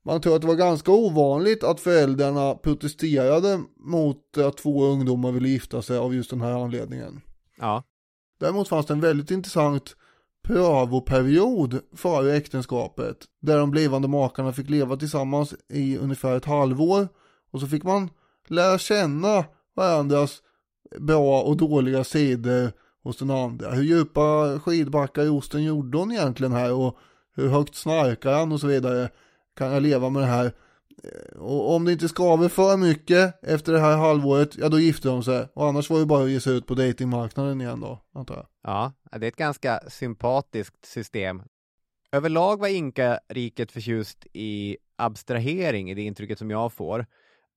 Man 0.03 0.21
tror 0.21 0.35
att 0.37 0.41
det 0.41 0.47
var 0.47 0.55
ganska 0.55 0.93
ovanligt 0.93 1.65
att 1.65 1.81
föräldrarna 1.81 2.55
protesterade 2.55 3.61
mot 3.77 4.39
att 4.39 4.57
två 4.57 4.85
ungdomar 4.85 5.33
ville 5.33 5.49
gifta 5.49 5.83
sig 5.83 5.99
av 5.99 6.15
just 6.15 6.31
den 6.31 6.41
här 6.41 6.63
anledningen. 6.65 7.21
Ja. 7.59 7.83
Däremot 8.41 8.69
fanns 8.69 8.87
det 8.87 8.93
en 8.93 9.01
väldigt 9.01 9.31
intressant 9.31 9.97
prövoperiod 10.43 11.81
före 11.97 12.37
äktenskapet. 12.37 13.17
Där 13.41 13.59
de 13.59 13.71
blivande 13.71 14.09
makarna 14.09 14.53
fick 14.53 14.71
leva 14.71 14.97
tillsammans 14.97 15.55
i 15.69 15.99
ungefär 15.99 16.37
ett 16.37 16.45
halvår. 16.45 17.09
Och 17.51 17.61
så 17.61 17.67
fick 17.67 17.83
man 17.85 18.11
lära 18.47 18.79
känna 18.79 19.45
varandras 19.79 20.43
bra 20.99 21.43
och 21.43 21.57
dåliga 21.57 22.05
sidor 22.05 22.73
hos 23.03 23.17
den 23.17 23.31
andra. 23.31 23.71
Hur 23.71 23.83
djupa 23.83 24.59
skidbackar 24.61 25.25
i 25.25 25.29
osten 25.29 25.65
gjorde 25.65 25.99
hon 25.99 26.13
egentligen 26.13 26.53
här 26.53 26.73
och 26.73 26.97
hur 27.35 27.49
högt 27.49 27.75
snarkar 27.75 28.33
han 28.33 28.53
och 28.53 28.61
så 28.61 28.67
vidare. 28.67 29.11
Kan 29.57 29.73
jag 29.73 29.83
leva 29.83 30.11
med 30.11 30.23
det 30.23 30.27
här? 30.27 30.53
Eh, 31.05 31.39
och 31.39 31.75
om 31.75 31.85
det 31.85 31.93
inte 31.93 32.09
skaver 32.09 32.49
för 32.49 32.77
mycket 32.77 33.45
efter 33.45 33.73
det 33.73 33.81
här 33.81 33.97
halvåret, 33.97 34.57
ja 34.57 34.69
då 34.69 34.79
gifter 34.79 35.09
de 35.09 35.23
sig. 35.23 35.49
Och 35.55 35.67
annars 35.67 35.91
var 35.91 35.99
det 35.99 36.07
bara 36.07 36.25
att 36.25 36.31
ge 36.31 36.41
sig 36.41 36.57
ut 36.57 36.67
på 36.67 36.75
datingmarknaden 36.75 37.61
igen 37.61 37.81
då, 37.81 38.03
antar 38.15 38.35
jag. 38.35 38.47
Ja, 38.63 38.93
det 39.19 39.27
är 39.27 39.29
ett 39.29 39.37
ganska 39.37 39.81
sympatiskt 39.89 40.85
system. 40.87 41.43
Överlag 42.13 42.61
var 42.61 42.69
Inka-riket 42.69 43.73
förtjust 43.73 44.27
i 44.33 44.77
abstrahering 44.97 45.91
i 45.91 45.95
det 45.95 46.03
intrycket 46.03 46.39
som 46.39 46.51
jag 46.51 46.73
får. 46.73 47.07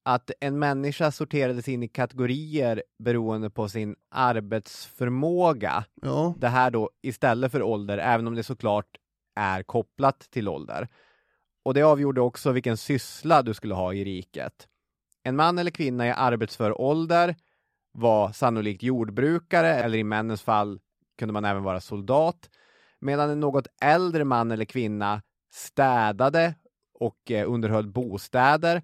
Att 0.03 0.31
en 0.39 0.59
människa 0.59 1.11
sorterades 1.11 1.67
in 1.67 1.83
i 1.83 1.87
kategorier 1.87 2.83
beroende 2.99 3.49
på 3.49 3.69
sin 3.69 3.95
arbetsförmåga. 4.11 5.85
Ja. 6.01 6.35
Det 6.37 6.47
här 6.47 6.71
då 6.71 6.89
istället 7.01 7.51
för 7.51 7.63
ålder, 7.63 7.97
även 7.97 8.27
om 8.27 8.35
det 8.35 8.43
såklart 8.43 8.97
är 9.35 9.63
kopplat 9.63 10.19
till 10.19 10.47
ålder. 10.47 10.87
Och 11.63 11.73
det 11.73 11.81
avgjorde 11.81 12.21
också 12.21 12.51
vilken 12.51 12.77
syssla 12.77 13.41
du 13.41 13.53
skulle 13.53 13.73
ha 13.73 13.93
i 13.93 14.05
riket. 14.05 14.67
En 15.23 15.35
man 15.35 15.59
eller 15.59 15.71
kvinna 15.71 16.07
i 16.07 16.11
arbetsför 16.11 16.81
ålder 16.81 17.35
var 17.91 18.31
sannolikt 18.31 18.83
jordbrukare 18.83 19.69
eller 19.69 19.97
i 19.97 20.03
männens 20.03 20.41
fall 20.41 20.79
kunde 21.17 21.33
man 21.33 21.45
även 21.45 21.63
vara 21.63 21.81
soldat. 21.81 22.49
Medan 22.99 23.29
en 23.29 23.39
något 23.39 23.67
äldre 23.81 24.23
man 24.23 24.51
eller 24.51 24.65
kvinna 24.65 25.21
städade 25.53 26.55
och 26.93 27.31
eh, 27.31 27.51
underhöll 27.51 27.87
bostäder. 27.87 28.81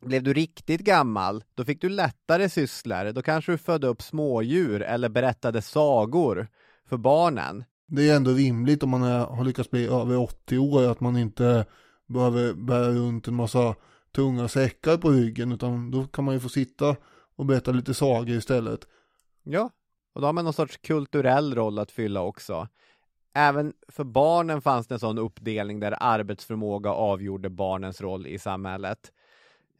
Blev 0.00 0.22
du 0.22 0.32
riktigt 0.32 0.80
gammal, 0.80 1.44
då 1.54 1.64
fick 1.64 1.80
du 1.80 1.88
lättare 1.88 2.48
sysslor. 2.48 3.12
Då 3.12 3.22
kanske 3.22 3.52
du 3.52 3.58
födde 3.58 3.86
upp 3.86 4.02
smådjur 4.02 4.82
eller 4.82 5.08
berättade 5.08 5.62
sagor 5.62 6.48
för 6.88 6.96
barnen. 6.96 7.64
Det 7.86 8.10
är 8.10 8.16
ändå 8.16 8.30
rimligt 8.30 8.82
om 8.82 8.90
man 8.90 9.02
är, 9.02 9.18
har 9.26 9.44
lyckats 9.44 9.70
bli 9.70 9.86
över 9.86 10.16
80 10.16 10.58
år 10.58 10.90
att 10.90 11.00
man 11.00 11.16
inte 11.16 11.66
behöver 12.06 12.52
bära 12.52 12.88
runt 12.88 13.28
en 13.28 13.34
massa 13.34 13.74
tunga 14.14 14.48
säckar 14.48 14.96
på 14.96 15.10
ryggen 15.10 15.52
utan 15.52 15.90
då 15.90 16.04
kan 16.04 16.24
man 16.24 16.34
ju 16.34 16.40
få 16.40 16.48
sitta 16.48 16.96
och 17.36 17.46
berätta 17.46 17.70
lite 17.70 17.94
sagor 17.94 18.30
istället. 18.30 18.80
Ja, 19.42 19.70
och 20.14 20.20
då 20.20 20.26
har 20.26 20.32
man 20.32 20.44
någon 20.44 20.52
sorts 20.52 20.76
kulturell 20.76 21.54
roll 21.54 21.78
att 21.78 21.90
fylla 21.90 22.22
också. 22.22 22.68
Även 23.34 23.72
för 23.88 24.04
barnen 24.04 24.62
fanns 24.62 24.86
det 24.86 24.94
en 24.94 25.00
sån 25.00 25.18
uppdelning 25.18 25.80
där 25.80 25.96
arbetsförmåga 26.00 26.90
avgjorde 26.90 27.50
barnens 27.50 28.00
roll 28.00 28.26
i 28.26 28.38
samhället. 28.38 29.12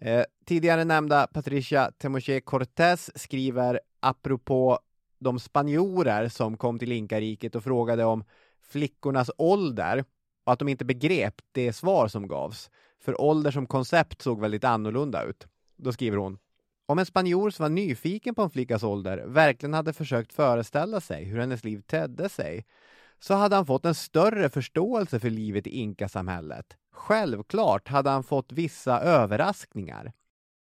Eh, 0.01 0.25
tidigare 0.45 0.85
nämnda 0.85 1.27
Patricia 1.27 1.91
Temoche 1.99 2.41
Cortés 2.41 3.11
skriver 3.15 3.81
apropå 4.01 4.79
de 5.19 5.41
spanjorer 5.41 6.29
som 6.29 6.57
kom 6.57 6.79
till 6.79 6.93
Inkariket 6.93 7.55
och 7.55 7.65
frågade 7.65 8.05
om 8.05 8.25
flickornas 8.63 9.31
ålder 9.37 10.05
och 10.45 10.53
att 10.53 10.59
de 10.59 10.69
inte 10.69 10.85
begrep 10.85 11.35
det 11.53 11.73
svar 11.73 12.09
som 12.09 12.29
gavs. 12.29 12.71
För 13.01 13.21
ålder 13.21 13.51
som 13.51 13.67
koncept 13.67 14.23
såg 14.23 14.41
väldigt 14.41 14.65
annorlunda 14.65 15.25
ut. 15.25 15.47
Då 15.77 15.93
skriver 15.93 16.17
hon 16.17 16.39
om 16.91 16.99
en 16.99 17.07
spanjor 17.07 17.51
som 17.51 17.63
var 17.63 17.71
nyfiken 17.71 18.35
på 18.35 18.43
en 18.43 18.51
flickas 18.51 18.83
ålder 18.83 19.25
verkligen 19.27 19.75
hade 19.75 19.93
försökt 19.93 20.33
föreställa 20.33 21.01
sig 21.01 21.25
hur 21.25 21.41
hennes 21.41 21.65
liv 21.65 21.83
tedde 21.87 22.29
sig 22.29 22.67
så 23.19 23.35
hade 23.35 23.57
han 23.57 23.67
fått 23.67 23.85
en 23.85 23.95
större 23.95 24.49
förståelse 24.49 25.21
för 25.21 25.31
livet 25.31 25.67
i 25.67 25.71
inkasamhället. 25.71 26.77
Självklart 27.01 27.89
hade 27.89 28.11
han 28.11 28.23
fått 28.23 28.53
vissa 28.53 29.01
överraskningar. 29.01 30.13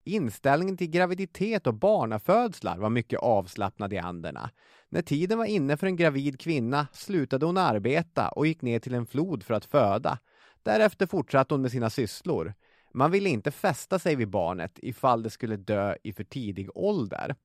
Inställningen 0.03 0.77
till 0.77 0.89
graviditet 0.89 1.67
och 1.67 1.73
barnafödslar 1.73 2.77
var 2.77 2.89
mycket 2.89 3.19
avslappnad 3.19 3.93
i 3.93 3.97
Anderna. 3.97 4.49
När 4.89 5.01
tiden 5.01 5.37
var 5.37 5.45
inne 5.45 5.77
för 5.77 5.87
en 5.87 5.95
gravid 5.95 6.39
kvinna 6.39 6.87
slutade 6.93 7.45
hon 7.45 7.57
arbeta 7.57 8.29
och 8.29 8.47
gick 8.47 8.61
ner 8.61 8.79
till 8.79 8.93
en 8.93 9.05
flod 9.05 9.43
för 9.43 9.53
att 9.53 9.65
föda. 9.65 10.19
Därefter 10.63 11.05
fortsatte 11.05 11.53
hon 11.53 11.61
med 11.61 11.71
sina 11.71 11.89
sysslor. 11.89 12.53
Man 12.93 13.11
ville 13.11 13.29
inte 13.29 13.51
fästa 13.51 13.99
sig 13.99 14.15
vid 14.15 14.29
barnet 14.29 14.79
ifall 14.81 15.23
det 15.23 15.29
skulle 15.29 15.57
dö 15.57 15.95
i 16.03 16.13
för 16.13 16.23
tidig 16.23 16.69
ålder. 16.75 17.35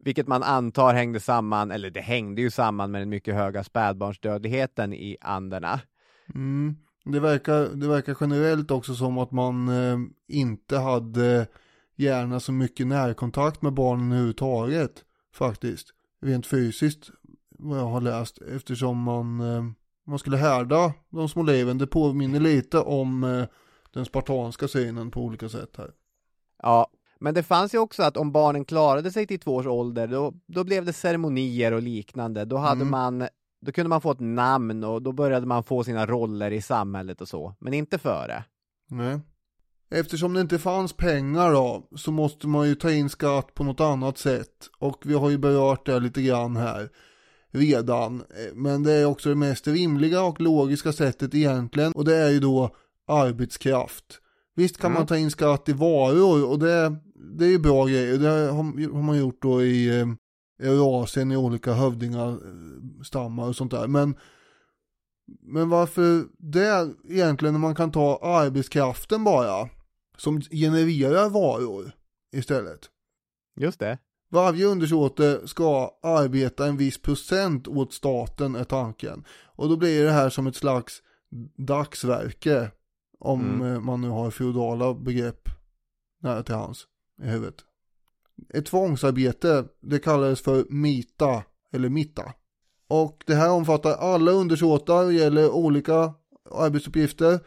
Vilket 0.00 0.28
man 0.28 0.42
antar 0.42 0.94
hängde 0.94 1.20
samman, 1.20 1.70
eller 1.70 1.90
det 1.90 2.00
hängde 2.00 2.40
ju 2.42 2.50
samman 2.50 2.90
med 2.90 3.00
den 3.00 3.08
mycket 3.08 3.34
höga 3.34 3.64
spädbarnsdödligheten 3.64 4.92
i 4.92 5.16
Anderna. 5.20 5.80
Mm. 6.34 6.76
Det, 7.12 7.20
verkar, 7.20 7.68
det 7.68 7.88
verkar 7.88 8.16
generellt 8.20 8.70
också 8.70 8.94
som 8.94 9.18
att 9.18 9.30
man 9.32 9.68
eh, 9.68 9.98
inte 10.28 10.78
hade 10.78 11.46
gärna 11.96 12.40
så 12.40 12.52
mycket 12.52 12.86
närkontakt 12.86 13.62
med 13.62 13.72
barnen 13.72 14.12
överhuvudtaget 14.12 15.04
faktiskt. 15.34 15.86
Rent 16.22 16.46
fysiskt 16.46 17.10
vad 17.58 17.78
jag 17.78 17.86
har 17.86 18.00
läst 18.00 18.38
eftersom 18.56 19.02
man, 19.02 19.40
eh, 19.40 19.64
man 20.06 20.18
skulle 20.18 20.36
härda 20.36 20.92
de 21.10 21.28
små 21.28 21.42
liven. 21.42 21.78
Det 21.78 21.86
påminner 21.86 22.40
lite 22.40 22.78
om 22.78 23.24
eh, 23.24 23.44
den 23.92 24.04
spartanska 24.04 24.68
synen 24.68 25.10
på 25.10 25.20
olika 25.20 25.48
sätt 25.48 25.74
här. 25.78 25.90
Ja, 26.62 26.90
Men 27.20 27.34
det 27.34 27.42
fanns 27.42 27.74
ju 27.74 27.78
också 27.78 28.02
att 28.02 28.16
om 28.16 28.32
barnen 28.32 28.64
klarade 28.64 29.10
sig 29.12 29.26
till 29.26 29.40
två 29.40 29.54
års 29.54 29.66
ålder, 29.66 30.06
då, 30.08 30.34
då 30.46 30.64
blev 30.64 30.84
det 30.84 30.92
ceremonier 30.92 31.72
och 31.72 31.82
liknande. 31.82 32.44
Då 32.44 32.56
hade 32.56 32.80
Mm. 32.80 32.90
man, 32.90 33.28
då 33.66 33.72
kunde 33.72 33.88
man 33.88 34.00
få 34.00 34.10
ett 34.10 34.20
namn 34.20 34.84
och 34.84 35.02
då 35.02 35.12
började 35.12 35.46
man 35.46 35.62
få 35.64 35.84
sina 35.84 36.06
roller 36.06 36.50
i 36.50 36.62
samhället 36.62 37.20
och 37.20 37.28
så. 37.28 37.54
Men 37.60 37.74
inte 37.74 37.98
före. 37.98 38.44
Nej. 38.90 39.20
Eftersom 39.90 40.34
det 40.34 40.40
inte 40.40 40.58
fanns 40.58 40.92
pengar 40.92 41.52
då, 41.52 41.88
så 41.96 42.10
måste 42.12 42.46
man 42.46 42.68
ju 42.68 42.74
ta 42.74 42.90
in 42.92 43.08
skatt 43.08 43.54
på 43.54 43.64
något 43.64 43.80
annat 43.80 44.18
sätt. 44.18 44.68
Och 44.78 45.02
vi 45.04 45.14
har 45.14 45.30
ju 45.30 45.38
berört 45.38 45.86
det 45.86 46.00
lite 46.00 46.22
grann 46.22 46.56
här 46.56 46.88
redan. 47.50 48.20
Eh, 48.20 48.54
Men 48.54 48.82
det 48.82 48.92
är 48.92 49.04
också 49.04 49.28
det 49.28 49.34
mest 49.34 49.66
rimliga 49.68 50.22
och 50.22 50.40
logiska 50.40 50.92
sättet 50.92 51.34
egentligen. 51.34 51.92
Och 51.92 52.04
det 52.04 52.16
är 52.16 52.30
ju 52.30 52.40
då 52.40 52.70
arbetskraft. 53.06 54.04
Visst 54.54 54.78
kan 54.78 54.90
Mm. 54.90 55.00
man 55.00 55.06
ta 55.06 55.16
in 55.16 55.30
skatt 55.30 55.68
i 55.68 55.72
varor 55.72 56.50
och 56.50 56.58
det, 56.58 56.96
det 57.38 57.44
är 57.44 57.50
ju 57.50 57.58
bra 57.58 57.84
grejer. 57.86 58.18
Det 58.18 58.28
har, 58.28 58.92
har 58.94 59.02
man 59.02 59.18
gjort 59.18 59.42
då 59.42 59.62
i 59.62 60.00
eh, 60.00 60.06
Eurasien 60.58 61.32
i 61.32 61.36
olika 61.36 61.72
hövdingar, 61.72 62.28
eh, 62.28 63.02
stammar 63.04 63.48
och 63.48 63.56
sånt 63.56 63.70
där. 63.70 63.86
Men 63.86 64.16
men 65.42 65.68
varför 65.68 66.24
det 66.38 66.94
egentligen 67.08 67.54
när 67.54 67.60
man 67.60 67.74
kan 67.74 67.92
ta 67.92 68.18
arbetskraften 68.22 69.24
bara 69.24 69.68
som 70.16 70.40
genererar 70.40 71.28
varor 71.28 71.92
istället? 72.32 72.80
Just 73.60 73.80
det. 73.80 73.98
Varje 74.30 74.66
undersåte 74.66 75.48
ska 75.48 75.90
arbeta 76.02 76.66
en 76.66 76.76
viss 76.76 77.02
procent 77.02 77.68
åt 77.68 77.92
staten 77.92 78.54
är 78.54 78.64
tanken. 78.64 79.24
Och 79.46 79.68
då 79.68 79.76
blir 79.76 80.04
det 80.04 80.10
här 80.12 80.30
som 80.30 80.46
ett 80.46 80.56
slags 80.56 81.02
dagsverke 81.56 82.70
om 83.18 83.40
Mm. 83.44 83.72
eh, 83.74 83.80
man 83.80 84.00
nu 84.00 84.08
har 84.08 84.30
feodala 84.30 84.94
begrepp 84.94 85.48
nära 86.22 86.42
till 86.42 86.54
hans 86.54 86.86
i 87.22 87.26
huvudet. 87.26 87.64
Ett 88.54 88.66
tvångsarbete, 88.66 89.64
det 89.80 89.98
kallades 89.98 90.40
för 90.40 90.66
mita 90.68 91.42
eller 91.72 91.88
mitta. 91.88 92.32
Och 92.88 93.24
det 93.26 93.34
här 93.34 93.50
omfattar 93.50 93.94
alla 93.94 94.30
undersåtar, 94.30 95.04
och 95.04 95.12
gäller 95.12 95.50
olika 95.50 96.14
arbetsuppgifter. 96.50 97.40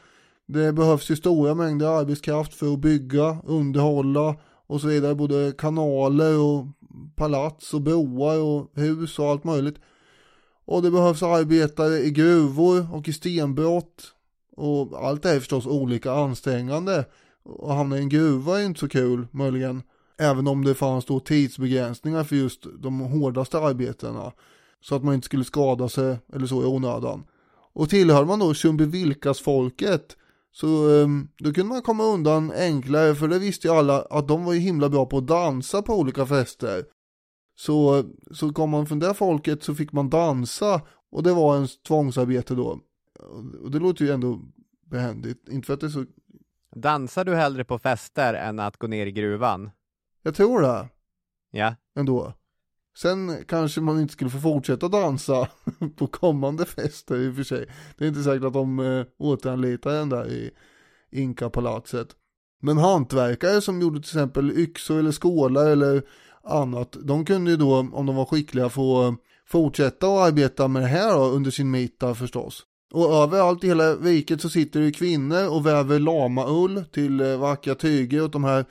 Det 0.47 0.73
behövs 0.73 1.11
ju 1.11 1.15
stora 1.15 1.55
mängder 1.55 1.87
arbetskraft 1.87 2.53
för 2.53 2.73
att 2.73 2.79
bygga, 2.79 3.37
underhålla 3.45 4.35
och 4.67 4.81
så 4.81 4.87
vidare. 4.87 5.15
Både 5.15 5.53
kanaler 5.57 6.39
och 6.39 6.65
palats 7.15 7.73
och 7.73 7.81
broar 7.81 8.37
och 8.37 8.71
hus 8.73 9.19
och 9.19 9.25
allt 9.25 9.43
möjligt. 9.43 9.75
Och 10.65 10.81
det 10.81 10.91
behövs 10.91 11.23
arbetare 11.23 11.99
i 11.99 12.11
gruvor 12.11 12.95
och 12.95 13.07
i 13.07 13.13
stenbrott. 13.13 14.13
Och 14.57 15.07
allt 15.07 15.23
det 15.23 15.29
här 15.29 15.35
är 15.35 15.39
förstås 15.39 15.65
olika 15.65 16.11
ansträngande. 16.11 17.05
Och 17.43 17.73
hamna 17.73 17.97
i 17.97 18.01
en 18.01 18.09
gruva 18.09 18.59
är 18.59 18.65
inte 18.65 18.79
så 18.79 18.89
kul 18.89 19.27
möjligen. 19.31 19.83
Även 20.21 20.47
om 20.47 20.63
det 20.63 20.75
fanns 20.75 21.05
då 21.05 21.19
tidsbegränsningar 21.19 22.23
för 22.23 22.35
just 22.35 22.65
de 22.79 22.99
hårdaste 22.99 23.59
arbetena. 23.59 24.31
Så 24.81 24.95
att 24.95 25.03
man 25.03 25.13
inte 25.13 25.25
skulle 25.25 25.43
skada 25.43 25.89
sig 25.89 26.17
eller 26.33 26.47
så 26.47 26.61
i 26.61 26.65
onödan. 26.65 27.23
Och 27.73 27.89
tillhör 27.89 28.25
man 28.25 28.39
då 28.39 28.53
Tjumbivilkas-folket 28.53 30.17
så 30.51 30.67
um, 30.87 31.29
då 31.37 31.53
kunde 31.53 31.69
man 31.69 31.81
komma 31.81 32.03
undan 32.03 32.51
enklare 32.51 33.15
för 33.15 33.27
det 33.27 33.39
visste 33.39 33.67
ju 33.67 33.73
alla 33.73 34.01
att 34.01 34.27
de 34.27 34.45
var 34.45 34.53
ju 34.53 34.59
himla 34.59 34.89
bra 34.89 35.05
på 35.05 35.17
att 35.17 35.27
dansa 35.27 35.81
på 35.81 35.99
olika 35.99 36.25
fester. 36.25 36.83
Så, 37.55 38.03
så 38.31 38.53
kom 38.53 38.69
man 38.69 38.85
från 38.85 38.99
det 38.99 39.13
folket 39.13 39.63
så 39.63 39.75
fick 39.75 39.91
man 39.91 40.09
dansa 40.09 40.81
och 41.11 41.23
det 41.23 41.33
var 41.33 41.55
ens 41.55 41.81
tvångsarbete 41.81 42.55
då. 42.55 42.79
Och 43.63 43.71
det 43.71 43.79
låter 43.79 44.05
ju 44.05 44.11
ändå 44.11 44.41
behändigt, 44.85 45.49
inte 45.49 45.65
för 45.65 45.73
att 45.73 45.79
det 45.79 45.87
är 45.87 45.89
så, 45.89 46.05
Dansar 46.75 47.25
du 47.25 47.35
hellre 47.35 47.63
på 47.63 47.79
fester 47.79 48.33
än 48.33 48.59
att 48.59 48.77
gå 48.77 48.87
ner 48.87 49.05
i 49.05 49.11
gruvan? 49.11 49.71
Jag 50.23 50.35
tror 50.35 50.61
det 50.61 50.89
Ja. 51.51 51.75
ändå. 51.95 52.33
Sen 52.97 53.45
kanske 53.47 53.81
man 53.81 53.99
inte 53.99 54.13
skulle 54.13 54.29
få 54.29 54.39
fortsätta 54.39 54.87
dansa 54.87 55.47
på 55.95 56.07
kommande 56.07 56.65
fester 56.65 57.15
i 57.17 57.29
och 57.31 57.35
för 57.35 57.43
sig. 57.43 57.69
Det 57.97 58.03
är 58.03 58.07
inte 58.07 58.23
säkert 58.23 58.43
att 58.43 58.53
de 58.53 58.79
eh, 58.79 59.05
återanlitar 59.17 59.91
den 59.91 60.09
där 60.09 60.27
i 60.29 60.51
Inka-palatset. 61.11 62.07
Men 62.61 62.77
hantverkare 62.77 63.61
som 63.61 63.81
gjorde 63.81 63.99
till 63.99 64.09
exempel 64.09 64.51
yxor 64.51 64.99
eller 64.99 65.11
skålar 65.11 65.69
eller 65.69 66.03
annat, 66.43 66.97
de 67.03 67.25
kunde 67.25 67.51
ju 67.51 67.57
då 67.57 67.75
om 67.93 68.05
de 68.05 68.15
var 68.15 68.25
skickliga 68.25 68.69
få 68.69 69.15
fortsätta 69.45 70.07
att 70.07 70.27
arbeta 70.27 70.67
med 70.67 70.81
det 70.81 70.87
här 70.87 71.13
då, 71.13 71.23
under 71.23 71.51
sin 71.51 71.71
mita 71.71 72.15
förstås. 72.15 72.65
Och 72.93 73.13
överallt 73.15 73.63
i 73.63 73.67
hela 73.67 73.95
riket 73.95 74.41
så 74.41 74.49
sitter 74.49 74.79
det 74.79 74.91
kvinnor 74.91 75.47
och 75.49 75.65
väver 75.65 75.99
lamaull 75.99 76.83
till 76.91 77.21
eh, 77.21 77.37
vackra 77.37 77.75
tyger 77.75 78.23
åt 78.23 78.33
de 78.33 78.43
här 78.43 78.65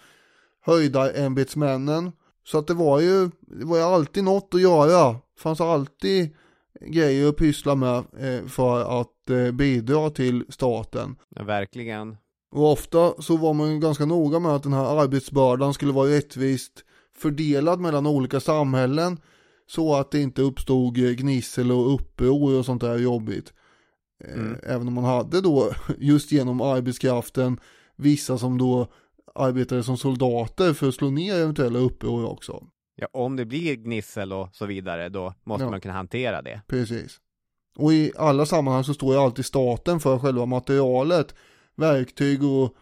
höjdarämbetsmännen. 0.60 2.12
Så 2.44 2.58
att 2.58 2.66
det 2.66 2.74
var 2.74 3.00
ju, 3.00 3.30
det 3.40 3.64
var 3.64 3.76
ju 3.76 3.82
alltid 3.82 4.24
något 4.24 4.54
att 4.54 4.60
göra. 4.60 5.16
Fanns 5.38 5.60
alltid 5.60 6.36
grejer 6.80 7.28
att 7.28 7.36
pyssla 7.36 7.74
med 7.74 7.98
eh, 7.98 8.46
för 8.46 9.00
att 9.00 9.30
eh, 9.30 9.50
bidra 9.52 10.10
till 10.10 10.44
staten. 10.48 11.16
ja 11.28 11.44
verkligen. 11.44 12.16
Och 12.52 12.72
ofta 12.72 13.22
så 13.22 13.36
var 13.36 13.54
man 13.54 13.74
ju 13.74 13.80
ganska 13.80 14.04
noga 14.06 14.38
med 14.38 14.52
att 14.52 14.62
den 14.62 14.72
här 14.72 15.02
arbetsbördan 15.02 15.74
skulle 15.74 15.92
vara 15.92 16.10
rättvist 16.10 16.72
fördelad 17.16 17.80
mellan 17.80 18.06
olika 18.06 18.40
samhällen. 18.40 19.20
Så 19.66 19.94
att 19.94 20.10
det 20.10 20.20
inte 20.20 20.42
uppstod 20.42 20.98
eh, 20.98 21.10
gnissel 21.10 21.72
och 21.72 21.94
uppror 21.94 22.58
och 22.58 22.64
sånt 22.64 22.80
där 22.80 22.98
jobbigt. 22.98 23.52
Mm. 24.24 24.56
Även 24.62 24.88
om 24.88 24.94
man 24.94 25.04
hade 25.04 25.40
då 25.40 25.72
just 25.98 26.32
genom 26.32 26.60
arbetskraften 26.60 27.60
vissa 27.96 28.38
som 28.38 28.58
då 28.58 28.86
arbetade 29.34 29.82
som 29.82 29.96
soldater 29.96 30.72
för 30.72 30.88
att 30.88 30.94
slå 30.94 31.10
ner 31.10 31.34
eventuella 31.34 31.78
uppror 31.78 32.30
också. 32.30 32.64
Ja, 32.96 33.08
om 33.12 33.36
det 33.36 33.44
blir 33.44 33.74
gnissel 33.76 34.32
och 34.32 34.48
så 34.52 34.66
vidare, 34.66 35.08
då 35.08 35.34
måste 35.44 35.64
Ja. 35.64 35.70
man 35.70 35.80
kunna 35.80 35.94
hantera 35.94 36.42
det. 36.42 36.60
Precis. 36.66 37.20
Och 37.76 37.92
i 37.92 38.12
alla 38.18 38.46
sammanhang 38.46 38.84
så 38.84 38.94
står 38.94 39.14
ju 39.14 39.20
alltid 39.20 39.44
staten 39.44 40.00
för 40.00 40.18
själva 40.18 40.46
materialet, 40.46 41.34
verktyg 41.76 42.44
och 42.44 42.74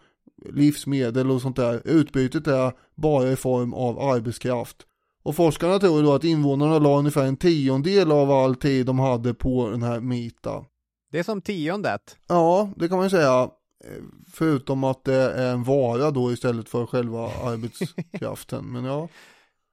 livsmedel 0.53 1.31
och 1.31 1.41
sånt 1.41 1.55
där. 1.55 1.81
Utbytet 1.85 2.47
är 2.47 2.71
bara 2.95 3.31
i 3.31 3.35
form 3.35 3.73
av 3.73 3.99
arbetskraft. 3.99 4.77
Och 5.23 5.35
forskarna 5.35 5.79
tror 5.79 6.03
då 6.03 6.13
att 6.13 6.23
invånarna 6.23 6.79
la 6.79 6.97
ungefär 6.99 7.25
en 7.25 7.37
tiondel 7.37 8.11
av 8.11 8.31
all 8.31 8.55
tid 8.55 8.85
de 8.85 8.99
hade 8.99 9.33
på 9.33 9.69
den 9.69 9.83
här 9.83 9.99
mita. 9.99 10.65
Det 11.11 11.19
är 11.19 11.23
som 11.23 11.41
tiondet. 11.41 12.17
Ja, 12.27 12.69
det 12.75 12.87
kan 12.87 12.97
man 12.97 13.05
ju 13.05 13.09
säga. 13.09 13.49
Eh, 13.83 14.03
Förutom 14.31 14.83
att 14.83 15.03
det 15.03 15.15
är 15.15 15.53
en 15.53 15.63
vara 15.63 16.11
då 16.11 16.31
istället 16.31 16.69
för 16.69 16.85
själva 16.85 17.19
arbetskraften. 17.43 18.65
Men 18.65 18.83
ja. 18.85 19.07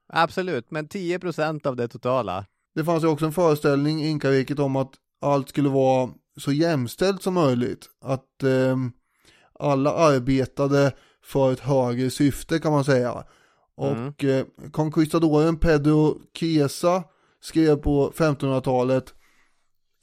Absolut, 0.09 0.70
men 0.70 0.88
10 0.88 1.18
procent 1.18 1.66
av 1.66 1.76
det 1.76 1.88
totala. 1.88 2.44
Det 2.74 2.84
fanns 2.84 3.04
ju 3.04 3.09
också 3.09 3.26
en 3.26 3.32
föreställning 3.32 4.02
i 4.02 4.09
Inkariket 4.09 4.59
om 4.59 4.76
att 4.76 4.92
allt 5.20 5.48
skulle 5.48 5.68
vara 5.68 6.11
så 6.36 6.52
jämställt 6.52 7.22
som 7.22 7.34
möjligt. 7.34 7.86
Att 8.00 8.42
eh, 8.42 8.76
alla 9.59 9.92
arbetade 9.92 10.92
för 11.24 11.52
ett 11.52 11.61
högre 11.61 12.11
syfte 12.11 12.59
kan 12.59 12.72
man 12.72 12.84
säga. 12.84 13.24
Och 13.74 14.24
eh, 14.24 14.46
conquistadoren 14.72 15.57
Pedro 15.59 16.20
Chiesa 16.34 17.04
skrev 17.40 17.76
på 17.76 18.11
1500-talet 18.11 19.14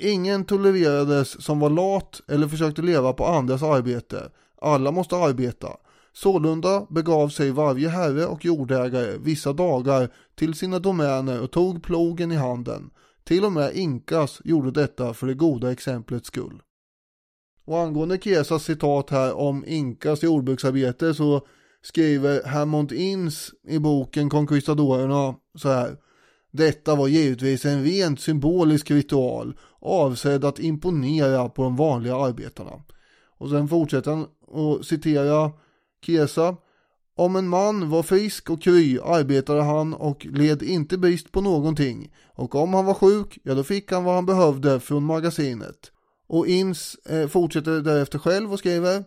Ingen 0.03 0.45
tolererades 0.45 1.43
som 1.43 1.59
var 1.59 1.69
lat 1.69 2.21
eller 2.27 2.47
försökte 2.47 2.81
leva 2.81 3.13
på 3.13 3.25
andras 3.25 3.63
arbete. 3.63 4.29
Alla 4.61 4.91
måste 4.91 5.15
arbeta. 5.15 5.69
Sålunda 6.13 6.85
begav 6.89 7.29
sig 7.29 7.51
varje 7.51 7.89
herre 7.89 8.25
och 8.25 8.45
jordägare 8.45 9.17
vissa 9.17 9.53
dagar 9.53 10.09
till 10.35 10.53
sina 10.53 10.79
domäner 10.79 11.41
och 11.41 11.51
tog 11.51 11.83
plogen 11.83 12.31
i 12.31 12.35
handen. 12.35 12.89
Till 13.23 13.45
och 13.45 13.51
med 13.51 13.75
Inkas 13.75 14.41
gjorde 14.43 14.71
detta 14.71 15.13
för 15.13 15.27
det 15.27 15.33
goda 15.33 15.71
exemplets 15.71 16.27
skull. 16.27 16.61
Och 17.65 17.79
angående 17.79 18.17
Kesas 18.17 18.63
citat 18.63 19.09
här 19.09 19.33
om 19.33 19.65
Inkas 19.67 20.23
jordbruksarbete 20.23 21.13
så 21.13 21.47
skriver 21.81 22.43
Hammond 22.47 22.91
Inns 22.91 23.51
i 23.67 23.79
boken 23.79 24.29
Conquistadorerna 24.29 25.35
så 25.57 25.69
här. 25.69 25.97
Detta 26.53 26.95
var 26.95 27.07
givetvis 27.07 27.65
en 27.65 27.83
rent 27.83 28.21
symbolisk 28.21 28.91
ritual 28.91 29.57
avsedd 29.79 30.45
att 30.45 30.59
imponera 30.59 31.49
på 31.49 31.63
de 31.63 31.75
vanliga 31.75 32.15
arbetarna. 32.15 32.71
Och 33.37 33.49
sen 33.49 33.67
fortsätter 33.67 34.11
han 34.11 34.21
att 34.21 34.85
citera 34.85 35.51
Kesa. 36.05 36.55
Om 37.15 37.35
en 37.35 37.47
man 37.47 37.89
var 37.89 38.03
frisk 38.03 38.49
och 38.49 38.61
kry 38.61 38.99
arbetade 38.99 39.61
han 39.61 39.93
och 39.93 40.25
led 40.25 40.63
inte 40.63 40.97
brist 40.97 41.31
på 41.31 41.41
någonting. 41.41 42.13
Och 42.35 42.55
om 42.55 42.73
han 42.73 42.85
var 42.85 42.93
sjuk, 42.93 43.39
ja 43.43 43.53
då 43.53 43.63
fick 43.63 43.91
han 43.91 44.03
vad 44.03 44.15
han 44.15 44.25
behövde 44.25 44.79
från 44.79 45.03
magasinet. 45.03 45.91
Och 46.27 46.47
Ins 46.47 46.95
eh, 46.95 47.27
fortsätter 47.27 47.81
därefter 47.81 48.19
själv 48.19 48.53
och 48.53 48.59
skriver 48.59 49.03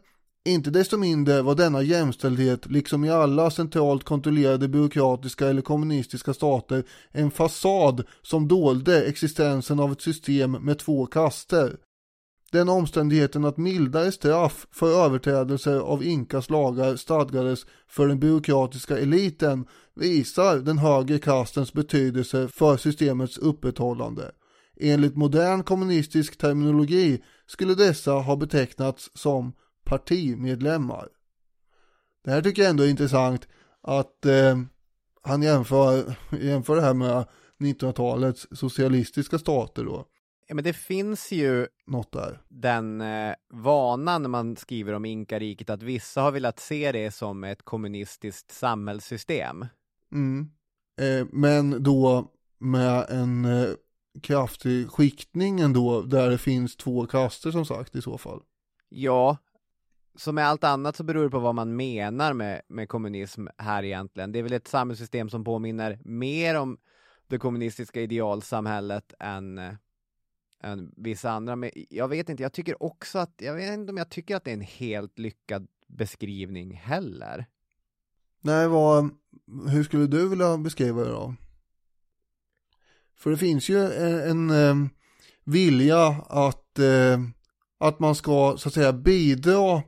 inte 0.46 0.70
desto 0.70 0.98
mindre 0.98 1.42
var 1.42 1.54
denna 1.54 1.82
jämställdhet, 1.82 2.66
liksom 2.66 3.04
i 3.04 3.10
alla 3.10 3.50
centralt 3.50 4.04
kontrollerade 4.04 4.68
byråkratiska 4.68 5.48
eller 5.48 5.62
kommunistiska 5.62 6.34
stater, 6.34 6.84
en 7.12 7.30
fasad 7.30 8.04
som 8.22 8.48
dolde 8.48 9.04
existensen 9.04 9.80
av 9.80 9.92
ett 9.92 10.00
system 10.00 10.52
med 10.52 10.78
två 10.78 11.06
kaster. 11.06 11.76
Den 12.52 12.68
omständigheten 12.68 13.44
att 13.44 13.56
mildare 13.56 14.12
straff 14.12 14.66
för 14.70 15.04
överträdelser 15.04 15.78
av 15.78 16.04
Inkas 16.04 16.50
lagar 16.50 16.96
stadgades 16.96 17.66
för 17.88 18.08
den 18.08 18.20
byråkratiska 18.20 18.98
eliten 18.98 19.66
visar 19.94 20.56
den 20.56 20.78
högre 20.78 21.18
kastens 21.18 21.72
betydelse 21.72 22.48
för 22.48 22.76
systemets 22.76 23.38
upprätthållande. 23.38 24.30
Enligt 24.80 25.16
modern 25.16 25.62
kommunistisk 25.62 26.38
terminologi 26.38 27.22
skulle 27.46 27.74
dessa 27.74 28.12
ha 28.12 28.36
betecknats 28.36 29.10
som 29.14 29.52
partimedlemmar. 29.86 31.08
Det 32.24 32.30
här 32.30 32.42
tycker 32.42 32.62
jag 32.62 32.70
ändå 32.70 32.82
är 32.82 32.88
intressant 32.88 33.48
att 33.82 34.26
eh, 34.26 34.58
han 35.22 35.42
jämför, 35.42 36.16
jämför 36.40 36.76
det 36.76 36.82
här 36.82 36.94
med 36.94 37.24
1900-talets 37.58 38.46
socialistiska 38.52 39.38
stater 39.38 39.84
då. 39.84 40.04
Ja, 40.48 40.54
men 40.54 40.64
det 40.64 40.72
finns 40.72 41.32
ju 41.32 41.66
Något 41.86 42.12
där. 42.12 42.40
den 42.48 43.00
eh, 43.00 43.34
vanan 43.50 44.22
när 44.22 44.28
man 44.28 44.56
skriver 44.56 44.92
om 44.92 45.04
inkariket 45.04 45.70
att 45.70 45.82
vissa 45.82 46.20
har 46.20 46.32
velat 46.32 46.60
se 46.60 46.92
det 46.92 47.10
som 47.10 47.44
ett 47.44 47.62
kommunistiskt 47.62 48.52
samhällssystem. 48.52 49.66
Mm. 50.12 50.50
Eh, 51.00 51.26
men 51.32 51.82
då 51.82 52.32
med 52.58 53.06
en 53.10 53.44
eh, 53.44 53.68
kraftig 54.22 54.90
skiktning 54.90 55.60
ändå 55.60 56.02
där 56.02 56.30
det 56.30 56.38
finns 56.38 56.76
två 56.76 57.06
kaster 57.06 57.50
som 57.50 57.64
sagt 57.66 57.96
i 57.96 58.02
så 58.02 58.18
fall. 58.18 58.40
Ja, 58.88 59.36
som 60.16 60.34
med 60.34 60.46
allt 60.46 60.64
annat 60.64 60.96
så 60.96 61.04
beror 61.04 61.24
det 61.24 61.30
på 61.30 61.38
vad 61.38 61.54
man 61.54 61.76
menar 61.76 62.32
med, 62.32 62.62
med 62.68 62.88
kommunism 62.88 63.46
här 63.58 63.82
egentligen. 63.82 64.32
Det 64.32 64.38
är 64.38 64.42
väl 64.42 64.52
ett 64.52 64.68
samhällssystem 64.68 65.28
som 65.28 65.44
påminner 65.44 65.98
mer 66.04 66.54
om 66.54 66.78
det 67.26 67.38
kommunistiska 67.38 68.00
idealsamhället 68.00 69.14
än, 69.20 69.58
äh, 69.58 69.74
än 70.62 70.94
vissa 70.96 71.30
andra. 71.30 71.56
Men 71.56 71.70
jag 71.90 72.08
vet 72.08 72.28
inte, 72.28 72.42
jag 72.42 72.52
tycker 72.52 72.82
också 72.82 73.18
att, 73.18 73.34
jag 73.36 73.54
vet 73.54 73.74
inte 73.74 73.90
om 73.90 73.96
jag 73.96 74.10
tycker 74.10 74.36
att 74.36 74.44
det 74.44 74.50
är 74.50 74.54
en 74.54 74.60
helt 74.60 75.18
lyckad 75.18 75.66
beskrivning 75.86 76.76
heller. 76.76 77.46
Nej, 78.40 78.68
vad, 78.68 79.10
hur 79.68 79.84
skulle 79.84 80.06
du 80.06 80.28
vilja 80.28 80.58
beskriva 80.58 81.04
det 81.04 81.10
då? 81.10 81.34
För 83.16 83.30
det 83.30 83.36
finns 83.36 83.68
ju 83.68 83.84
eh, 83.84 84.30
en, 84.30 84.50
en 84.50 84.90
vilja 85.44 86.06
att, 86.28 86.78
eh, 86.78 87.20
att 87.78 87.98
man 87.98 88.14
ska 88.14 88.56
så 88.58 88.68
att 88.68 88.74
säga 88.74 88.92
bidra 88.92 89.82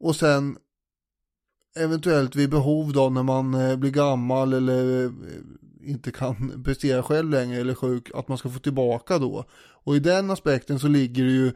och 0.00 0.16
sen 0.16 0.58
eventuellt 1.76 2.36
vid 2.36 2.50
behov 2.50 2.92
då 2.92 3.10
när 3.10 3.22
man 3.22 3.54
eh, 3.54 3.76
blir 3.76 3.90
gammal 3.90 4.52
eller 4.52 5.04
eh, 5.04 5.10
inte 5.82 6.12
kan 6.12 6.62
prestera 6.64 7.02
själv 7.02 7.30
längre 7.30 7.60
eller 7.60 7.74
sjuk, 7.74 8.10
att 8.14 8.28
man 8.28 8.38
ska 8.38 8.50
få 8.50 8.58
tillbaka 8.58 9.18
då. 9.18 9.44
Och 9.84 9.96
i 9.96 9.98
den 9.98 10.30
aspekten 10.30 10.78
så 10.78 10.88
ligger 10.88 11.24
det 11.24 11.30
ju 11.32 11.52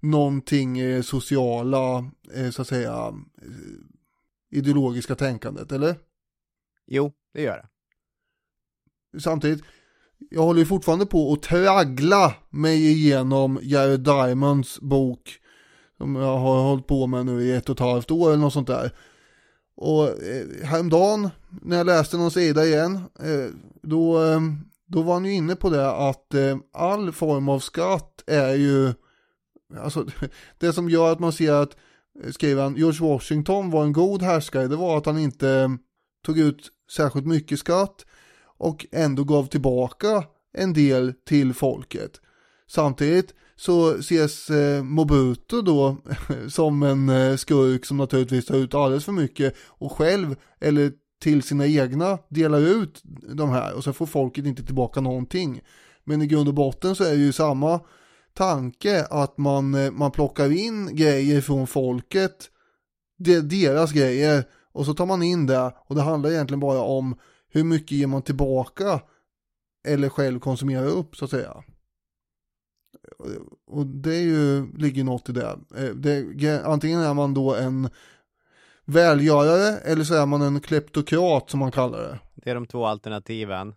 någonting 0.00 1.02
sociala, 1.02 2.10
eh, 2.34 2.50
så 2.50 2.62
att 2.62 2.68
säga, 2.68 3.14
ideologiska 4.50 5.14
tänkandet, 5.14 5.72
eller? 5.72 5.96
Jo, 6.86 7.12
det 7.34 7.42
gör 7.42 7.56
det. 7.56 7.68
Samtidigt, 9.20 9.64
jag 10.30 10.42
håller 10.42 10.60
ju 10.60 10.66
fortfarande 10.66 11.06
på 11.06 11.32
att 11.32 11.42
traggla 11.42 12.34
mig 12.50 12.90
igenom 12.90 13.58
Jared 13.62 14.00
Diamonds 14.00 14.80
bok 14.80 15.40
som 15.98 16.16
jag 16.16 16.38
har 16.38 16.62
hållit 16.62 16.86
på 16.86 17.06
med 17.06 17.26
nu 17.26 17.42
i 17.42 17.52
ett 17.52 17.68
och 17.68 17.76
ett 17.76 17.80
halvt 17.80 18.10
år 18.10 18.28
eller 18.28 18.40
något 18.40 18.52
sånt 18.52 18.66
där. 18.66 18.92
Och 19.76 20.08
eh, 20.08 20.46
häromdagen 20.64 21.30
när 21.62 21.76
jag 21.76 21.86
läste 21.86 22.16
någon 22.16 22.30
sida 22.30 22.66
igen, 22.66 23.00
eh, 23.20 23.54
då, 23.82 24.24
eh, 24.24 24.40
då 24.86 25.02
var 25.02 25.14
han 25.14 25.24
ju 25.24 25.32
inne 25.32 25.56
på 25.56 25.70
det 25.70 25.90
att 25.90 26.34
eh, 26.34 26.58
all 26.72 27.12
form 27.12 27.48
av 27.48 27.58
skatt 27.58 28.22
är 28.26 28.54
ju, 28.54 28.92
alltså 29.80 30.06
det 30.58 30.72
som 30.72 30.90
gör 30.90 31.12
att 31.12 31.18
man 31.18 31.32
ser 31.32 31.52
att, 31.52 31.76
eh, 32.24 32.30
skriver 32.30 32.62
han, 32.62 32.76
George 32.76 33.08
Washington 33.08 33.70
var 33.70 33.84
en 33.84 33.92
god 33.92 34.22
härskare, 34.22 34.66
det 34.66 34.76
var 34.76 34.98
att 34.98 35.06
han 35.06 35.18
inte 35.18 35.50
eh, 35.50 35.68
tog 36.26 36.38
ut 36.38 36.68
särskilt 36.96 37.26
mycket 37.26 37.58
skatt 37.58 38.06
och 38.58 38.86
ändå 38.92 39.24
gav 39.24 39.46
tillbaka 39.46 40.24
en 40.52 40.72
del 40.72 41.14
till 41.26 41.54
folket. 41.54 42.20
Samtidigt 42.68 43.34
så 43.58 43.90
ses 43.98 44.50
eh, 44.50 44.82
Mobutu 44.82 45.62
då 45.62 45.96
som 46.48 46.82
en 46.82 47.08
eh, 47.08 47.36
skurk 47.36 47.86
som 47.86 47.96
naturligtvis 47.96 48.46
tar 48.46 48.56
ut 48.56 48.74
alldeles 48.74 49.04
för 49.04 49.12
mycket 49.12 49.54
och 49.66 49.92
själv 49.92 50.36
eller 50.60 50.92
till 51.20 51.42
sina 51.42 51.66
egna 51.66 52.18
delar 52.28 52.60
ut 52.60 53.02
de 53.34 53.50
här 53.50 53.74
och 53.74 53.84
så 53.84 53.92
får 53.92 54.06
folket 54.06 54.46
inte 54.46 54.64
tillbaka 54.64 55.00
någonting. 55.00 55.60
Men 56.04 56.22
i 56.22 56.26
grund 56.26 56.48
och 56.48 56.54
botten 56.54 56.94
så 56.94 57.04
är 57.04 57.10
det 57.10 57.22
ju 57.22 57.32
samma 57.32 57.80
tanke 58.34 59.04
att 59.10 59.38
man, 59.38 59.74
eh, 59.74 59.90
man 59.90 60.10
plockar 60.10 60.52
in 60.52 60.96
grejer 60.96 61.40
från 61.40 61.66
folket, 61.66 62.50
det 63.18 63.40
deras 63.40 63.92
grejer 63.92 64.44
och 64.72 64.86
så 64.86 64.94
tar 64.94 65.06
man 65.06 65.22
in 65.22 65.46
det 65.46 65.72
och 65.86 65.94
det 65.94 66.02
handlar 66.02 66.30
egentligen 66.30 66.60
bara 66.60 66.82
om 66.82 67.18
hur 67.50 67.64
mycket 67.64 67.92
ger 67.92 68.06
man 68.06 68.22
tillbaka 68.22 69.00
eller 69.86 70.08
själv 70.08 70.40
konsumerar 70.40 70.86
upp 70.86 71.16
så 71.16 71.24
att 71.24 71.30
säga. 71.30 71.64
Och 73.66 73.86
det 73.86 74.14
är 74.14 74.22
ju, 74.22 74.72
ligger 74.72 75.04
något 75.04 75.28
i 75.28 75.32
det. 75.32 75.58
Eh, 75.76 75.90
det. 75.94 76.62
Antingen 76.64 77.00
är 77.00 77.14
man 77.14 77.34
då 77.34 77.54
en 77.54 77.88
välgörare 78.84 79.78
eller 79.78 80.04
så 80.04 80.14
är 80.14 80.26
man 80.26 80.42
en 80.42 80.60
kleptokrat 80.60 81.50
som 81.50 81.60
man 81.60 81.72
kallar 81.72 81.98
det. 81.98 82.18
Det 82.34 82.50
är 82.50 82.54
de 82.54 82.66
två 82.66 82.86
alternativen. 82.86 83.74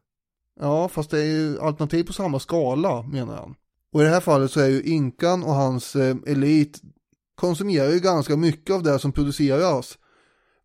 Ja, 0.60 0.88
fast 0.88 1.10
det 1.10 1.20
är 1.20 1.26
ju 1.26 1.60
alternativ 1.60 2.04
på 2.04 2.14
samma 2.14 2.40
skala 2.40 3.02
menar 3.02 3.36
han. 3.36 3.56
Och 3.94 4.02
i 4.02 4.04
det 4.04 4.10
här 4.10 4.22
fallet 4.22 4.52
så 4.52 4.60
är 4.60 4.68
ju 4.68 4.84
Inkan 4.84 5.44
och 5.44 5.54
hans 5.54 5.96
eh, 5.96 6.16
elit 6.28 6.82
konsumerar 7.36 7.90
ju 7.90 8.00
ganska 8.00 8.38
mycket 8.38 8.76
av 8.76 8.84
det 8.84 9.00
som 9.00 9.12
produceras. 9.12 9.98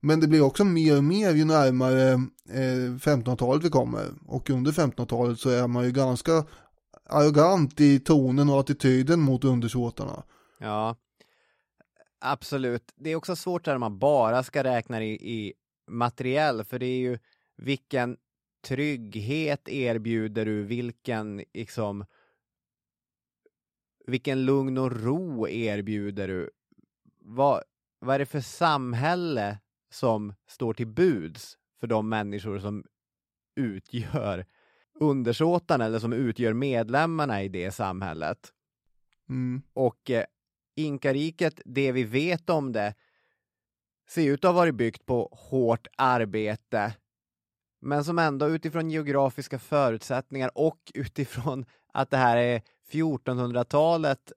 Men 0.00 0.20
det 0.20 0.28
blir 0.28 0.40
också 0.40 0.64
mer 0.64 0.96
och 0.96 1.04
mer 1.04 1.34
ju 1.34 1.44
närmare 1.44 2.12
eh, 2.50 2.90
1500-talet 2.98 3.64
vi 3.64 3.70
kommer. 3.70 4.06
Och 4.26 4.50
under 4.50 4.72
1500-talet 4.72 5.40
så 5.40 5.50
är 5.50 5.66
man 5.66 5.84
ju 5.84 5.90
ganska 5.90 6.44
arrogant 7.06 7.80
i 7.80 8.00
tonen 8.00 8.48
och 8.48 8.60
attityden 8.60 9.20
mot 9.20 9.44
undersåtarna. 9.44 10.22
Ja, 10.58 10.96
absolut. 12.18 12.92
Det 12.96 13.10
är 13.10 13.16
också 13.16 13.36
svårt 13.36 13.64
där 13.64 13.74
om 13.74 13.80
man 13.80 13.98
bara 13.98 14.42
ska 14.42 14.64
räkna 14.64 15.04
i, 15.04 15.12
i 15.12 15.54
materiell, 15.86 16.64
för 16.64 16.78
det 16.78 16.86
är 16.86 16.98
ju 16.98 17.18
vilken 17.56 18.16
trygghet 18.66 19.68
erbjuder 19.68 20.44
du, 20.44 20.62
vilken 20.64 21.44
liksom 21.54 22.04
vilken 24.06 24.44
lugn 24.44 24.78
och 24.78 25.02
ro 25.02 25.48
erbjuder 25.48 26.28
du? 26.28 26.50
Vad, 27.20 27.62
vad 27.98 28.14
är 28.14 28.18
det 28.18 28.26
för 28.26 28.40
samhälle 28.40 29.58
som 29.90 30.34
står 30.46 30.74
till 30.74 30.86
buds 30.86 31.58
för 31.80 31.86
de 31.86 32.08
människor 32.08 32.58
som 32.58 32.84
utgör 33.56 34.46
undersåtarna 35.00 35.84
eller 35.84 35.98
som 35.98 36.12
utgör 36.12 36.52
medlemmarna 36.52 37.42
i 37.42 37.48
det 37.48 37.70
samhället. 37.70 38.52
Mm. 39.28 39.62
Och 39.72 40.10
eh, 40.10 40.24
inkariket, 40.76 41.60
det 41.64 41.92
vi 41.92 42.04
vet 42.04 42.50
om 42.50 42.72
det, 42.72 42.94
ser 44.08 44.30
ut 44.30 44.44
att 44.44 44.48
ha 44.48 44.60
varit 44.60 44.74
byggt 44.74 45.06
på 45.06 45.28
hårt 45.32 45.86
arbete, 45.96 46.94
men 47.80 48.04
som 48.04 48.18
ändå 48.18 48.48
utifrån 48.48 48.90
geografiska 48.90 49.58
förutsättningar 49.58 50.50
och 50.54 50.78
utifrån 50.94 51.66
att 51.92 52.10
det 52.10 52.16
här 52.16 52.36
är 52.36 52.62
1400-talet 52.90 54.32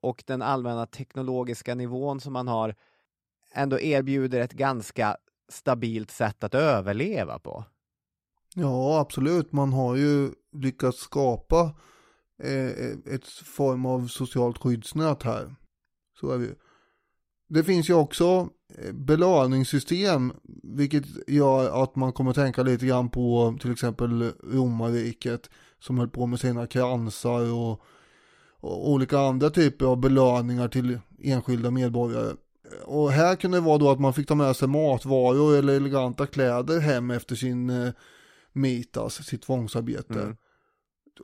och 0.00 0.24
den 0.26 0.42
allmänna 0.42 0.86
teknologiska 0.86 1.74
nivån 1.74 2.20
som 2.20 2.32
man 2.32 2.48
har 2.48 2.74
ändå 3.52 3.80
erbjuder 3.80 4.40
ett 4.40 4.52
ganska 4.52 5.16
stabilt 5.48 6.10
sätt 6.10 6.44
att 6.44 6.54
överleva 6.54 7.38
på. 7.38 7.64
Ja, 8.54 9.00
absolut. 9.00 9.52
Man 9.52 9.72
har 9.72 9.96
ju 9.96 10.30
lyckats 10.52 10.98
skapa 10.98 11.74
eh, 12.42 13.14
ett 13.14 13.26
form 13.28 13.86
av 13.86 14.06
socialt 14.06 14.58
skyddsnät 14.58 15.22
här. 15.22 15.54
Så 16.20 16.30
är 16.30 16.38
vi. 16.38 16.54
Det 17.48 17.64
finns 17.64 17.90
ju 17.90 17.94
också 17.94 18.48
eh, 18.78 18.92
belöningssystem, 18.92 20.32
vilket 20.62 21.04
gör 21.28 21.82
att 21.82 21.96
man 21.96 22.12
kommer 22.12 22.32
tänka 22.32 22.62
lite 22.62 22.86
grann 22.86 23.08
på 23.08 23.56
till 23.60 23.72
exempel 23.72 24.32
romarriket 24.52 25.50
som 25.78 25.98
höll 25.98 26.08
på 26.08 26.26
med 26.26 26.40
sina 26.40 26.66
kransar 26.66 27.52
och, 27.52 27.80
och 28.60 28.90
olika 28.90 29.18
andra 29.18 29.50
typer 29.50 29.86
av 29.86 30.00
belöningar 30.00 30.68
till 30.68 30.98
enskilda 31.22 31.70
medborgare. 31.70 32.34
Och 32.84 33.10
här 33.10 33.36
kunde 33.36 33.56
det 33.56 33.60
vara 33.60 33.78
då 33.78 33.90
att 33.90 34.00
man 34.00 34.14
fick 34.14 34.28
ta 34.28 34.34
med 34.34 34.56
sig 34.56 34.68
matvaror 34.68 35.56
eller 35.56 35.74
eleganta 35.74 36.26
kläder 36.26 36.80
hem 36.80 37.10
efter 37.10 37.34
sin 37.34 37.70
eh, 37.70 37.92
mitas, 38.54 39.26
sitt 39.26 39.42
tvångsarbete. 39.42 40.20
Mm. 40.20 40.36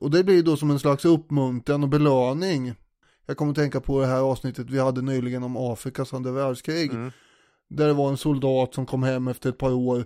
Och 0.01 0.11
det 0.11 0.25
blir 0.25 0.43
då 0.43 0.57
som 0.57 0.71
en 0.71 0.79
slags 0.79 1.05
uppmuntran 1.05 1.83
och 1.83 1.89
belöning. 1.89 2.75
Jag 3.27 3.37
kommer 3.37 3.51
att 3.51 3.57
tänka 3.57 3.81
på 3.81 4.01
det 4.01 4.07
här 4.07 4.21
avsnittet 4.21 4.71
vi 4.71 4.79
hade 4.79 5.03
nyligen 5.03 5.43
om 5.43 5.57
Afrikas 5.57 6.15
andra 6.15 6.33
världskrig. 6.33 6.91
Mm. 6.91 7.11
Där 7.69 7.87
det 7.87 7.93
var 7.93 8.09
en 8.09 8.17
soldat 8.17 8.75
som 8.75 8.87
kom 8.87 9.03
hem 9.03 9.29
efter 9.29 9.51
ett 9.51 9.59
par 9.59 9.73
år 9.73 10.05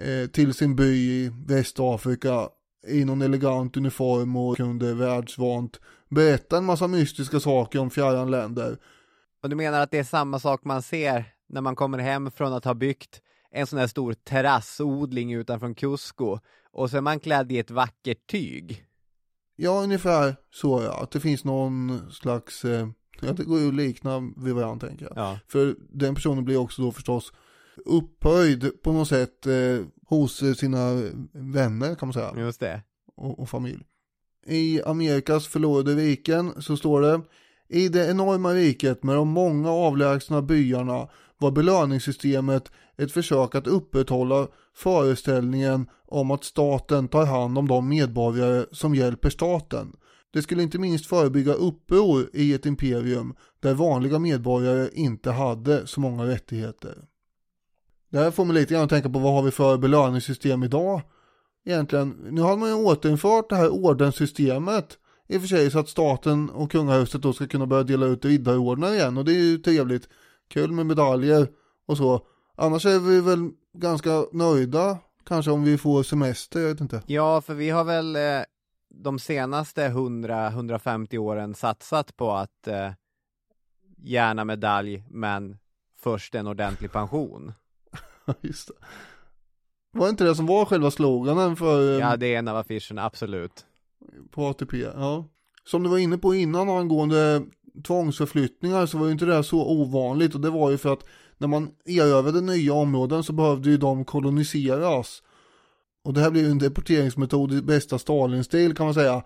eh, 0.00 0.30
till 0.30 0.54
sin 0.54 0.76
by 0.76 0.94
i 0.94 1.32
Västafrika 1.46 2.48
i 2.86 3.04
någon 3.04 3.22
elegant 3.22 3.76
uniform 3.76 4.36
och 4.36 4.56
kunde 4.56 4.94
världsvant 4.94 5.80
berätta 6.08 6.58
en 6.58 6.64
massa 6.64 6.88
mystiska 6.88 7.40
saker 7.40 7.78
om 7.78 7.90
fjärran 7.90 8.30
länder. 8.30 8.78
Och 9.42 9.50
du 9.50 9.56
menar 9.56 9.80
att 9.80 9.90
det 9.90 9.98
är 9.98 10.04
samma 10.04 10.38
sak 10.38 10.64
man 10.64 10.82
ser 10.82 11.24
när 11.48 11.60
man 11.60 11.76
kommer 11.76 11.98
hem 11.98 12.30
från 12.30 12.52
att 12.52 12.64
ha 12.64 12.74
byggt 12.74 13.22
en 13.50 13.66
sån 13.66 13.78
här 13.78 13.86
stor 13.86 14.12
terrassodling 14.12 15.32
utanför 15.32 15.74
Cusco 15.74 16.38
och 16.72 16.90
så 16.90 16.96
är 16.96 17.00
man 17.00 17.20
klädd 17.20 17.52
i 17.52 17.58
ett 17.58 17.70
vackert 17.70 18.26
tyg? 18.26 18.84
Ja, 19.56 19.82
ungefär 19.82 20.36
så 20.50 20.82
ja. 20.82 21.02
Att 21.02 21.10
det 21.10 21.20
finns 21.20 21.44
någon 21.44 22.10
slags, 22.12 22.64
eh, 22.64 22.88
ja 23.20 23.32
det 23.32 23.44
går 23.44 23.60
ju 23.60 23.68
att 23.68 23.74
likna 23.74 24.32
vid 24.36 24.54
varandra 24.54 24.88
tänker 24.88 25.04
jag. 25.04 25.16
Ja. 25.16 25.38
För 25.48 25.76
den 25.90 26.14
personen 26.14 26.44
blir 26.44 26.56
också 26.56 26.82
då 26.82 26.92
förstås 26.92 27.32
upphöjd 27.84 28.82
på 28.82 28.92
något 28.92 29.08
sätt 29.08 29.46
eh, 29.46 29.86
hos 30.06 30.58
sina 30.58 31.02
vänner 31.32 31.94
kan 31.94 32.08
man 32.08 32.12
säga. 32.12 32.34
Just 32.36 32.60
det. 32.60 32.82
Och, 33.16 33.38
och 33.38 33.50
familj. 33.50 33.84
I 34.46 34.82
Amerikas 34.82 35.46
förlorade 35.46 35.94
riken 35.94 36.62
så 36.62 36.76
står 36.76 37.00
det 37.00 37.20
i 37.68 37.88
det 37.88 38.10
enorma 38.10 38.52
riket 38.52 39.02
med 39.02 39.16
de 39.16 39.28
många 39.28 39.70
avlägsna 39.70 40.42
byarna 40.42 41.08
var 41.38 41.50
belöningssystemet 41.50 42.70
ett 42.98 43.12
försök 43.12 43.54
att 43.54 43.66
upprätthålla 43.66 44.46
föreställningen 44.74 45.88
om 46.06 46.30
att 46.30 46.44
staten 46.44 47.08
tar 47.08 47.26
hand 47.26 47.58
om 47.58 47.68
de 47.68 47.88
medborgare 47.88 48.64
som 48.72 48.94
hjälper 48.94 49.30
staten. 49.30 49.92
Det 50.30 50.42
skulle 50.42 50.62
inte 50.62 50.78
minst 50.78 51.06
förebygga 51.06 51.52
uppror 51.52 52.30
i 52.32 52.54
ett 52.54 52.66
imperium 52.66 53.34
där 53.60 53.74
vanliga 53.74 54.18
medborgare 54.18 54.88
inte 54.92 55.30
hade 55.30 55.86
så 55.86 56.00
många 56.00 56.26
rättigheter. 56.26 57.04
Det 58.10 58.18
här 58.18 58.30
får 58.30 58.44
mig 58.44 58.54
lite 58.54 58.74
grann 58.74 58.84
att 58.84 58.90
tänka 58.90 59.10
på 59.10 59.18
vad 59.18 59.32
har 59.32 59.42
vi 59.42 59.50
för 59.50 59.78
belöningssystem 59.78 60.62
idag? 60.62 61.02
Egentligen, 61.64 62.10
nu 62.30 62.40
har 62.40 62.56
man 62.56 62.68
ju 62.68 62.74
återinfört 62.74 63.48
det 63.48 63.56
här 63.56 63.68
ordenssystemet 63.68 64.98
i 65.28 65.36
och 65.36 65.40
för 65.40 65.48
sig 65.48 65.70
så 65.70 65.78
att 65.78 65.88
staten 65.88 66.50
och 66.50 66.70
kungahuset 66.70 67.22
då 67.22 67.32
ska 67.32 67.46
kunna 67.46 67.66
börja 67.66 67.82
dela 67.82 68.06
ut 68.06 68.24
riddarordnar 68.24 68.94
igen 68.94 69.18
och 69.18 69.24
det 69.24 69.32
är 69.32 69.42
ju 69.42 69.58
trevligt. 69.58 70.08
Kul 70.48 70.72
med 70.72 70.86
medaljer 70.86 71.48
och 71.86 71.96
så. 71.96 72.26
Annars 72.60 72.86
är 72.86 72.98
vi 72.98 73.20
väl 73.20 73.50
ganska 73.72 74.24
nöjda 74.32 74.98
kanske 75.24 75.50
om 75.50 75.64
vi 75.64 75.78
får 75.78 76.02
semester, 76.02 76.60
jag 76.60 76.68
vet 76.68 76.80
inte. 76.80 77.02
Ja, 77.06 77.40
för 77.40 77.54
vi 77.54 77.70
har 77.70 77.84
väl 77.84 78.16
eh, 78.16 78.42
de 78.88 79.18
senaste 79.18 79.88
100-150 79.88 81.18
åren 81.18 81.54
satsat 81.54 82.16
på 82.16 82.32
att 82.32 82.66
eh, 82.66 82.90
gärna 83.96 84.44
medalj, 84.44 85.04
men 85.10 85.58
först 85.98 86.34
en 86.34 86.46
ordentlig 86.46 86.92
pension. 86.92 87.52
Just 88.40 88.68
det. 88.68 88.74
Var 89.98 90.08
inte 90.08 90.24
det 90.24 90.34
som 90.34 90.46
var 90.46 90.64
själva 90.64 90.90
sloganen 90.90 91.56
för 91.56 91.92
eh, 91.92 91.98
Ja, 91.98 92.16
det 92.16 92.34
är 92.34 92.38
en 92.38 92.48
av 92.48 92.56
affischerna, 92.56 93.04
absolut. 93.04 93.66
på 94.30 94.46
ATP? 94.46 94.76
Ja. 94.80 95.24
Som 95.64 95.82
du 95.82 95.88
var 95.88 95.98
inne 95.98 96.18
på 96.18 96.34
innan 96.34 96.68
angående 96.68 97.42
tvångsförflyttningar 97.84 98.86
så 98.86 98.98
var 98.98 99.06
ju 99.06 99.12
inte 99.12 99.24
det 99.24 99.44
så 99.44 99.66
ovanligt 99.66 100.34
och 100.34 100.40
det 100.40 100.50
var 100.50 100.70
ju 100.70 100.78
för 100.78 100.92
att 100.92 101.04
när 101.38 101.48
man 101.48 101.70
erövrade 101.84 102.40
nya 102.40 102.72
områden 102.72 103.24
så 103.24 103.32
behövde 103.32 103.70
ju 103.70 103.76
de 103.76 104.04
koloniseras. 104.04 105.22
Och 106.04 106.14
det 106.14 106.20
här 106.20 106.30
blev 106.30 106.44
ju 106.44 106.50
en 106.50 106.58
deporteringsmetod 106.58 107.52
i 107.52 107.62
bästa 107.62 107.98
Stalin-stil 107.98 108.74
kan 108.74 108.86
man 108.86 108.94
säga. 108.94 109.24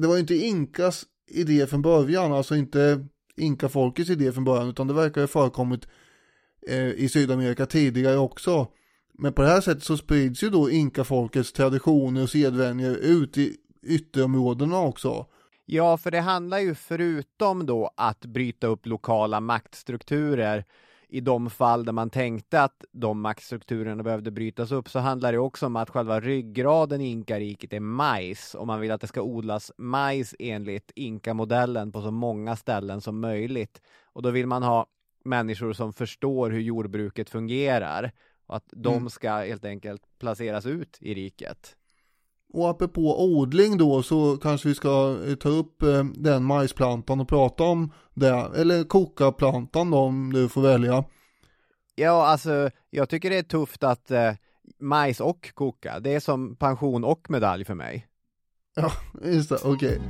Det 0.00 0.06
var 0.06 0.14
ju 0.14 0.20
inte 0.20 0.34
Inkas 0.34 1.04
idé 1.28 1.66
från 1.66 1.82
början, 1.82 2.32
alltså 2.32 2.56
inte 2.56 3.06
Inka-folkets 3.36 4.10
idé 4.10 4.32
från 4.32 4.44
början, 4.44 4.68
utan 4.68 4.86
det 4.86 4.94
verkar 4.94 5.20
ju 5.20 5.22
ha 5.22 5.28
förekommit 5.28 5.88
eh, 6.68 6.88
i 6.88 7.08
Sydamerika 7.08 7.66
tidigare 7.66 8.18
också. 8.18 8.66
Men 9.12 9.32
på 9.32 9.42
det 9.42 9.48
här 9.48 9.60
sättet 9.60 9.84
så 9.84 9.96
sprids 9.96 10.42
ju 10.42 10.50
då 10.50 10.70
Inka-folkets 10.70 11.52
traditioner 11.52 12.22
och 12.22 12.30
sedvänjor 12.30 12.96
ut 12.96 13.38
i 13.38 13.56
ytterområdena 13.82 14.80
också. 14.80 15.26
Ja, 15.66 15.96
för 15.96 16.10
det 16.10 16.20
handlar 16.20 16.58
ju 16.58 16.74
förutom 16.74 17.66
då 17.66 17.90
att 17.96 18.24
bryta 18.24 18.66
upp 18.66 18.86
lokala 18.86 19.40
maktstrukturer 19.40 20.64
i 21.12 21.20
de 21.20 21.50
fall 21.50 21.84
där 21.84 21.92
man 21.92 22.10
tänkte 22.10 22.62
att 22.62 22.84
de 22.92 23.20
maktstrukturerna 23.20 24.02
behövde 24.02 24.30
brytas 24.30 24.72
upp 24.72 24.88
så 24.90 24.98
handlar 24.98 25.32
det 25.32 25.38
också 25.38 25.66
om 25.66 25.76
att 25.76 25.90
själva 25.90 26.20
ryggraden 26.20 27.00
i 27.00 27.06
inkariket 27.10 27.72
är 27.72 27.80
majs 27.80 28.54
och 28.54 28.66
man 28.66 28.80
vill 28.80 28.90
att 28.90 29.00
det 29.00 29.06
ska 29.06 29.22
odlas 29.22 29.72
majs 29.78 30.34
enligt 30.38 30.90
inkamodellen 30.94 31.92
på 31.92 32.02
så 32.02 32.10
många 32.10 32.56
ställen 32.56 33.00
som 33.00 33.20
möjligt. 33.20 33.80
Och 34.04 34.22
då 34.22 34.30
vill 34.30 34.46
man 34.46 34.62
ha 34.62 34.86
människor 35.24 35.72
som 35.72 35.92
förstår 35.92 36.50
hur 36.50 36.60
jordbruket 36.60 37.30
fungerar 37.30 38.12
och 38.46 38.56
att 38.56 38.68
de 38.72 38.94
Mm. 38.94 39.10
ska 39.10 39.32
helt 39.32 39.64
enkelt 39.64 40.02
placeras 40.18 40.66
ut 40.66 40.98
i 41.00 41.14
riket. 41.14 41.76
Och 42.52 42.70
apropå 42.70 43.24
odling 43.24 43.78
då 43.78 44.02
så 44.02 44.36
kanske 44.36 44.68
vi 44.68 44.74
ska 44.74 45.18
eh, 45.26 45.34
ta 45.34 45.48
upp 45.48 45.82
eh, 45.82 46.04
den 46.04 46.44
majsplantan 46.44 47.20
och 47.20 47.28
prata 47.28 47.64
om 47.64 47.92
det. 48.14 48.50
Eller 48.56 48.84
kokaplantan 48.84 49.90
då 49.90 49.98
om 49.98 50.32
du 50.32 50.48
får 50.48 50.62
välja. 50.62 51.04
Ja, 51.94 52.26
alltså 52.26 52.70
jag 52.90 53.08
tycker 53.08 53.30
det 53.30 53.38
är 53.38 53.42
tufft 53.42 53.84
att 53.84 54.10
eh, 54.10 54.32
majs 54.80 55.20
och 55.20 55.54
koka, 55.54 56.00
det 56.00 56.14
är 56.14 56.20
som 56.20 56.56
pension 56.56 57.04
och 57.04 57.30
medalj 57.30 57.64
för 57.64 57.74
mig. 57.74 58.06
Ja, 58.76 58.92
just 59.24 59.48
det, 59.48 59.58
okej. 59.64 60.00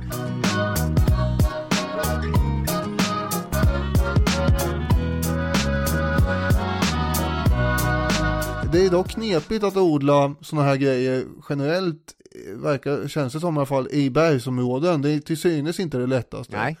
Det 8.71 8.85
är 8.85 8.89
dock 8.89 9.09
knepigt 9.09 9.63
att 9.63 9.77
odla 9.77 10.35
sådana 10.41 10.67
här 10.67 10.75
grejer 10.75 11.25
generellt, 11.49 12.15
verkar, 12.55 13.07
känns 13.07 13.33
det 13.33 13.39
som 13.39 13.55
i 13.55 13.57
alla 13.57 13.65
fall, 13.65 13.87
i 13.91 14.09
bergsområden. 14.09 15.01
Det 15.01 15.09
är 15.09 15.19
till 15.19 15.37
synes 15.37 15.79
inte 15.79 15.97
det 15.97 16.07
lättaste. 16.07 16.57
Nej. 16.57 16.77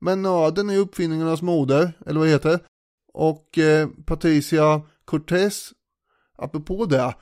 Men 0.00 0.22
nöden 0.22 0.70
är 0.70 0.78
uppfinningarnas 0.78 1.42
moder, 1.42 1.92
eller 2.06 2.20
vad 2.20 2.28
heter 2.28 2.50
det? 2.50 2.60
Och 3.12 3.58
eh, 3.58 3.88
Patricia 4.06 4.82
Cortez, 5.04 5.72
apropå 6.36 6.86
det, 6.86 7.14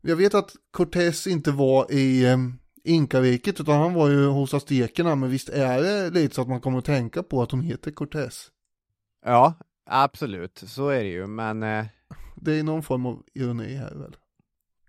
jag 0.00 0.16
vet 0.16 0.34
att 0.34 0.52
Cortez 0.70 1.26
inte 1.26 1.50
var 1.50 1.92
i 1.92 2.24
eh, 2.24 2.38
Inkariket 2.84 3.60
utan 3.60 3.80
han 3.80 3.94
var 3.94 4.08
ju 4.08 4.26
hos 4.26 4.54
aztekerna, 4.54 5.14
men 5.14 5.30
visst 5.30 5.48
är 5.48 5.82
det 5.82 6.10
lite 6.10 6.34
så 6.34 6.42
att 6.42 6.48
man 6.48 6.60
kommer 6.60 6.78
att 6.78 6.84
tänka 6.84 7.22
på 7.22 7.42
att 7.42 7.50
hon 7.50 7.60
heter 7.60 7.90
Cortez? 7.90 8.50
Ja, 9.24 9.54
absolut, 9.86 10.62
så 10.66 10.88
är 10.88 11.04
det 11.04 11.10
ju, 11.10 11.26
men 11.26 11.62
eh, 11.62 11.86
Det 12.36 12.52
är 12.58 12.62
någon 12.62 12.82
form 12.82 13.06
av 13.06 13.22
ironi 13.34 13.74
här 13.74 13.94
väl? 13.94 14.16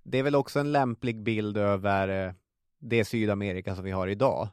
Det 0.09 0.17
är 0.17 0.23
väl 0.23 0.35
också 0.35 0.59
en 0.59 0.71
lämplig 0.71 1.23
bild 1.23 1.57
över 1.57 2.27
eh, 2.27 2.33
det 2.81 3.05
Sydamerika 3.05 3.75
som 3.75 3.83
vi 3.83 3.91
har 3.91 4.07
idag. 4.07 4.49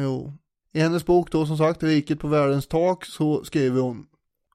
Jo. 0.00 0.32
I 0.72 0.80
hennes 0.80 1.06
bok 1.06 1.32
då 1.32 1.46
som 1.46 1.58
sagt, 1.58 1.82
Riket 1.82 2.20
på 2.20 2.28
världens 2.28 2.66
tak, 2.66 3.04
så 3.04 3.44
skriver 3.44 3.80
hon 3.80 4.06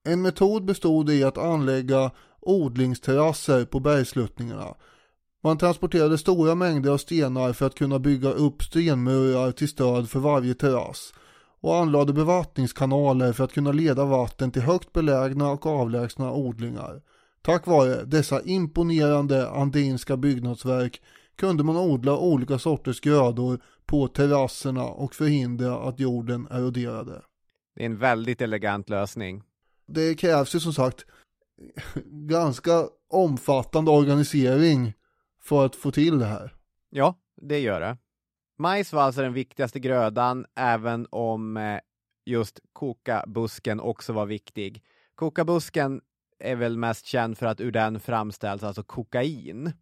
En 0.03 0.21
metod 0.21 0.65
bestod 0.65 1.09
i 1.09 1.23
att 1.23 1.37
anlägga 1.37 2.11
odlingsterrasser 2.39 3.65
på 3.65 3.79
bergsluttningarna. 3.79 4.75
Man 5.43 5.57
transporterade 5.57 6.17
stora 6.17 6.55
mängder 6.55 6.91
av 6.91 6.97
stenar 6.97 7.53
för 7.53 7.65
att 7.65 7.75
kunna 7.75 7.99
bygga 7.99 8.29
upp 8.29 8.63
stenmurar 8.63 9.51
till 9.51 9.69
stöd 9.69 10.09
för 10.09 10.19
varje 10.19 10.53
terrass 10.53 11.13
och 11.61 11.75
anlade 11.75 12.13
bevattningskanaler 12.13 13.33
för 13.33 13.43
att 13.43 13.53
kunna 13.53 13.71
leda 13.71 14.05
vatten 14.05 14.51
till 14.51 14.61
högt 14.61 14.93
belägna 14.93 15.51
och 15.51 15.65
avlägsna 15.65 16.31
odlingar. 16.31 17.01
Tack 17.45 17.67
vare 17.67 18.05
dessa 18.05 18.41
imponerande 18.41 19.49
andinska 19.49 20.17
byggnadsverk 20.17 21.01
kunde 21.35 21.63
man 21.63 21.77
odla 21.77 22.17
olika 22.17 22.59
sorters 22.59 23.01
grödor 23.01 23.59
på 23.85 24.07
terrasserna 24.07 24.83
och 24.83 25.15
förhindra 25.15 25.79
att 25.79 25.99
jorden 25.99 26.47
eroderade. 26.51 27.21
Det 27.75 27.81
är 27.81 27.85
en 27.85 27.97
väldigt 27.97 28.41
elegant 28.41 28.89
lösning. 28.89 29.43
Det 29.87 30.15
krävs 30.15 30.55
ju 30.55 30.59
som 30.59 30.73
sagt 30.73 31.05
ganska 32.05 32.87
omfattande 33.09 33.91
organisering 33.91 34.93
för 35.41 35.65
att 35.65 35.75
få 35.75 35.91
till 35.91 36.19
det 36.19 36.25
här. 36.25 36.53
Ja, 36.89 37.15
det 37.41 37.59
gör 37.59 37.79
det. 37.79 37.97
Majs 38.57 38.93
var 38.93 39.01
alltså 39.01 39.21
den 39.21 39.33
viktigaste 39.33 39.79
grödan, 39.79 40.45
även 40.55 41.07
om 41.09 41.57
eh, 41.57 41.79
just 42.25 42.59
kokabusken 42.73 43.79
också 43.79 44.13
var 44.13 44.25
viktig. 44.25 44.83
Kokabusken 45.15 46.01
är 46.39 46.55
väl 46.55 46.77
mest 46.77 47.05
känd 47.05 47.37
för 47.37 47.45
att 47.45 47.61
ur 47.61 47.71
den 47.71 47.99
framställs 47.99 48.63
alltså 48.63 48.83
kokain. 48.83 49.73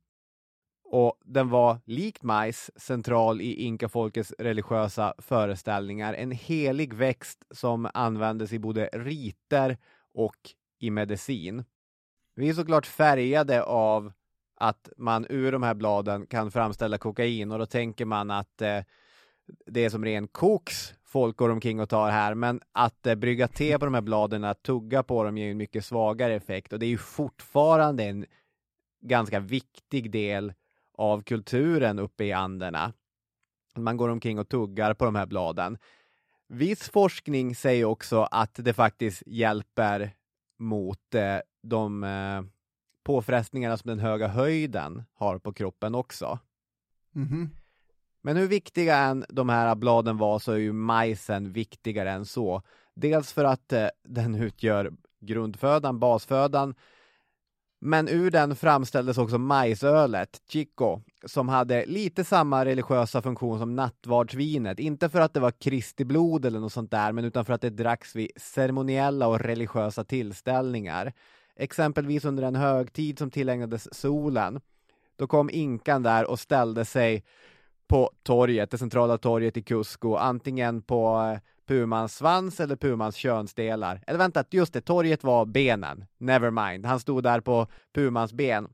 Och 0.84 1.18
den 1.26 1.50
var 1.50 1.80
likt 1.86 2.24
majs 2.24 2.72
central 2.76 3.42
i 3.42 3.54
inkafolkets 3.54 4.34
religiösa 4.40 5.14
föreställningar. 5.18 6.14
En 6.14 6.32
helig 6.32 6.94
växt 6.94 7.46
som 7.52 7.90
användes 7.94 8.54
i 8.54 8.60
både 8.60 8.90
riter 8.94 9.78
och 10.14 10.38
i 10.80 10.90
medicin. 10.90 11.64
Vi 12.36 12.50
är 12.50 12.54
såklart 12.54 12.86
färgade 12.86 13.64
av 13.64 14.14
att 14.56 14.90
man 14.98 15.26
ur 15.30 15.52
de 15.52 15.64
här 15.64 15.74
bladen 15.74 16.26
kan 16.26 16.52
framställa 16.52 16.98
kokain 16.98 17.52
och 17.52 17.60
då 17.60 17.66
tänker 17.66 18.06
man 18.06 18.32
att 18.32 18.62
eh, 18.62 18.80
det 19.66 19.86
är 19.86 19.90
som 19.90 20.06
ren 20.06 20.28
koks 20.28 20.94
folk 21.14 21.38
går 21.38 21.50
omkring 21.50 21.80
och 21.80 21.90
tar 21.90 22.12
här, 22.12 22.36
men 22.36 22.62
att 22.72 23.08
eh, 23.08 23.16
brygga 23.16 23.48
te 23.48 23.80
på 23.80 23.86
de 23.86 23.94
här 23.94 24.02
bladen, 24.02 24.44
att 24.44 24.64
tugga 24.64 25.04
på 25.04 25.24
dem 25.24 25.38
ger 25.38 25.46
ju 25.46 25.52
en 25.52 25.58
mycket 25.58 25.86
svagare 25.86 26.36
effekt 26.36 26.74
och 26.74 26.80
det 26.80 26.86
är 26.86 26.90
ju 26.90 26.98
fortfarande 26.98 28.04
en 28.04 28.26
ganska 29.02 29.40
viktig 29.40 30.12
del 30.12 30.54
av 30.98 31.22
kulturen 31.22 32.00
uppe 32.00 32.24
i 32.24 32.32
Anderna. 32.32 32.94
Man 33.76 33.98
går 33.98 34.10
omkring 34.10 34.40
och 34.40 34.50
tuggar 34.50 34.94
på 34.94 35.06
de 35.06 35.16
här 35.16 35.26
bladen. 35.26 35.78
Viss 36.48 36.90
forskning 36.90 37.56
säger 37.56 37.86
också 37.86 38.28
att 38.32 38.56
det 38.56 38.74
faktiskt 38.74 39.24
hjälper 39.26 40.12
mot 40.60 41.16
eh, 41.16 41.38
de 41.64 42.04
eh, 42.04 42.42
påfrestningarna 43.04 43.78
som 43.78 43.90
den 43.90 44.00
höga 44.00 44.28
höjden 44.28 45.04
har 45.14 45.40
på 45.40 45.54
kroppen 45.54 45.96
också. 45.96 46.40
Mhm. 47.12 47.50
Men 48.26 48.38
hur 48.38 48.48
viktiga 48.48 48.98
än 48.98 49.26
de 49.30 49.50
här 49.50 49.76
bladen 49.76 50.18
var 50.18 50.40
så 50.40 50.52
är 50.52 50.58
ju 50.58 50.74
majsen 50.74 51.52
viktigare 51.52 52.12
än 52.12 52.26
så. 52.26 52.62
Dels 52.94 53.34
för 53.34 53.44
att 53.44 53.74
eh, 53.74 53.88
den 54.04 54.36
utgör 54.42 54.94
grundfödan, 55.20 56.00
basfödan, 56.00 56.76
men 57.86 58.10
ur 58.10 58.32
den 58.32 58.56
framställdes 58.56 59.18
också 59.18 59.38
majsölet, 59.38 60.42
Chico, 60.50 61.02
som 61.26 61.50
hade 61.50 61.86
lite 61.86 62.24
samma 62.24 62.66
religiösa 62.66 63.22
funktion 63.22 63.60
som 63.60 63.76
nattvardsvinet. 63.76 64.80
Inte 64.80 65.10
för 65.10 65.22
att 65.22 65.34
det 65.34 65.40
var 65.40 65.52
Kristi 65.52 66.06
blod 66.06 66.46
eller 66.46 66.60
något 66.60 66.74
sånt 66.74 66.92
där, 66.92 67.12
men 67.12 67.26
utan 67.26 67.46
för 67.46 67.54
att 67.54 67.62
det 67.62 67.70
dracks 67.70 68.16
vid 68.16 68.32
ceremoniella 68.36 69.28
och 69.28 69.40
religiösa 69.40 70.04
tillställningar. 70.04 71.14
Exempelvis 71.56 72.26
under 72.26 72.44
en 72.44 72.56
högtid 72.56 73.20
som 73.20 73.32
tillägnades 73.32 73.94
solen. 73.94 74.60
Då 75.16 75.28
kom 75.28 75.50
inkan 75.50 76.04
där 76.04 76.30
och 76.30 76.40
ställde 76.40 76.86
sig 76.86 77.24
på 77.88 78.12
torget, 78.24 78.72
det 78.72 78.78
centrala 78.78 79.18
torget 79.18 79.58
i 79.58 79.62
Cusco, 79.62 80.16
antingen 80.16 80.82
på 80.82 81.32
eh, 81.34 81.40
pumans 81.68 82.16
svans 82.16 82.60
eller 82.60 82.76
pumans 82.76 83.16
könsdelar. 83.16 84.04
Eller 84.08 84.20
vänta, 84.20 84.44
just 84.50 84.74
det, 84.74 84.82
torget 84.82 85.24
var 85.24 85.46
benen. 85.46 86.06
Never 86.18 86.52
mind. 86.52 86.86
Han 86.86 87.00
stod 87.00 87.24
där 87.24 87.40
på 87.40 87.68
pumans 87.94 88.34
ben. 88.34 88.68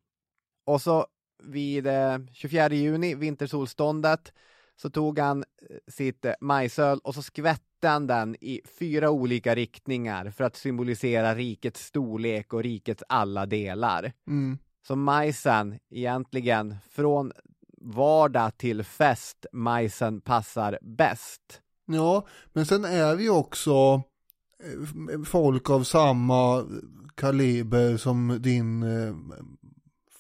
Och 0.66 0.82
så 0.82 1.06
vid 1.44 1.88
eh, 1.88 2.18
24 2.32 2.70
juni, 2.70 3.16
vintersolståndet, 3.16 4.34
så 4.76 4.90
tog 4.90 5.20
han 5.20 5.44
eh, 5.70 5.78
sitt 5.88 6.26
eh, 6.26 6.34
majsöl 6.42 7.00
och 7.04 7.16
så 7.16 7.22
skvätte 7.22 7.88
han 7.88 8.08
den 8.08 8.36
i 8.42 8.62
fyra 8.80 9.10
olika 9.10 9.56
riktningar 9.56 10.30
för 10.30 10.44
att 10.44 10.56
symbolisera 10.56 11.36
rikets 11.36 11.86
storlek 11.86 12.54
och 12.54 12.64
rikets 12.64 13.04
alla 13.10 13.46
delar. 13.46 14.12
Mm. 14.28 14.58
Så 14.88 14.96
majsen 14.96 15.80
egentligen 15.90 16.76
från 16.90 17.32
vardag 17.82 18.58
till 18.58 18.84
fest, 18.84 19.46
majsen 19.52 20.22
passar 20.22 20.80
bäst. 20.82 21.62
Ja, 21.86 22.28
men 22.54 22.66
sen 22.66 22.86
är 22.86 23.16
vi 23.16 23.30
också 23.30 24.02
eh, 24.64 25.22
folk 25.26 25.70
av 25.70 25.84
samma 25.84 26.66
kaliber 27.16 27.98
som 27.98 28.38
din 28.42 28.84
eh, 28.84 29.16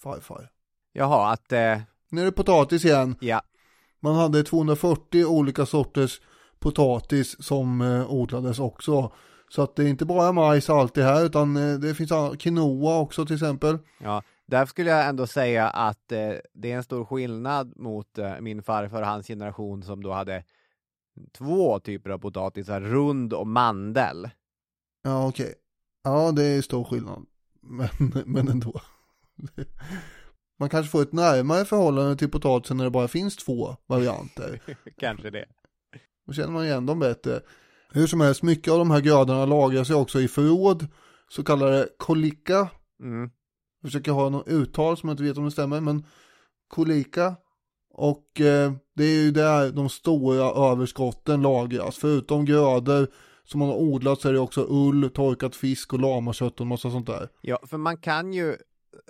farfar. 0.04 0.50
Jaha, 0.94 1.32
att... 1.32 1.52
Eh... 1.52 1.80
Nu 2.12 2.22
är 2.22 2.26
det 2.26 2.32
potatis 2.32 2.86
igen. 2.86 3.16
Ja. 3.20 3.42
Man 4.00 4.16
hade 4.16 4.44
240 4.44 5.26
olika 5.26 5.66
sorters 5.66 6.22
potatis 6.60 7.44
som 7.44 7.82
eh, 7.82 8.12
odlades 8.12 8.60
också. 8.60 9.12
Så 9.50 9.62
att 9.62 9.76
det 9.76 9.84
är 9.84 9.88
inte 9.88 10.06
bara 10.06 10.32
majs 10.32 10.70
alltid 10.70 11.04
här 11.04 11.26
utan 11.26 11.58
eh, 11.58 11.80
det 11.80 11.96
finns 11.96 12.12
quinoa 12.40 13.00
också 13.00 13.26
till 13.26 13.36
exempel. 13.36 13.78
Ja, 14.04 14.24
där 14.50 14.66
skulle 14.66 14.90
jag 14.90 15.08
ändå 15.08 15.28
säga 15.28 15.70
att 15.70 16.12
eh, 16.12 16.34
det 16.54 16.72
är 16.72 16.76
en 16.76 16.84
stor 16.84 17.06
skillnad 17.06 17.74
mot 17.78 18.18
eh, 18.18 18.40
min 18.40 18.64
farfar 18.64 19.02
och 19.02 19.08
hans 19.08 19.28
generation 19.28 19.84
som 19.84 20.04
då 20.04 20.12
hade 20.12 20.44
två 21.32 21.80
typer 21.80 22.10
av 22.10 22.18
potatisar, 22.18 22.82
rund 22.82 23.34
och 23.34 23.48
mandel. 23.48 24.30
Ja, 25.04 25.28
okej. 25.28 25.46
Okay. 25.46 25.56
Ja, 26.04 26.32
det 26.32 26.44
är 26.44 26.62
stor 26.62 26.84
skillnad. 26.84 27.26
Men, 27.62 27.90
men 28.26 28.48
ändå. 28.48 28.82
Man 30.60 30.70
kanske 30.70 30.92
får 30.92 31.02
ett 31.02 31.14
närmare 31.14 31.66
förhållande 31.66 32.16
till 32.16 32.32
potatisen 32.32 32.78
när 32.78 32.84
det 32.84 32.90
bara 32.90 33.08
finns 33.08 33.36
två 33.36 33.76
varianter. 33.88 34.62
kanske 34.98 35.30
det. 35.30 35.46
Då 36.28 36.34
känner 36.34 36.52
man 36.52 36.66
igen 36.66 36.86
dem 36.86 37.00
bättre. 37.00 37.42
Hur 37.92 38.08
som 38.08 38.22
helst, 38.22 38.44
mycket 38.44 38.74
av 38.74 38.80
de 38.80 38.92
här 38.92 39.02
grödorna 39.02 39.46
lagrar 39.46 39.84
sig 39.84 39.96
också 39.96 40.22
i 40.22 40.28
förråd, 40.28 40.88
så 41.30 41.44
kallade 41.44 41.90
kolika. 41.98 42.70
Mm. 43.00 43.32
Jag 43.82 43.92
försöker 43.92 44.12
ha 44.12 44.30
något 44.30 44.48
uttal 44.48 44.98
som 44.98 45.10
jag 45.10 45.14
inte 45.14 45.24
vet 45.24 45.38
om 45.38 45.46
det 45.46 45.52
stämmer, 45.52 45.82
men 45.82 46.06
kolika. 46.68 47.36
Och 47.94 48.42
eh, 48.42 48.74
det 48.96 49.04
är 49.04 49.22
ju 49.24 49.32
där 49.32 49.72
de 49.72 49.90
stora 49.90 50.72
överskotten 50.72 51.42
lagras. 51.42 51.98
Förutom 51.98 52.46
grödor 52.46 53.08
som 53.44 53.60
man 53.60 53.70
har 53.70 53.76
odlat 53.76 54.22
så 54.22 54.30
är 54.30 54.34
det 54.34 54.40
också 54.40 54.66
ull, 54.70 55.10
torkat 55.10 55.56
fisk 55.56 55.94
och 55.94 56.00
lamakött 56.00 56.60
och 56.60 56.68
massa 56.68 56.92
sånt 56.92 57.08
där. 57.08 57.30
Ja, 57.42 57.60
för 57.64 57.78
man 57.78 57.98
kan 57.98 58.34
ju, 58.34 58.56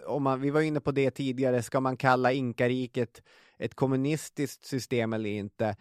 om 0.07 0.23
man, 0.23 0.41
vi 0.41 0.49
var 0.49 0.61
inne 0.61 0.79
på 0.79 0.91
det 0.91 1.11
tidigare, 1.11 1.63
ska 1.63 1.79
man 1.79 1.97
kalla 1.97 2.31
inkariket 2.31 3.21
ett 3.57 3.75
kommunistiskt 3.75 4.65
system 4.65 5.13
eller 5.13 5.29
inte? 5.29 5.75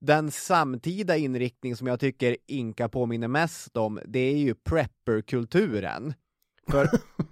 Den 0.00 0.30
samtida 0.30 1.16
inriktning 1.16 1.76
som 1.76 1.86
jag 1.86 2.00
tycker 2.00 2.36
Inka 2.46 2.88
påminner 2.88 3.28
mest 3.28 3.76
om, 3.76 4.00
det 4.04 4.18
är 4.18 4.36
ju 4.36 4.54
prepperkulturen. 4.54 6.14
För 6.70 6.88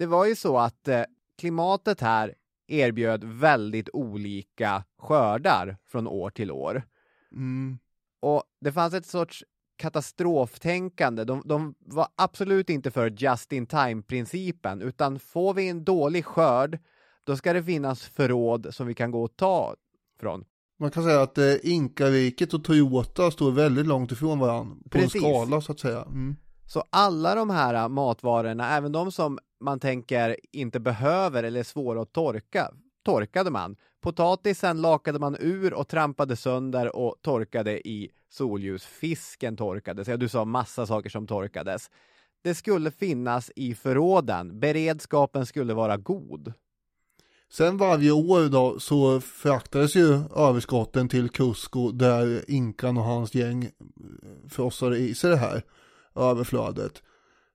det 0.00 0.06
var 0.06 0.26
ju 0.26 0.36
så 0.36 0.58
att 0.58 0.88
eh, 0.88 1.02
klimatet 1.38 2.00
här 2.00 2.34
erbjöd 2.66 3.24
väldigt 3.24 3.88
olika 3.92 4.84
skördar 4.98 5.76
från 5.86 6.06
år 6.06 6.30
till 6.30 6.50
år. 6.50 6.82
Mm. 7.32 7.78
Och 8.20 8.42
det 8.60 8.72
fanns 8.72 8.94
ett 8.94 9.06
sorts 9.06 9.44
katastroftänkande. 9.76 11.24
De, 11.24 11.42
de 11.44 11.74
var 11.78 12.08
absolut 12.16 12.70
inte 12.70 12.90
för 12.90 13.10
just 13.10 13.52
in 13.52 13.66
time-principen, 13.66 14.82
utan 14.82 15.18
får 15.18 15.54
vi 15.54 15.68
en 15.68 15.84
dålig 15.84 16.24
skörd, 16.24 16.78
då 17.24 17.36
ska 17.36 17.52
det 17.52 17.64
finnas 17.64 18.02
förråd 18.02 18.74
som 18.74 18.86
vi 18.86 18.94
kan 18.94 19.10
gå 19.10 19.22
och 19.22 19.36
ta 19.36 19.74
från. 20.20 20.44
Man 20.78 20.90
kan 20.90 21.04
säga 21.04 21.22
att 21.22 21.38
eh, 21.38 21.54
Inkariket 21.62 22.54
och 22.54 22.64
Toyota 22.64 23.30
står 23.30 23.50
väldigt 23.50 23.86
långt 23.86 24.12
ifrån 24.12 24.38
varandra 24.38 24.76
på 24.84 24.88
Precis. 24.90 25.14
en 25.14 25.20
skala 25.20 25.60
så 25.60 25.72
att 25.72 25.80
säga. 25.80 26.02
Mm. 26.02 26.36
Så 26.66 26.84
alla 26.90 27.34
de 27.34 27.50
här 27.50 27.88
matvarorna, 27.88 28.76
även 28.76 28.92
de 28.92 29.12
som 29.12 29.38
man 29.60 29.80
tänker 29.80 30.36
inte 30.52 30.80
behöver 30.80 31.42
eller 31.42 31.60
är 31.60 31.64
svåra 31.64 32.02
att 32.02 32.12
torka, 32.12 32.70
torkade 33.04 33.50
man. 33.50 33.76
Potatisen 34.00 34.80
lakade 34.80 35.18
man 35.18 35.36
ur 35.40 35.74
och 35.74 35.88
trampade 35.88 36.36
sönder 36.36 36.96
och 36.96 37.16
torkade 37.22 37.88
i 37.88 38.10
solljus. 38.28 38.84
Fisken 38.84 39.56
torkades, 39.56 40.08
ja 40.08 40.16
du 40.16 40.28
sa 40.28 40.44
massa 40.44 40.86
saker 40.86 41.10
som 41.10 41.26
torkades. 41.26 41.90
Det 42.42 42.54
skulle 42.54 42.90
finnas 42.90 43.50
i 43.56 43.74
förråden, 43.74 44.60
beredskapen 44.60 45.46
skulle 45.46 45.74
vara 45.74 45.96
god. 45.96 46.52
Sen 47.52 47.76
varje 47.76 48.12
år 48.12 48.48
då 48.48 48.80
så 48.80 49.20
fraktades 49.20 49.96
ju 49.96 50.20
överskotten 50.36 51.08
till 51.08 51.28
Cusco 51.28 51.90
där 51.90 52.50
Inkan 52.50 52.96
och 52.96 53.04
hans 53.04 53.34
gäng 53.34 53.64
eh, 53.64 53.70
frossade 54.48 54.98
i 54.98 55.14
sig 55.14 55.30
det 55.30 55.36
här 55.36 55.62
överflödet. 56.14 57.02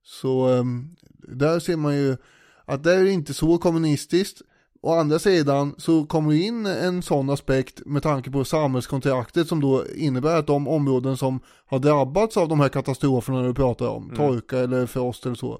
Så 0.05 0.47
um, 0.47 0.95
där 1.17 1.59
ser 1.59 1.77
man 1.77 1.95
ju 1.95 2.17
att 2.65 2.83
det 2.83 2.93
är 2.93 3.05
inte 3.05 3.33
så 3.33 3.57
kommunistiskt. 3.57 4.41
Å 4.81 4.93
andra 4.93 5.19
sidan 5.19 5.75
så 5.77 6.05
kommer 6.05 6.31
det 6.31 6.39
in 6.39 6.65
en 6.65 7.01
sån 7.01 7.29
aspekt 7.29 7.81
med 7.85 8.03
tanke 8.03 8.31
på 8.31 8.45
samhällskontraktet 8.45 9.47
som 9.47 9.61
då 9.61 9.83
innebär 9.95 10.39
att 10.39 10.47
de 10.47 10.67
områden 10.67 11.17
som 11.17 11.39
har 11.65 11.79
drabbats 11.79 12.37
av 12.37 12.47
de 12.47 12.59
här 12.59 12.69
katastroferna 12.69 13.43
du 13.43 13.53
pratar 13.53 13.87
om, 13.87 14.03
Mm. 14.03 14.15
torka 14.15 14.59
eller 14.59 14.85
frost 14.85 15.25
eller 15.25 15.35
så, 15.35 15.59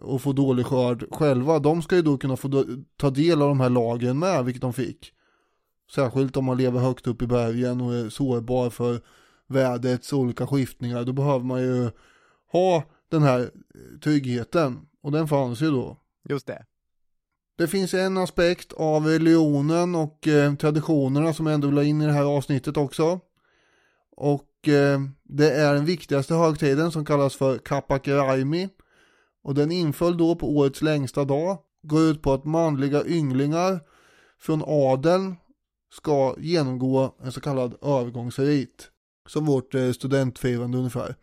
och 0.00 0.22
få 0.22 0.32
dålig 0.32 0.66
skörd 0.66 1.04
själva, 1.10 1.58
de 1.58 1.82
ska 1.82 1.96
ju 1.96 2.02
då 2.02 2.18
kunna 2.18 2.36
få 2.36 2.64
ta 2.96 3.10
del 3.10 3.42
av 3.42 3.48
de 3.48 3.60
här 3.60 3.70
lagren 3.70 4.18
med, 4.18 4.44
vilket 4.44 4.62
de 4.62 4.72
fick. 4.72 5.12
Särskilt 5.94 6.36
om 6.36 6.44
man 6.44 6.56
lever 6.56 6.80
högt 6.80 7.06
upp 7.06 7.22
i 7.22 7.26
bergen 7.26 7.80
och 7.80 7.94
är 7.94 8.08
sårbar 8.08 8.70
för 8.70 9.00
vädrets 9.46 10.12
olika 10.12 10.46
skiftningar, 10.46 11.04
då 11.04 11.12
behöver 11.12 11.44
man 11.44 11.62
ju 11.62 11.90
ha 12.52 12.82
den 13.12 13.22
här 13.22 13.40
eh, 13.40 13.98
tryggheten, 14.02 14.80
och 15.02 15.12
den 15.12 15.28
fanns 15.28 15.60
ju 15.62 15.70
då. 15.70 15.96
Just 16.28 16.46
det. 16.46 16.64
Det 17.58 17.68
finns 17.68 17.94
en 17.94 18.18
aspekt 18.18 18.72
av 18.72 19.06
religionen 19.06 19.94
och 19.94 20.28
eh, 20.28 20.54
traditionerna 20.54 21.34
som 21.34 21.46
jag 21.46 21.54
ändå 21.54 21.68
vill 21.68 21.76
ha 21.76 21.84
in 21.84 22.02
i 22.02 22.06
det 22.06 22.12
här 22.12 22.24
avsnittet 22.24 22.76
också. 22.76 23.20
Och 24.16 24.68
eh, 24.68 25.00
det 25.22 25.50
är 25.50 25.74
den 25.74 25.84
viktigaste 25.84 26.34
högtiden 26.34 26.92
som 26.92 27.04
kallas 27.04 27.36
för 27.36 27.58
Kapakeraimi. 27.58 28.68
Och 29.42 29.54
den 29.54 29.72
inföll 29.72 30.16
då 30.16 30.34
på 30.34 30.56
årets 30.56 30.82
längsta 30.82 31.24
dag. 31.24 31.58
Går 31.82 32.00
ut 32.02 32.22
på 32.22 32.32
att 32.32 32.44
manliga 32.44 33.06
ynglingar 33.06 33.80
från 34.40 34.62
adeln 34.66 35.36
ska 35.92 36.34
genomgå 36.38 37.14
en 37.22 37.32
så 37.32 37.40
kallad 37.40 37.74
övergångsrit. 37.82 38.88
Som 39.28 39.46
vårt 39.46 39.74
eh, 39.74 39.92
studentfirande 39.92 40.78
ungefär. 40.78 41.16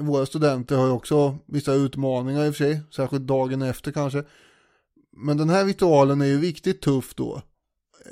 Våra 0.00 0.26
studenter 0.26 0.76
har 0.76 0.86
ju 0.86 0.92
också 0.92 1.38
vissa 1.46 1.72
utmaningar 1.72 2.44
i 2.44 2.50
och 2.50 2.56
för 2.56 2.64
sig, 2.64 2.80
särskilt 2.90 3.26
dagen 3.26 3.62
efter 3.62 3.92
kanske. 3.92 4.24
Men 5.16 5.36
den 5.36 5.50
här 5.50 5.64
ritualen 5.64 6.20
är 6.20 6.26
ju 6.26 6.40
riktigt 6.40 6.82
tuff 6.82 7.14
då. 7.14 7.42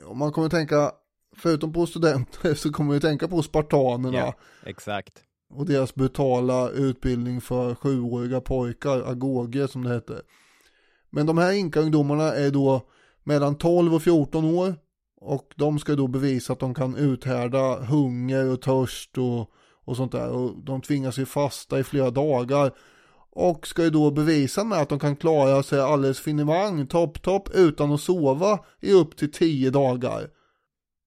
Om 0.04 0.18
man 0.18 0.32
kommer 0.32 0.48
tänka, 0.48 0.92
förutom 1.36 1.72
på 1.72 1.86
studenter, 1.86 2.54
så 2.54 2.72
kommer 2.72 2.92
man 2.92 3.00
tänka 3.00 3.28
på 3.28 3.42
spartanerna. 3.42 4.18
Ja, 4.18 4.34
exakt. 4.66 5.22
Och 5.50 5.66
deras 5.66 5.94
brutala 5.94 6.70
utbildning 6.70 7.40
för 7.40 7.74
sjuåriga 7.74 8.40
pojkar, 8.40 9.10
agoger 9.10 9.66
som 9.66 9.84
det 9.84 9.90
hette. 9.90 10.22
Men 11.10 11.26
de 11.26 11.38
här 11.38 11.52
inka-ungdomarna 11.52 12.34
är 12.34 12.50
då 12.50 12.82
mellan 13.24 13.54
12 13.58 13.94
och 13.94 14.02
14 14.02 14.44
år. 14.44 14.74
Och 15.20 15.52
de 15.56 15.78
ska 15.78 15.94
då 15.94 16.06
bevisa 16.06 16.52
att 16.52 16.58
de 16.58 16.74
kan 16.74 16.96
uthärda 16.96 17.84
hunger 17.84 18.52
och 18.52 18.62
törst 18.62 19.18
och, 19.18 19.50
och 19.88 19.96
sånt 19.96 20.12
där. 20.12 20.30
Och 20.30 20.56
de 20.64 20.80
tvingas 20.80 21.18
ju 21.18 21.26
fasta 21.26 21.78
i 21.78 21.84
flera 21.84 22.10
dagar. 22.10 22.72
Och 23.30 23.66
ska 23.66 23.84
ju 23.84 23.90
då 23.90 24.10
bevisa 24.10 24.64
med 24.64 24.78
att 24.78 24.88
de 24.88 24.98
kan 24.98 25.16
klara 25.16 25.62
sig 25.62 25.80
alldeles 25.80 26.20
finemang, 26.20 26.86
topp, 26.86 27.22
topp, 27.22 27.48
utan 27.54 27.92
att 27.92 28.00
sova 28.00 28.58
i 28.80 28.92
upp 28.92 29.16
till 29.16 29.32
tio 29.32 29.70
dagar. 29.70 30.30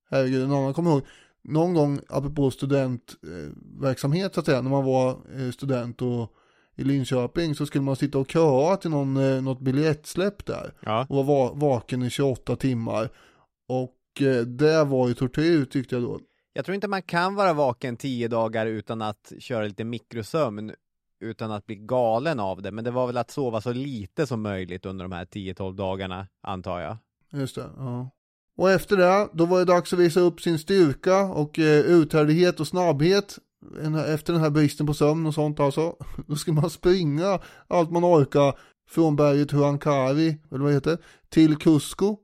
Herregud, 0.10 0.44
en 0.44 0.52
annan 0.52 0.74
kommer 0.74 0.92
ihåg, 0.92 1.02
någon 1.44 1.74
gång, 1.74 2.00
apropå 2.10 2.52
studentverksamhet 2.52 4.34
så 4.34 4.40
att 4.40 4.46
säga, 4.46 4.62
när 4.62 4.70
man 4.70 4.86
var 4.86 5.10
eh, 5.10 5.52
student 5.52 6.02
och 6.02 6.34
i 6.76 6.84
Linköping 6.84 7.56
så 7.56 7.66
skulle 7.66 7.84
man 7.84 7.96
sitta 7.96 8.18
och 8.18 8.32
köa 8.32 8.78
till 8.78 8.90
någon, 8.90 9.18
eh, 9.18 9.42
något 9.42 9.60
biljettsläpp 9.60 10.46
där. 10.46 10.74
Ja. 10.80 11.06
Och 11.10 11.26
vara 11.26 11.54
vaken 11.54 12.04
i 12.04 12.10
28 12.10 12.56
timmar. 12.56 13.10
Och 13.68 14.22
eh, 14.22 14.42
det 14.42 14.84
var 14.84 15.08
ju 15.08 15.14
tortyr 15.14 15.66
tyckte 15.66 15.96
jag 15.96 16.04
då. 16.04 16.20
Jag 16.54 16.66
tror 16.66 16.76
inte 16.76 16.88
man 16.88 17.02
kan 17.02 17.36
vara 17.36 17.54
vaken 17.54 17.98
tio 17.98 18.28
dagar 18.28 18.66
utan 18.66 19.02
att 19.02 19.32
köra 19.40 19.64
lite 19.64 19.84
mikrosömn 19.84 20.72
utan 21.20 21.52
att 21.52 21.66
bli 21.66 21.76
galen 21.76 22.40
av 22.40 22.62
det. 22.62 22.72
Men 22.72 22.84
det 22.84 22.92
var 22.92 23.08
väl 23.08 23.18
att 23.18 23.32
sova 23.32 23.62
så 23.62 23.74
lite 23.74 24.28
som 24.28 24.42
möjligt 24.42 24.86
under 24.86 25.06
de 25.06 25.12
här 25.12 25.26
10-12 25.26 25.76
dagarna, 25.76 26.28
antar 26.42 26.80
jag. 26.80 26.98
Just 27.32 27.56
det, 27.56 27.70
ja. 27.78 28.10
Och 28.58 28.72
efter 28.72 28.98
det, 28.98 29.30
då 29.34 29.46
var 29.46 29.60
det 29.60 29.66
dags 29.66 29.94
att 29.94 30.00
visa 30.00 30.20
upp 30.20 30.42
sin 30.42 30.60
styrka 30.60 31.20
och 31.20 31.60
eh, 31.60 31.80
uthärdighet 31.80 32.60
och 32.60 32.68
snabbhet. 32.68 33.40
Efter 34.08 34.34
den 34.34 34.42
här 34.42 34.50
bristen 34.50 34.88
på 34.88 34.94
sömn 34.94 35.26
och 35.26 35.34
sånt 35.34 35.60
alltså. 35.60 35.96
Då 36.28 36.36
ska 36.36 36.52
man 36.52 36.70
springa 36.70 37.40
allt 37.68 37.92
man 37.92 38.06
orkar 38.06 38.60
från 38.90 39.16
berget 39.16 39.52
Huancari, 39.52 40.38
eller 40.52 40.60
vad 40.60 40.70
det 40.70 40.74
heter, 40.74 40.98
till 41.30 41.58
Cusco. 41.58 42.18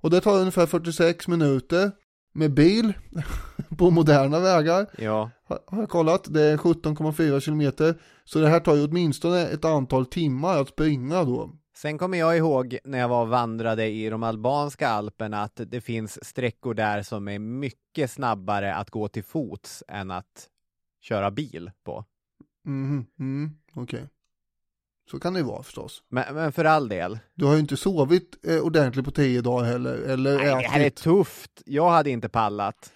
Och 0.00 0.10
det 0.10 0.20
tar 0.20 0.40
ungefär 0.40 0.66
46 0.66 1.28
minuter 1.28 1.92
med 2.36 2.54
bil 2.54 2.92
på 3.78 3.90
moderna 3.90 4.40
vägar. 4.40 4.86
Ja. 4.98 5.30
Har 5.44 5.78
jag 5.80 5.88
kollat, 5.88 6.34
det 6.34 6.42
är 6.42 6.56
17,4 6.56 7.40
kilometer. 7.40 7.94
Så 8.24 8.38
det 8.38 8.48
här 8.48 8.60
tar 8.60 8.74
ju 8.74 8.84
åtminstone 8.84 9.42
ett 9.46 9.64
antal 9.64 10.06
timmar 10.06 10.60
att 10.60 10.68
springa 10.68 11.24
då. 11.24 11.50
Sen 11.76 11.98
kommer 11.98 12.18
jag 12.18 12.36
ihåg 12.36 12.78
när 12.84 12.98
jag 12.98 13.08
var 13.08 13.22
och 13.22 13.28
vandrade 13.28 13.86
i 13.86 14.08
de 14.10 14.22
albanska 14.22 14.88
alperna 14.88 15.42
att 15.42 15.60
det 15.66 15.80
finns 15.80 16.24
sträckor 16.24 16.74
där 16.74 17.02
som 17.02 17.28
är 17.28 17.38
mycket 17.38 18.10
snabbare 18.10 18.74
att 18.74 18.90
gå 18.90 19.08
till 19.08 19.24
fots 19.24 19.84
än 19.88 20.10
att 20.10 20.48
köra 21.00 21.30
bil 21.30 21.70
på. 21.84 22.04
Mhm, 22.64 23.06
mm, 23.18 23.50
okej. 23.74 24.08
Så 25.10 25.18
kan 25.18 25.32
det 25.34 25.40
ju 25.40 25.46
vara 25.46 25.62
förstås. 25.62 26.02
Men, 26.08 26.34
men 26.34 26.52
för 26.52 26.64
all 26.64 26.88
del. 26.88 27.18
Du 27.34 27.44
har 27.44 27.54
ju 27.54 27.60
inte 27.60 27.76
sovit 27.76 28.46
eh, 28.46 28.58
ordentligt 28.58 29.04
på 29.04 29.10
tio 29.10 29.40
dagar 29.40 29.64
heller, 29.64 29.94
eller 29.94 30.36
Nej, 30.36 30.46
det 30.46 30.68
här 30.68 30.80
är 30.80 30.86
ätit. 30.86 31.02
tufft. 31.02 31.50
Jag 31.64 31.90
hade 31.90 32.10
inte 32.10 32.28
pallat. 32.28 32.92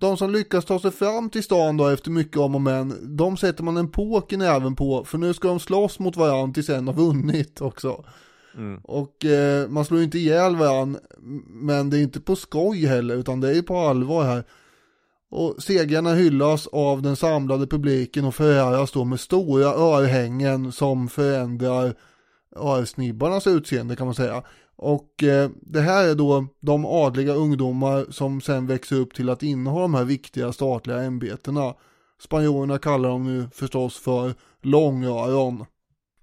De 0.00 0.16
som 0.16 0.30
lyckas 0.30 0.64
ta 0.64 0.78
sig 0.80 0.90
fram 0.90 1.30
till 1.30 1.42
stan 1.42 1.76
då 1.76 1.88
efter 1.88 2.10
mycket 2.10 2.36
om 2.36 2.54
och 2.54 2.60
men, 2.60 3.16
de 3.16 3.36
sätter 3.36 3.62
man 3.62 3.76
en 3.76 3.90
påk 3.90 4.32
i 4.32 4.36
näven 4.36 4.76
på, 4.76 5.04
för 5.04 5.18
nu 5.18 5.34
ska 5.34 5.48
de 5.48 5.60
slåss 5.60 5.98
mot 5.98 6.16
varandra 6.16 6.54
tills 6.54 6.68
en 6.68 6.86
har 6.86 6.94
vunnit 6.94 7.60
också. 7.60 8.04
Mm. 8.56 8.80
Och 8.84 9.24
eh, 9.24 9.68
man 9.68 9.84
slår 9.84 9.98
ju 9.98 10.04
inte 10.04 10.18
ihjäl 10.18 10.56
varandra, 10.56 11.00
men 11.46 11.90
det 11.90 11.98
är 11.98 12.02
inte 12.02 12.20
på 12.20 12.36
skoj 12.36 12.86
heller, 12.86 13.14
utan 13.14 13.40
det 13.40 13.58
är 13.58 13.62
på 13.62 13.78
allvar 13.78 14.24
här. 14.24 14.44
Och 15.30 15.62
segrarna 15.62 16.14
hyllas 16.14 16.66
av 16.66 17.02
den 17.02 17.16
samlade 17.16 17.66
publiken 17.66 18.24
och 18.24 18.34
föräras 18.34 18.92
då 18.92 19.04
med 19.04 19.20
stora 19.20 19.66
örhängen 19.66 20.72
som 20.72 21.08
förändrar 21.08 21.94
örsnibbarnas 22.56 23.46
utseende 23.46 23.96
kan 23.96 24.06
man 24.06 24.14
säga. 24.14 24.42
Och 24.76 25.22
eh, 25.22 25.50
det 25.62 25.80
här 25.80 26.08
är 26.08 26.14
då 26.14 26.46
de 26.60 26.86
adliga 26.86 27.34
ungdomar 27.34 28.06
som 28.10 28.40
sen 28.40 28.66
växer 28.66 28.96
upp 28.96 29.14
till 29.14 29.28
att 29.28 29.42
inneha 29.42 29.80
de 29.80 29.94
här 29.94 30.04
viktiga 30.04 30.52
statliga 30.52 31.02
ämbetena. 31.02 31.74
Spanjorerna 32.22 32.78
kallar 32.78 33.08
dem 33.08 33.24
nu 33.24 33.48
förstås 33.54 33.98
för 33.98 34.34
långöron. 34.62 35.64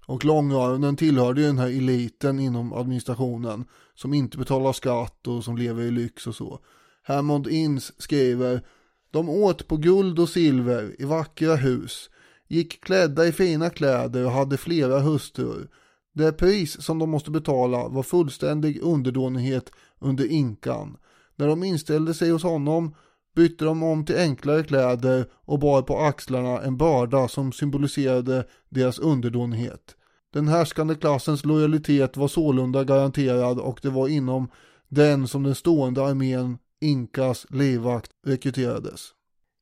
Och 0.06 0.24
långöronen 0.24 0.96
tillhörde 0.96 1.40
ju 1.40 1.46
den 1.46 1.58
här 1.58 1.68
eliten 1.68 2.40
inom 2.40 2.72
administrationen 2.72 3.64
som 3.94 4.14
inte 4.14 4.38
betalar 4.38 4.72
skatt 4.72 5.26
och 5.26 5.44
som 5.44 5.56
lever 5.56 5.82
i 5.82 5.90
lyx 5.90 6.26
och 6.26 6.34
så. 6.34 6.58
Hammond 7.02 7.48
Inns 7.48 8.02
skriver 8.02 8.62
de 9.10 9.28
åt 9.28 9.68
på 9.68 9.76
guld 9.76 10.18
och 10.18 10.28
silver 10.28 10.96
i 10.98 11.04
vackra 11.04 11.56
hus, 11.56 12.10
gick 12.48 12.84
klädda 12.84 13.26
i 13.26 13.32
fina 13.32 13.70
kläder 13.70 14.24
och 14.24 14.30
hade 14.30 14.56
flera 14.56 15.00
hustrur. 15.00 15.68
Det 16.14 16.32
pris 16.32 16.82
som 16.82 16.98
de 16.98 17.10
måste 17.10 17.30
betala 17.30 17.88
var 17.88 18.02
fullständig 18.02 18.82
underdånighet 18.82 19.72
under 19.98 20.26
inkan. 20.26 20.96
När 21.36 21.46
de 21.46 21.64
inställde 21.64 22.14
sig 22.14 22.30
hos 22.30 22.42
honom 22.42 22.94
bytte 23.36 23.64
de 23.64 23.82
om 23.82 24.04
till 24.04 24.16
enklare 24.16 24.62
kläder 24.62 25.26
och 25.32 25.58
bar 25.58 25.82
på 25.82 25.98
axlarna 25.98 26.62
en 26.62 26.76
börda 26.76 27.28
som 27.28 27.52
symboliserade 27.52 28.44
deras 28.68 28.98
underdånighet. 28.98 29.96
Den 30.32 30.48
härskande 30.48 30.94
klassens 30.94 31.44
lojalitet 31.44 32.16
var 32.16 32.28
sålunda 32.28 32.84
garanterad 32.84 33.58
och 33.58 33.78
det 33.82 33.90
var 33.90 34.08
inom 34.08 34.48
den 34.88 35.28
som 35.28 35.42
den 35.42 35.54
stående 35.54 36.04
armén 36.04 36.58
Inkas 36.80 37.46
livvakt 37.50 38.10
rekryterades. 38.26 39.14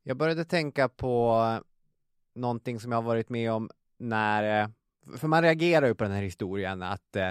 Jag 0.03 0.17
började 0.17 0.45
tänka 0.45 0.89
på 0.89 1.43
någonting 2.35 2.81
som 2.81 2.93
jag 2.93 2.99
har 2.99 3.03
varit 3.03 3.29
med 3.29 3.53
om 3.53 3.71
när, 3.99 4.71
för 5.17 5.29
man 5.29 5.43
reagerar 5.43 5.87
ju 5.87 5.95
på 5.95 6.05
den 6.05 6.12
här 6.12 6.23
historien 6.23 6.83
att 6.83 7.17
eh, 7.17 7.31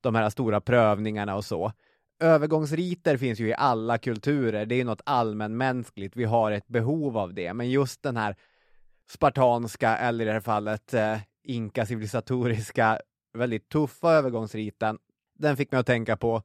de 0.00 0.14
här 0.14 0.30
stora 0.30 0.60
prövningarna 0.60 1.36
och 1.36 1.44
så. 1.44 1.72
Övergångsriter 2.20 3.16
finns 3.16 3.40
ju 3.40 3.48
i 3.48 3.54
alla 3.54 3.98
kulturer, 3.98 4.66
det 4.66 4.74
är 4.74 4.84
något 4.84 5.02
allmänmänskligt, 5.04 6.16
vi 6.16 6.24
har 6.24 6.52
ett 6.52 6.68
behov 6.68 7.18
av 7.18 7.34
det, 7.34 7.54
men 7.54 7.70
just 7.70 8.02
den 8.02 8.16
här 8.16 8.36
spartanska, 9.10 9.96
eller 9.96 10.24
i 10.24 10.26
det 10.26 10.32
här 10.32 10.40
fallet 10.40 10.94
eh, 10.94 11.18
inka-civilisatoriska, 11.44 12.98
väldigt 13.32 13.68
tuffa 13.68 14.12
övergångsriten, 14.12 14.98
den 15.38 15.56
fick 15.56 15.72
mig 15.72 15.80
att 15.80 15.86
tänka 15.86 16.16
på 16.16 16.42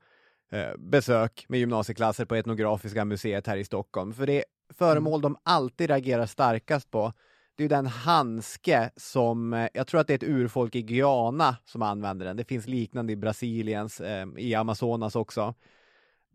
besök 0.77 1.45
med 1.49 1.59
gymnasieklasser 1.59 2.25
på 2.25 2.35
Etnografiska 2.35 3.05
museet 3.05 3.47
här 3.47 3.57
i 3.57 3.63
Stockholm. 3.63 4.13
För 4.13 4.27
det 4.27 4.43
föremål 4.73 5.21
de 5.21 5.37
alltid 5.43 5.89
reagerar 5.89 6.25
starkast 6.25 6.91
på, 6.91 7.13
det 7.55 7.63
är 7.63 7.65
ju 7.65 7.69
den 7.69 7.87
handske 7.87 8.91
som, 8.95 9.53
eh, 9.53 9.67
jag 9.73 9.87
tror 9.87 10.01
att 10.01 10.07
det 10.07 10.13
är 10.13 10.15
ett 10.15 10.23
urfolk 10.23 10.75
i 10.75 10.81
Guyana 10.81 11.57
som 11.65 11.81
använder 11.81 12.25
den. 12.25 12.37
Det 12.37 12.43
finns 12.43 12.67
liknande 12.67 13.13
i 13.13 13.15
Brasiliens, 13.15 14.01
eh, 14.01 14.27
i 14.37 14.55
Amazonas 14.55 15.15
också. 15.15 15.53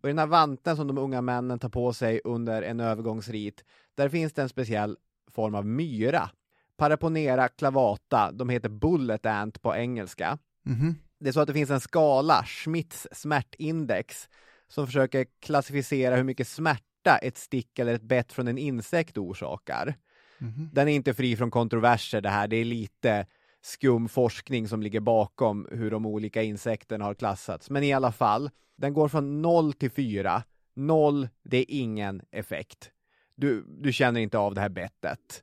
Och 0.03 0.09
den 0.09 0.19
här 0.19 0.27
vanten 0.27 0.77
som 0.77 0.87
de 0.87 0.99
unga 0.99 1.23
männen 1.23 1.59
tar 1.59 1.69
på 1.69 1.93
sig 1.93 2.21
under 2.25 2.63
en 2.63 2.81
övergångsrit, 2.81 3.65
där 3.95 4.09
finns 4.09 4.33
det 4.33 4.43
en 4.43 4.49
speciell 4.49 4.97
form 5.31 5.55
av 5.55 5.67
myra. 5.67 6.31
Paraponera 6.77 7.49
clavata, 7.49 8.33
de 8.33 8.49
heter 8.49 8.69
bullet 8.69 9.27
ant 9.27 9.63
på 9.63 9.77
engelska. 9.77 10.39
Mhm. 10.63 10.95
Det 11.19 11.29
är 11.29 11.33
så 11.33 11.41
att 11.41 11.47
det 11.47 11.53
finns 11.53 11.71
en 11.71 11.81
skala, 11.81 12.45
Schmitts 12.45 13.09
smärtindex, 13.13 14.29
som 14.69 14.87
försöker 14.87 15.27
klassificera 15.41 16.17
hur 16.17 16.25
mycket 16.25 16.49
smärta 16.49 17.19
ett 17.23 17.37
stick 17.37 17.79
eller 17.79 17.95
ett 17.95 18.03
bett 18.03 18.33
från 18.33 18.49
en 18.49 18.59
insekt 18.59 19.19
orsakar. 19.19 19.95
Mhm. 20.39 20.71
Den 20.73 20.89
är 20.89 20.93
inte 20.93 21.15
fri 21.15 21.37
från 21.37 21.51
kontroverser 21.51 22.21
det 22.21 22.29
här, 22.29 22.49
det 22.49 22.57
är 22.57 22.65
lite 22.65 23.27
skum 23.63 24.09
forskning 24.09 24.69
som 24.69 24.83
ligger 24.83 25.01
bakom 25.01 25.69
hur 25.71 25.91
de 25.91 26.07
olika 26.07 26.43
insekterna 26.43 27.05
har 27.05 27.15
klassats. 27.15 27.71
Men 27.71 27.83
i 27.83 27.93
alla 27.93 28.13
fall, 28.13 28.51
den 28.77 28.95
går 28.95 29.09
från 29.09 29.43
0 29.43 29.73
till 29.73 29.91
4. 29.91 30.43
0, 30.75 31.29
det 31.43 31.57
är 31.57 31.65
ingen 31.69 32.23
effekt. 32.31 32.91
Du, 33.35 33.65
du 33.69 33.93
känner 33.93 34.21
inte 34.21 34.39
av 34.39 34.55
det 34.55 34.61
här 34.61 34.69
bettet. 34.69 35.43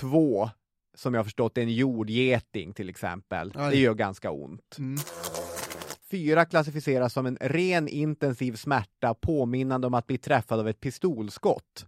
2, 0.00 0.50
som 0.94 1.14
jag 1.14 1.18
har 1.18 1.24
förstått 1.24 1.58
en 1.58 1.68
jordgeting 1.68 2.72
till 2.72 2.88
exempel. 2.88 3.52
Aj. 3.54 3.70
Det 3.70 3.80
gör 3.80 3.94
ganska 3.94 4.30
ont. 4.30 4.76
Mm. 4.78 4.98
Fyra 6.10 6.44
klassificeras 6.44 7.12
som 7.12 7.26
en 7.26 7.38
ren 7.40 7.88
intensiv 7.88 8.56
smärta 8.56 9.14
påminnande 9.14 9.86
om 9.86 9.94
att 9.94 10.06
bli 10.06 10.18
träffad 10.18 10.60
av 10.60 10.68
ett 10.68 10.80
pistolskott. 10.80 11.86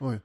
Oj. 0.00 0.20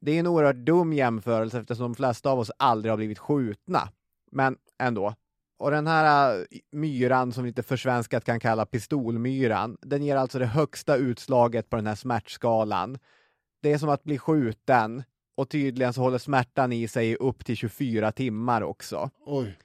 Det 0.00 0.12
är 0.12 0.20
en 0.20 0.26
oerhört 0.26 0.56
dum 0.56 0.92
jämförelse 0.92 1.58
eftersom 1.58 1.82
de 1.82 1.94
flesta 1.94 2.30
av 2.30 2.38
oss 2.38 2.50
aldrig 2.56 2.92
har 2.92 2.96
blivit 2.96 3.18
skjutna. 3.18 3.88
Men 4.32 4.56
ändå. 4.78 5.14
Och 5.58 5.70
den 5.70 5.86
här 5.86 6.36
äh, 6.38 6.44
myran 6.72 7.32
som 7.32 7.44
lite 7.44 7.62
försvenskat 7.62 8.24
kan 8.24 8.40
kalla 8.40 8.66
pistolmyran, 8.66 9.76
den 9.80 10.02
ger 10.02 10.16
alltså 10.16 10.38
det 10.38 10.46
högsta 10.46 10.96
utslaget 10.96 11.70
på 11.70 11.76
den 11.76 11.86
här 11.86 11.94
smärtskalan. 11.94 12.98
Det 13.62 13.72
är 13.72 13.78
som 13.78 13.88
att 13.88 14.04
bli 14.04 14.18
skjuten 14.18 15.02
och 15.38 15.48
tydligen 15.48 15.92
så 15.92 16.00
håller 16.00 16.18
smärtan 16.18 16.72
i 16.72 16.88
sig 16.88 17.16
upp 17.16 17.44
till 17.44 17.56
24 17.56 18.12
timmar 18.12 18.62
också. 18.62 19.10
Oj. 19.26 19.58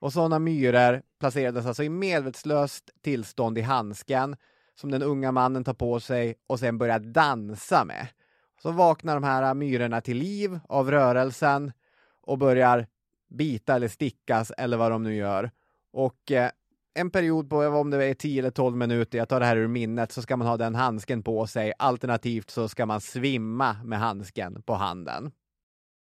Och 0.00 0.12
sådana 0.12 0.38
myror 0.38 1.02
placerades 1.20 1.66
alltså 1.66 1.82
i 1.82 1.88
medvetslöst 1.88 2.90
tillstånd 3.00 3.58
i 3.58 3.60
handsken 3.60 4.36
som 4.74 4.90
den 4.90 5.02
unga 5.02 5.32
mannen 5.32 5.64
tar 5.64 5.74
på 5.74 6.00
sig 6.00 6.34
och 6.46 6.58
sen 6.58 6.78
börjar 6.78 6.98
dansa 6.98 7.84
med. 7.84 8.06
Så 8.62 8.70
vaknar 8.70 9.14
de 9.14 9.24
här 9.24 9.54
myrorna 9.54 10.00
till 10.00 10.16
liv 10.16 10.60
av 10.68 10.90
rörelsen 10.90 11.72
och 12.20 12.38
börjar 12.38 12.86
bita 13.28 13.74
eller 13.74 13.88
stickas 13.88 14.52
eller 14.58 14.76
vad 14.76 14.90
de 14.90 15.02
nu 15.02 15.14
gör. 15.14 15.50
Och 15.92 16.32
eh, 16.32 16.50
en 16.94 17.10
period 17.10 17.50
på, 17.50 17.56
om 17.56 17.90
det 17.90 18.04
är 18.04 18.14
10 18.14 18.38
eller 18.38 18.50
12 18.50 18.76
minuter, 18.76 19.18
jag 19.18 19.28
tar 19.28 19.40
det 19.40 19.46
här 19.46 19.56
ur 19.56 19.68
minnet, 19.68 20.12
så 20.12 20.22
ska 20.22 20.36
man 20.36 20.46
ha 20.46 20.56
den 20.56 20.74
handsken 20.74 21.22
på 21.22 21.46
sig. 21.46 21.72
Alternativt 21.78 22.50
så 22.50 22.68
ska 22.68 22.86
man 22.86 23.00
svimma 23.00 23.76
med 23.84 23.98
handsken 23.98 24.62
på 24.62 24.74
handen. 24.74 25.32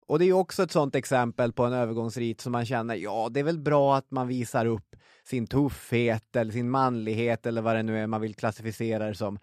Och 0.07 0.19
det 0.19 0.25
är 0.25 0.33
också 0.33 0.63
ett 0.63 0.71
sånt 0.71 0.95
exempel 0.95 1.53
på 1.53 1.63
en 1.63 1.73
övergångsrit 1.73 2.41
som 2.41 2.51
man 2.51 2.65
känner, 2.65 2.95
ja, 2.95 3.29
det 3.31 3.39
är 3.39 3.43
väl 3.43 3.59
bra 3.59 3.95
att 3.97 4.11
man 4.11 4.27
visar 4.27 4.65
upp 4.65 4.95
sin 5.23 5.47
tuffhet 5.47 6.35
eller 6.35 6.51
sin 6.51 6.69
manlighet 6.69 7.45
eller 7.45 7.61
vad 7.61 7.75
det 7.75 7.83
nu 7.83 7.99
är 7.99 8.07
man 8.07 8.21
vill 8.21 8.35
klassificera 8.35 9.07
det 9.07 9.15
som. 9.15 9.39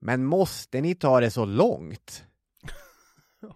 Men 0.00 0.24
måste 0.24 0.80
ni 0.80 0.94
ta 0.94 1.20
det 1.20 1.30
så 1.30 1.44
långt? 1.44 2.24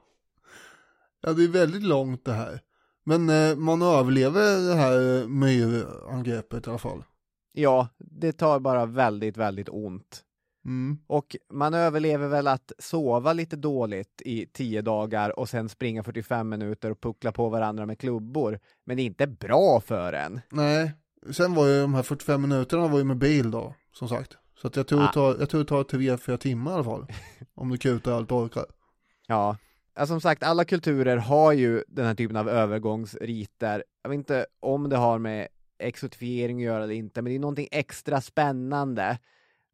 Ja, 1.26 1.32
det 1.32 1.44
är 1.44 1.48
väldigt 1.48 1.82
långt 1.82 2.24
det 2.24 2.32
här. 2.32 2.60
Men 3.04 3.28
eh, 3.30 3.56
man 3.56 3.82
överlever 3.82 4.68
det 4.68 4.74
här 4.74 5.26
myrangreppet 5.28 6.66
i 6.66 6.70
alla 6.70 6.78
fall. 6.78 7.04
Ja, 7.52 7.88
det 7.98 8.32
tar 8.32 8.60
bara 8.60 8.86
väldigt, 8.86 9.36
väldigt 9.36 9.68
ont. 9.68 10.24
Mm. 10.64 10.98
Och 11.06 11.36
man 11.52 11.74
överlever 11.74 12.28
väl 12.28 12.46
att 12.46 12.72
sova 12.78 13.32
lite 13.32 13.56
dåligt 13.56 14.22
i 14.24 14.46
tio 14.46 14.82
dagar 14.82 15.38
och 15.38 15.48
sen 15.48 15.68
springa 15.68 16.02
45 16.02 16.48
minuter 16.48 16.90
och 16.90 17.00
puckla 17.00 17.32
på 17.32 17.48
varandra 17.48 17.86
med 17.86 17.98
klubbor. 17.98 18.58
Men 18.84 18.96
det 18.96 19.02
är 19.02 19.06
inte 19.06 19.26
bra 19.26 19.80
för 19.80 20.12
en. 20.12 20.40
Nej, 20.50 20.92
sen 21.30 21.54
var 21.54 21.66
ju 21.66 21.80
de 21.80 21.94
här 21.94 22.02
45 22.02 22.42
minuterna 22.42 22.88
var 22.88 22.98
ju 22.98 23.04
med 23.04 23.16
bil 23.18 23.50
då, 23.50 23.74
som 23.92 24.08
sagt. 24.08 24.36
Så 24.60 24.66
att 24.66 24.76
jag 24.76 24.86
tror, 24.86 25.02
Ah. 25.02 25.06
det 25.06 25.12
tar, 25.12 25.36
jag 25.38 25.50
tror 25.50 25.60
det 25.60 25.68
tar 25.68 25.84
tre, 25.84 26.16
fyra 26.18 26.36
timmar 26.36 26.70
i 26.70 26.74
alla 26.74 26.84
fall. 26.84 27.06
om 27.54 27.68
du 27.68 27.78
kutar 27.78 28.12
allt 28.12 28.28
du 28.28 28.34
orkar. 28.34 28.66
Ja, 29.26 29.56
som 30.06 30.20
sagt, 30.20 30.42
alla 30.42 30.64
kulturer 30.64 31.16
har 31.16 31.52
ju 31.52 31.84
den 31.88 32.06
här 32.06 32.14
typen 32.14 32.36
av 32.36 32.48
övergångsriter. 32.48 33.84
Jag 34.02 34.10
vet 34.10 34.16
inte 34.16 34.46
om 34.60 34.88
det 34.88 34.96
har 34.96 35.18
med 35.18 35.48
exotifiering 35.78 36.56
att 36.56 36.64
göra 36.64 36.84
eller 36.84 36.94
inte, 36.94 37.22
men 37.22 37.30
det 37.30 37.36
är 37.36 37.40
någonting 37.40 37.68
extra 37.70 38.20
spännande 38.20 39.18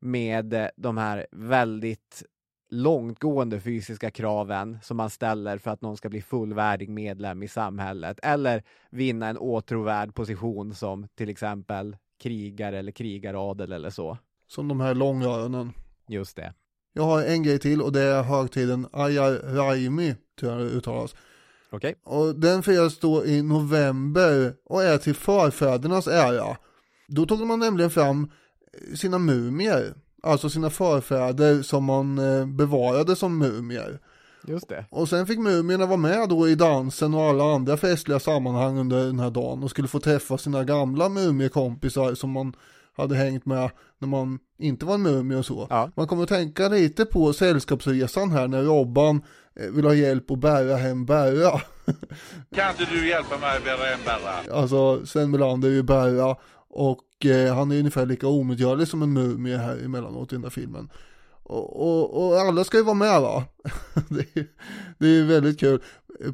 med 0.01 0.55
eh, 0.55 0.67
de 0.77 0.97
här 0.97 1.27
väldigt 1.31 2.23
långtgående 2.71 3.61
fysiska 3.61 4.11
kraven 4.11 4.79
som 4.83 4.97
man 4.97 5.11
ställer 5.11 5.59
för 5.59 5.71
att 5.71 5.81
någon 5.81 5.97
ska 5.97 6.09
bli 6.09 6.23
fullvärdig 6.23 6.89
medlem 6.89 7.43
i 7.43 7.49
samhället 7.49 8.21
eller 8.23 8.63
vinna 8.91 9.29
en 9.29 9.39
åtråvärd 9.39 10.15
position 10.15 10.75
som 10.75 11.09
till 11.15 11.29
exempel 11.29 11.97
krigare 12.19 12.79
eller 12.79 12.93
krigaradel 12.93 13.73
eller 13.73 13.91
så. 13.91 14.19
Som 14.47 14.69
de 14.69 14.81
här 14.81 14.95
långöronen. 14.95 15.73
Just 16.09 16.37
det. 16.37 16.55
Jag 16.93 17.03
har 17.03 17.23
en 17.23 17.43
grej 17.43 17.59
till 17.59 17.83
och 17.83 17.93
det 17.93 18.01
är 18.01 18.23
högtiden 18.23 18.87
Ayar 18.93 19.55
Raimi, 19.55 20.15
tror 20.41 20.53
jag 20.53 20.61
det 20.61 20.67
uttalas. 20.67 21.15
Okej. 21.71 21.95
Och 22.05 22.35
den 22.35 22.63
firas 22.63 22.99
då 22.99 23.25
i 23.25 23.43
november 23.43 24.55
och 24.65 24.83
är 24.83 24.99
till 24.99 25.15
förfädernas 25.15 26.07
ära. 26.07 26.57
Då 27.09 27.27
tog 27.27 27.47
man 27.47 27.59
nämligen 27.59 27.91
fram 27.91 28.31
sina 28.95 29.19
mumier, 29.19 29.95
alltså 30.23 30.51
sina 30.51 30.71
förfäder 30.71 31.63
som 31.63 31.85
man 31.85 32.19
eh, 32.19 32.47
bevarade 32.47 33.17
som 33.17 33.39
mumier. 33.39 34.01
Just 34.47 34.69
det. 34.69 34.85
Och 34.91 35.09
sen 35.09 35.27
fick 35.27 35.39
mumierna 35.39 35.87
vara 35.87 35.97
med 35.97 36.29
då 36.29 36.49
i 36.49 36.55
dansen 36.55 37.15
och 37.15 37.23
alla 37.23 37.45
andra 37.55 37.77
festliga 37.77 38.21
sammanhang 38.21 38.79
under 38.79 39.07
den 39.07 39.19
här 39.19 39.31
dagen 39.31 39.63
och 39.63 39.71
skulle 39.71 39.89
få 39.89 40.01
träffa 40.01 40.39
sina 40.39 40.65
gamla 40.65 41.09
mumiekompisar 41.09 42.15
som 42.15 42.31
man 42.31 42.53
hade 42.97 43.17
hängt 43.17 43.47
med 43.47 43.71
när 43.99 44.09
man 44.09 44.39
inte 44.59 44.87
var 44.87 44.95
en 44.95 45.03
mumie 45.03 45.39
och 45.39 45.47
så. 45.47 45.67
Ja. 45.71 45.91
Man 45.97 46.07
kommer 46.07 46.23
att 46.23 46.29
tänka 46.29 46.69
lite 46.69 47.05
på 47.05 47.33
sällskapsresan 47.33 48.31
här 48.31 48.49
när 48.49 48.63
Robban 48.63 49.23
eh, 49.57 49.71
vill 49.71 49.85
ha 49.85 49.95
hjälp 49.95 50.31
att 50.31 50.39
bära 50.39 50.77
hem 50.77 51.07
Berra. 51.07 51.51
Kan 52.55 52.71
inte 52.71 52.95
du 52.95 53.09
hjälpa 53.09 53.39
mig 53.39 53.57
att 53.57 53.65
bära 53.65 53.93
en 53.93 53.99
Berra? 54.05 54.61
Alltså 54.61 55.07
Sven 55.07 55.31
Melander 55.31 55.69
är 55.69 55.73
ju 55.73 55.83
Berra 55.83 56.37
och 56.69 57.27
eh, 57.27 57.55
han 57.55 57.73
är 57.73 57.79
ungefär 57.79 58.07
lika 58.07 58.27
omedgörlig 58.27 58.89
som 58.89 59.03
en 59.03 59.13
mumie 59.13 59.57
här 59.57 59.85
emellanåt 59.85 60.33
i 60.33 60.35
den 60.35 60.43
där 60.43 60.51
filmen. 60.51 60.91
Och, 61.43 61.81
och, 61.81 62.27
och 62.27 62.41
alla 62.41 62.65
ska 62.65 62.77
ju 62.77 62.85
vara 62.85 62.95
med 62.95 63.21
va? 63.21 63.45
det, 64.09 64.37
är, 64.37 64.47
det 64.99 65.07
är 65.07 65.25
väldigt 65.25 65.61
kul 65.61 65.83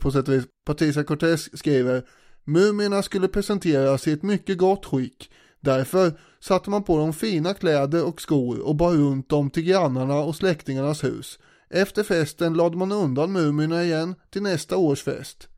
på 0.01 0.11
sätt 0.11 0.29
och 0.29 0.35
vis. 0.35 0.45
Patricia 0.65 1.05
Cortez 1.05 1.59
skriver 1.59 2.03
Mumierna 2.45 3.03
skulle 3.03 3.29
presenteras 3.29 4.09
i 4.09 4.13
ett 4.13 4.23
mycket 4.23 4.59
gott 4.59 4.87
skick. 4.87 5.31
Därför 5.61 6.13
satte 6.41 6.71
man 6.71 6.83
på 6.83 6.99
dem 6.99 7.13
fina 7.13 7.55
kläder 7.55 8.05
och 8.05 8.21
skor 8.21 8.61
och 8.61 8.77
bar 8.77 8.93
runt 8.93 9.29
dem 9.29 9.51
till 9.51 9.63
grannarna 9.63 10.15
och 10.15 10.37
släktingarnas 10.37 11.05
hus. 11.05 11.39
Efter 11.71 12.03
festen 12.03 12.55
lade 12.55 12.77
man 12.77 12.93
undan 12.93 13.33
mumierna 13.33 13.85
igen 13.85 14.15
till 14.31 14.43
nästa 14.43 14.77
års 14.77 15.03
fest. 15.03 15.49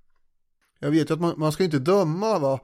Jag 0.79 0.91
vet 0.91 1.11
ju 1.11 1.15
att 1.15 1.21
man, 1.21 1.35
man 1.37 1.53
ska 1.53 1.65
inte 1.65 1.79
döma 1.79 2.39
va, 2.39 2.61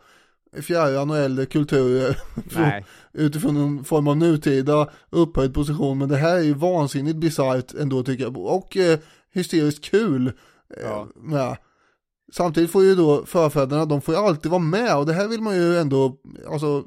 fjärran 0.63 1.11
och 1.11 1.17
äldre 1.17 1.47
kulturer 1.47 2.19
från, 2.51 2.71
utifrån 3.13 3.57
en 3.57 3.85
form 3.85 4.09
av 4.09 4.17
nutida 4.17 4.91
upphöjd 5.11 5.55
position, 5.55 5.99
men 5.99 6.09
det 6.09 6.17
här 6.17 6.37
är 6.37 6.43
ju 6.43 6.55
vansinnigt 6.55 7.17
bisarrt 7.17 7.75
ändå 7.75 8.03
tycker 8.03 8.25
jag, 8.25 8.37
och 8.37 8.77
eh, 8.77 8.99
hysteriskt 9.33 9.85
kul. 9.85 10.27
Eh, 10.27 10.33
Ja. 10.83 11.09
med. 11.17 11.57
Samtidigt 12.37 12.71
får 12.71 12.85
ju 12.85 12.95
då 12.95 13.27
förfäderna, 13.27 13.85
de 13.85 14.01
får 14.01 14.15
ju 14.15 14.21
alltid 14.21 14.51
vara 14.51 14.63
med 14.63 14.97
och 14.97 15.07
det 15.07 15.13
här 15.13 15.29
vill 15.29 15.41
man 15.41 15.57
ju 15.57 15.79
ändå, 15.79 16.17
alltså, 16.51 16.85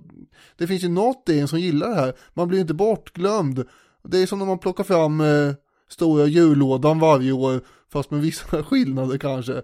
det 0.58 0.68
finns 0.68 0.84
ju 0.84 0.90
något 0.90 1.30
i 1.30 1.40
en 1.40 1.48
som 1.48 1.60
gillar 1.60 1.90
det 1.90 1.96
här, 1.96 2.14
man 2.34 2.48
blir 2.48 2.58
ju 2.58 2.62
inte 2.62 2.74
bortglömd. 2.74 3.66
Det 4.04 4.18
är 4.18 4.26
som 4.26 4.40
när 4.40 4.46
man 4.46 4.60
plockar 4.60 4.84
fram 4.84 5.22
eh, 5.22 5.54
stora 5.90 6.26
jullådan 6.26 7.00
varje 7.00 7.32
år, 7.32 7.62
fast 7.92 8.12
med 8.12 8.22
vissa 8.22 8.64
skillnader 8.64 9.18
kanske. 9.18 9.62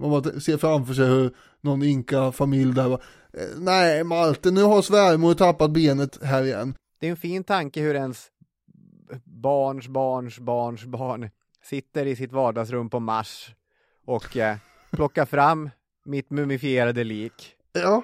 Man 0.00 0.10
bara 0.10 0.40
ser 0.40 0.56
framför 0.56 0.94
sig 0.94 1.06
hur 1.06 1.36
någon 1.60 1.82
inka-familj 1.82 2.74
där 2.74 2.88
bara, 2.88 3.00
eh, 3.32 3.58
nej 3.58 4.04
Malte, 4.04 4.50
nu 4.50 4.62
har 4.62 4.82
svärmor 4.82 5.34
tappat 5.34 5.70
benet 5.70 6.18
här 6.22 6.42
igen. 6.42 6.74
Det 7.00 7.06
är 7.06 7.10
en 7.10 7.16
fin 7.16 7.44
tanke 7.44 7.80
hur 7.80 7.94
ens 7.94 8.26
barns 9.24 9.88
barns 9.88 10.38
barns 10.38 10.84
barn 10.84 11.30
sitter 11.64 12.06
i 12.06 12.16
sitt 12.16 12.32
vardagsrum 12.32 12.90
på 12.90 13.00
Mars 13.00 13.54
och 14.06 14.36
eh, 14.36 14.56
plockar 14.92 15.24
fram 15.26 15.70
mitt 16.04 16.30
mumifierade 16.30 17.04
lik, 17.04 17.56
Ja. 17.72 18.02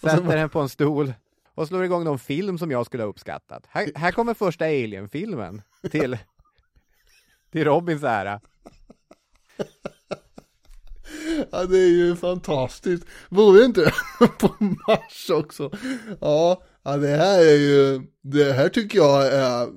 Sätter 0.00 0.36
den 0.36 0.50
på 0.50 0.60
en 0.60 0.68
stol 0.68 1.12
och 1.54 1.68
slår 1.68 1.84
igång 1.84 2.04
någon 2.04 2.18
film 2.18 2.58
som 2.58 2.70
jag 2.70 2.86
skulle 2.86 3.02
ha 3.02 3.10
uppskattat. 3.10 3.62
Här, 3.68 3.92
här 3.94 4.12
kommer 4.12 4.34
första 4.34 4.64
Alien-filmen 4.64 5.62
till, 5.90 6.18
till 7.52 7.64
Robins 7.64 8.02
ära. 8.02 8.40
Ja, 11.50 11.64
det 11.64 11.78
är 11.78 11.88
ju 11.88 12.16
fantastiskt. 12.16 13.04
Vore 13.28 13.64
inte 13.64 13.92
på 14.38 14.54
Mars 14.58 15.30
också? 15.30 15.70
Ja, 16.20 16.62
ja, 16.82 16.96
det 16.96 17.16
här 17.16 17.40
är 17.40 17.56
ju, 17.56 18.02
det 18.22 18.52
här 18.52 18.68
tycker 18.68 18.98
jag 18.98 19.26
är, 19.26 19.68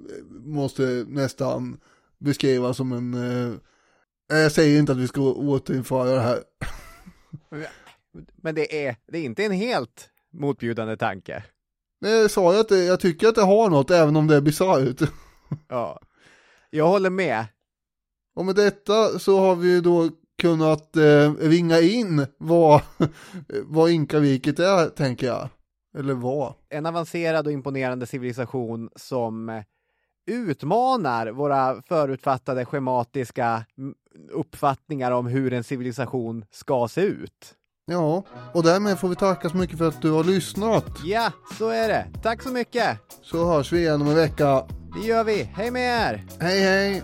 måste 0.50 1.06
nästan 1.08 1.80
beskrivas 2.18 2.78
som 2.78 2.92
en, 2.92 3.14
eh, 3.14 3.54
jag 4.38 4.52
säger 4.52 4.80
inte 4.80 4.92
att 4.92 4.98
vi 4.98 5.08
ska 5.08 5.22
återinföra 5.22 6.14
det 6.16 6.22
här. 6.22 6.44
Men 8.36 8.56
det 8.56 8.86
är, 8.88 8.96
det 9.08 9.18
är 9.18 9.24
inte 9.24 9.46
en 9.46 9.52
helt 9.52 10.10
motbjudande 10.34 10.98
tanke. 10.98 11.44
Nej, 12.02 12.22
Jag 12.22 12.32
sa 12.32 12.54
ju 12.54 12.60
att 12.60 12.70
det, 12.70 12.84
jag 12.84 13.00
tycker 13.00 13.28
att 13.28 13.36
det 13.36 13.42
har 13.42 13.70
något 13.70 13.92
även 13.92 14.16
om 14.16 14.28
det 14.28 14.36
är 14.36 14.42
bisarrt. 14.42 15.10
Ja. 15.68 16.00
Jag 16.70 16.88
håller 16.88 17.10
med. 17.10 17.46
Och 18.36 18.46
med 18.46 18.56
detta 18.56 19.20
så 19.20 19.40
har 19.40 19.56
vi 19.56 19.72
ju 19.72 19.82
då 19.82 20.10
kunnat 20.42 20.96
eh, 20.98 21.34
ringa 21.34 21.80
in 21.80 22.26
vad, 22.38 22.82
vad 23.64 23.90
Inkaviket 23.92 24.60
är, 24.60 24.90
tänker 24.90 25.28
jag. 25.28 25.50
Eller 25.98 26.14
vad. 26.14 26.54
en 26.70 26.86
avancerad 26.86 27.48
och 27.48 27.54
imponerande 27.54 28.06
civilisation 28.06 28.90
som 28.96 29.50
eh, 29.50 29.64
utmanar 30.26 31.28
våra 31.32 31.82
förutfattade 31.82 32.66
schematiska 32.66 33.66
uppfattningar 34.32 35.12
om 35.12 35.28
hur 35.28 35.54
en 35.54 35.64
civilisation 35.64 36.46
ska 36.52 36.88
se 36.88 37.02
ut. 37.02 37.56
Ja, 37.86 38.24
och 38.54 38.64
därmed 38.64 39.00
får 39.00 39.10
vi 39.10 39.16
tacka 39.16 39.50
så 39.50 39.58
mycket 39.58 39.78
för 39.78 39.88
att 39.88 40.02
du 40.02 40.12
har 40.12 40.24
lyssnat. 40.24 40.86
Ja, 41.04 41.32
så 41.58 41.70
är 41.70 41.88
det. 41.88 42.08
Tack 42.24 42.42
så 42.42 42.50
mycket. 42.50 43.00
Så 43.22 43.46
hörs 43.46 43.72
vi 43.72 43.80
igen 43.80 44.02
om 44.02 44.08
en 44.08 44.16
vecka. 44.16 44.64
Det 44.96 45.08
gör 45.08 45.24
vi. 45.24 45.44
Hej 45.44 45.72
med 45.72 45.82
er! 45.82 46.26
Hej 46.40 46.62
hej! 46.62 47.04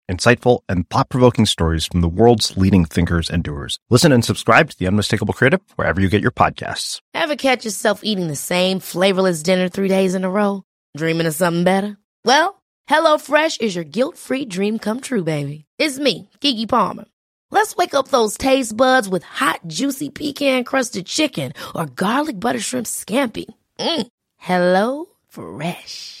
insightful, 0.11 0.59
and 0.67 0.89
thought 0.89 1.09
provoking 1.09 1.45
stories 1.45 1.85
from 1.85 2.01
the 2.01 2.09
world's 2.09 2.55
leading 2.57 2.85
thinkers 2.85 3.29
and 3.29 3.43
doers. 3.43 3.79
Listen 3.89 4.11
and 4.11 4.25
subscribe 4.25 4.69
to 4.69 4.77
The 4.77 4.87
Unmistakable 4.87 5.33
Creative 5.33 5.61
wherever 5.75 6.01
you 6.01 6.09
get 6.09 6.21
your 6.21 6.31
podcasts. 6.31 6.99
Ever 7.13 7.35
catch 7.35 7.65
yourself 7.65 8.01
eating 8.03 8.27
the 8.27 8.35
same 8.35 8.79
flavorless 8.79 9.43
dinner 9.43 9.69
three 9.69 9.87
days 9.87 10.15
in 10.15 10.23
a 10.23 10.29
row? 10.29 10.63
Dreaming 10.97 11.27
of 11.27 11.33
something 11.33 11.63
better? 11.63 11.97
Well, 12.25 12.61
HelloFresh 12.89 13.61
is 13.61 13.75
your 13.75 13.85
guilt 13.85 14.17
free 14.17 14.45
dream 14.45 14.79
come 14.79 15.01
true, 15.01 15.23
baby. 15.23 15.65
It's 15.77 15.97
me, 15.97 16.29
Gigi 16.41 16.65
Palmer. 16.65 17.05
Let's 17.51 17.75
wake 17.75 17.93
up 17.93 18.07
those 18.07 18.37
taste 18.37 18.75
buds 18.75 19.09
with 19.09 19.23
hot, 19.23 19.59
juicy 19.67 20.09
pecan 20.09 20.63
crusted 20.63 21.05
chicken 21.05 21.53
or 21.75 21.85
garlic 21.85 22.39
butter 22.39 22.59
shrimp 22.61 22.87
scampi. 22.87 23.45
Mm. 23.79 24.07
Hello 24.37 25.05
Fresh. 25.27 26.20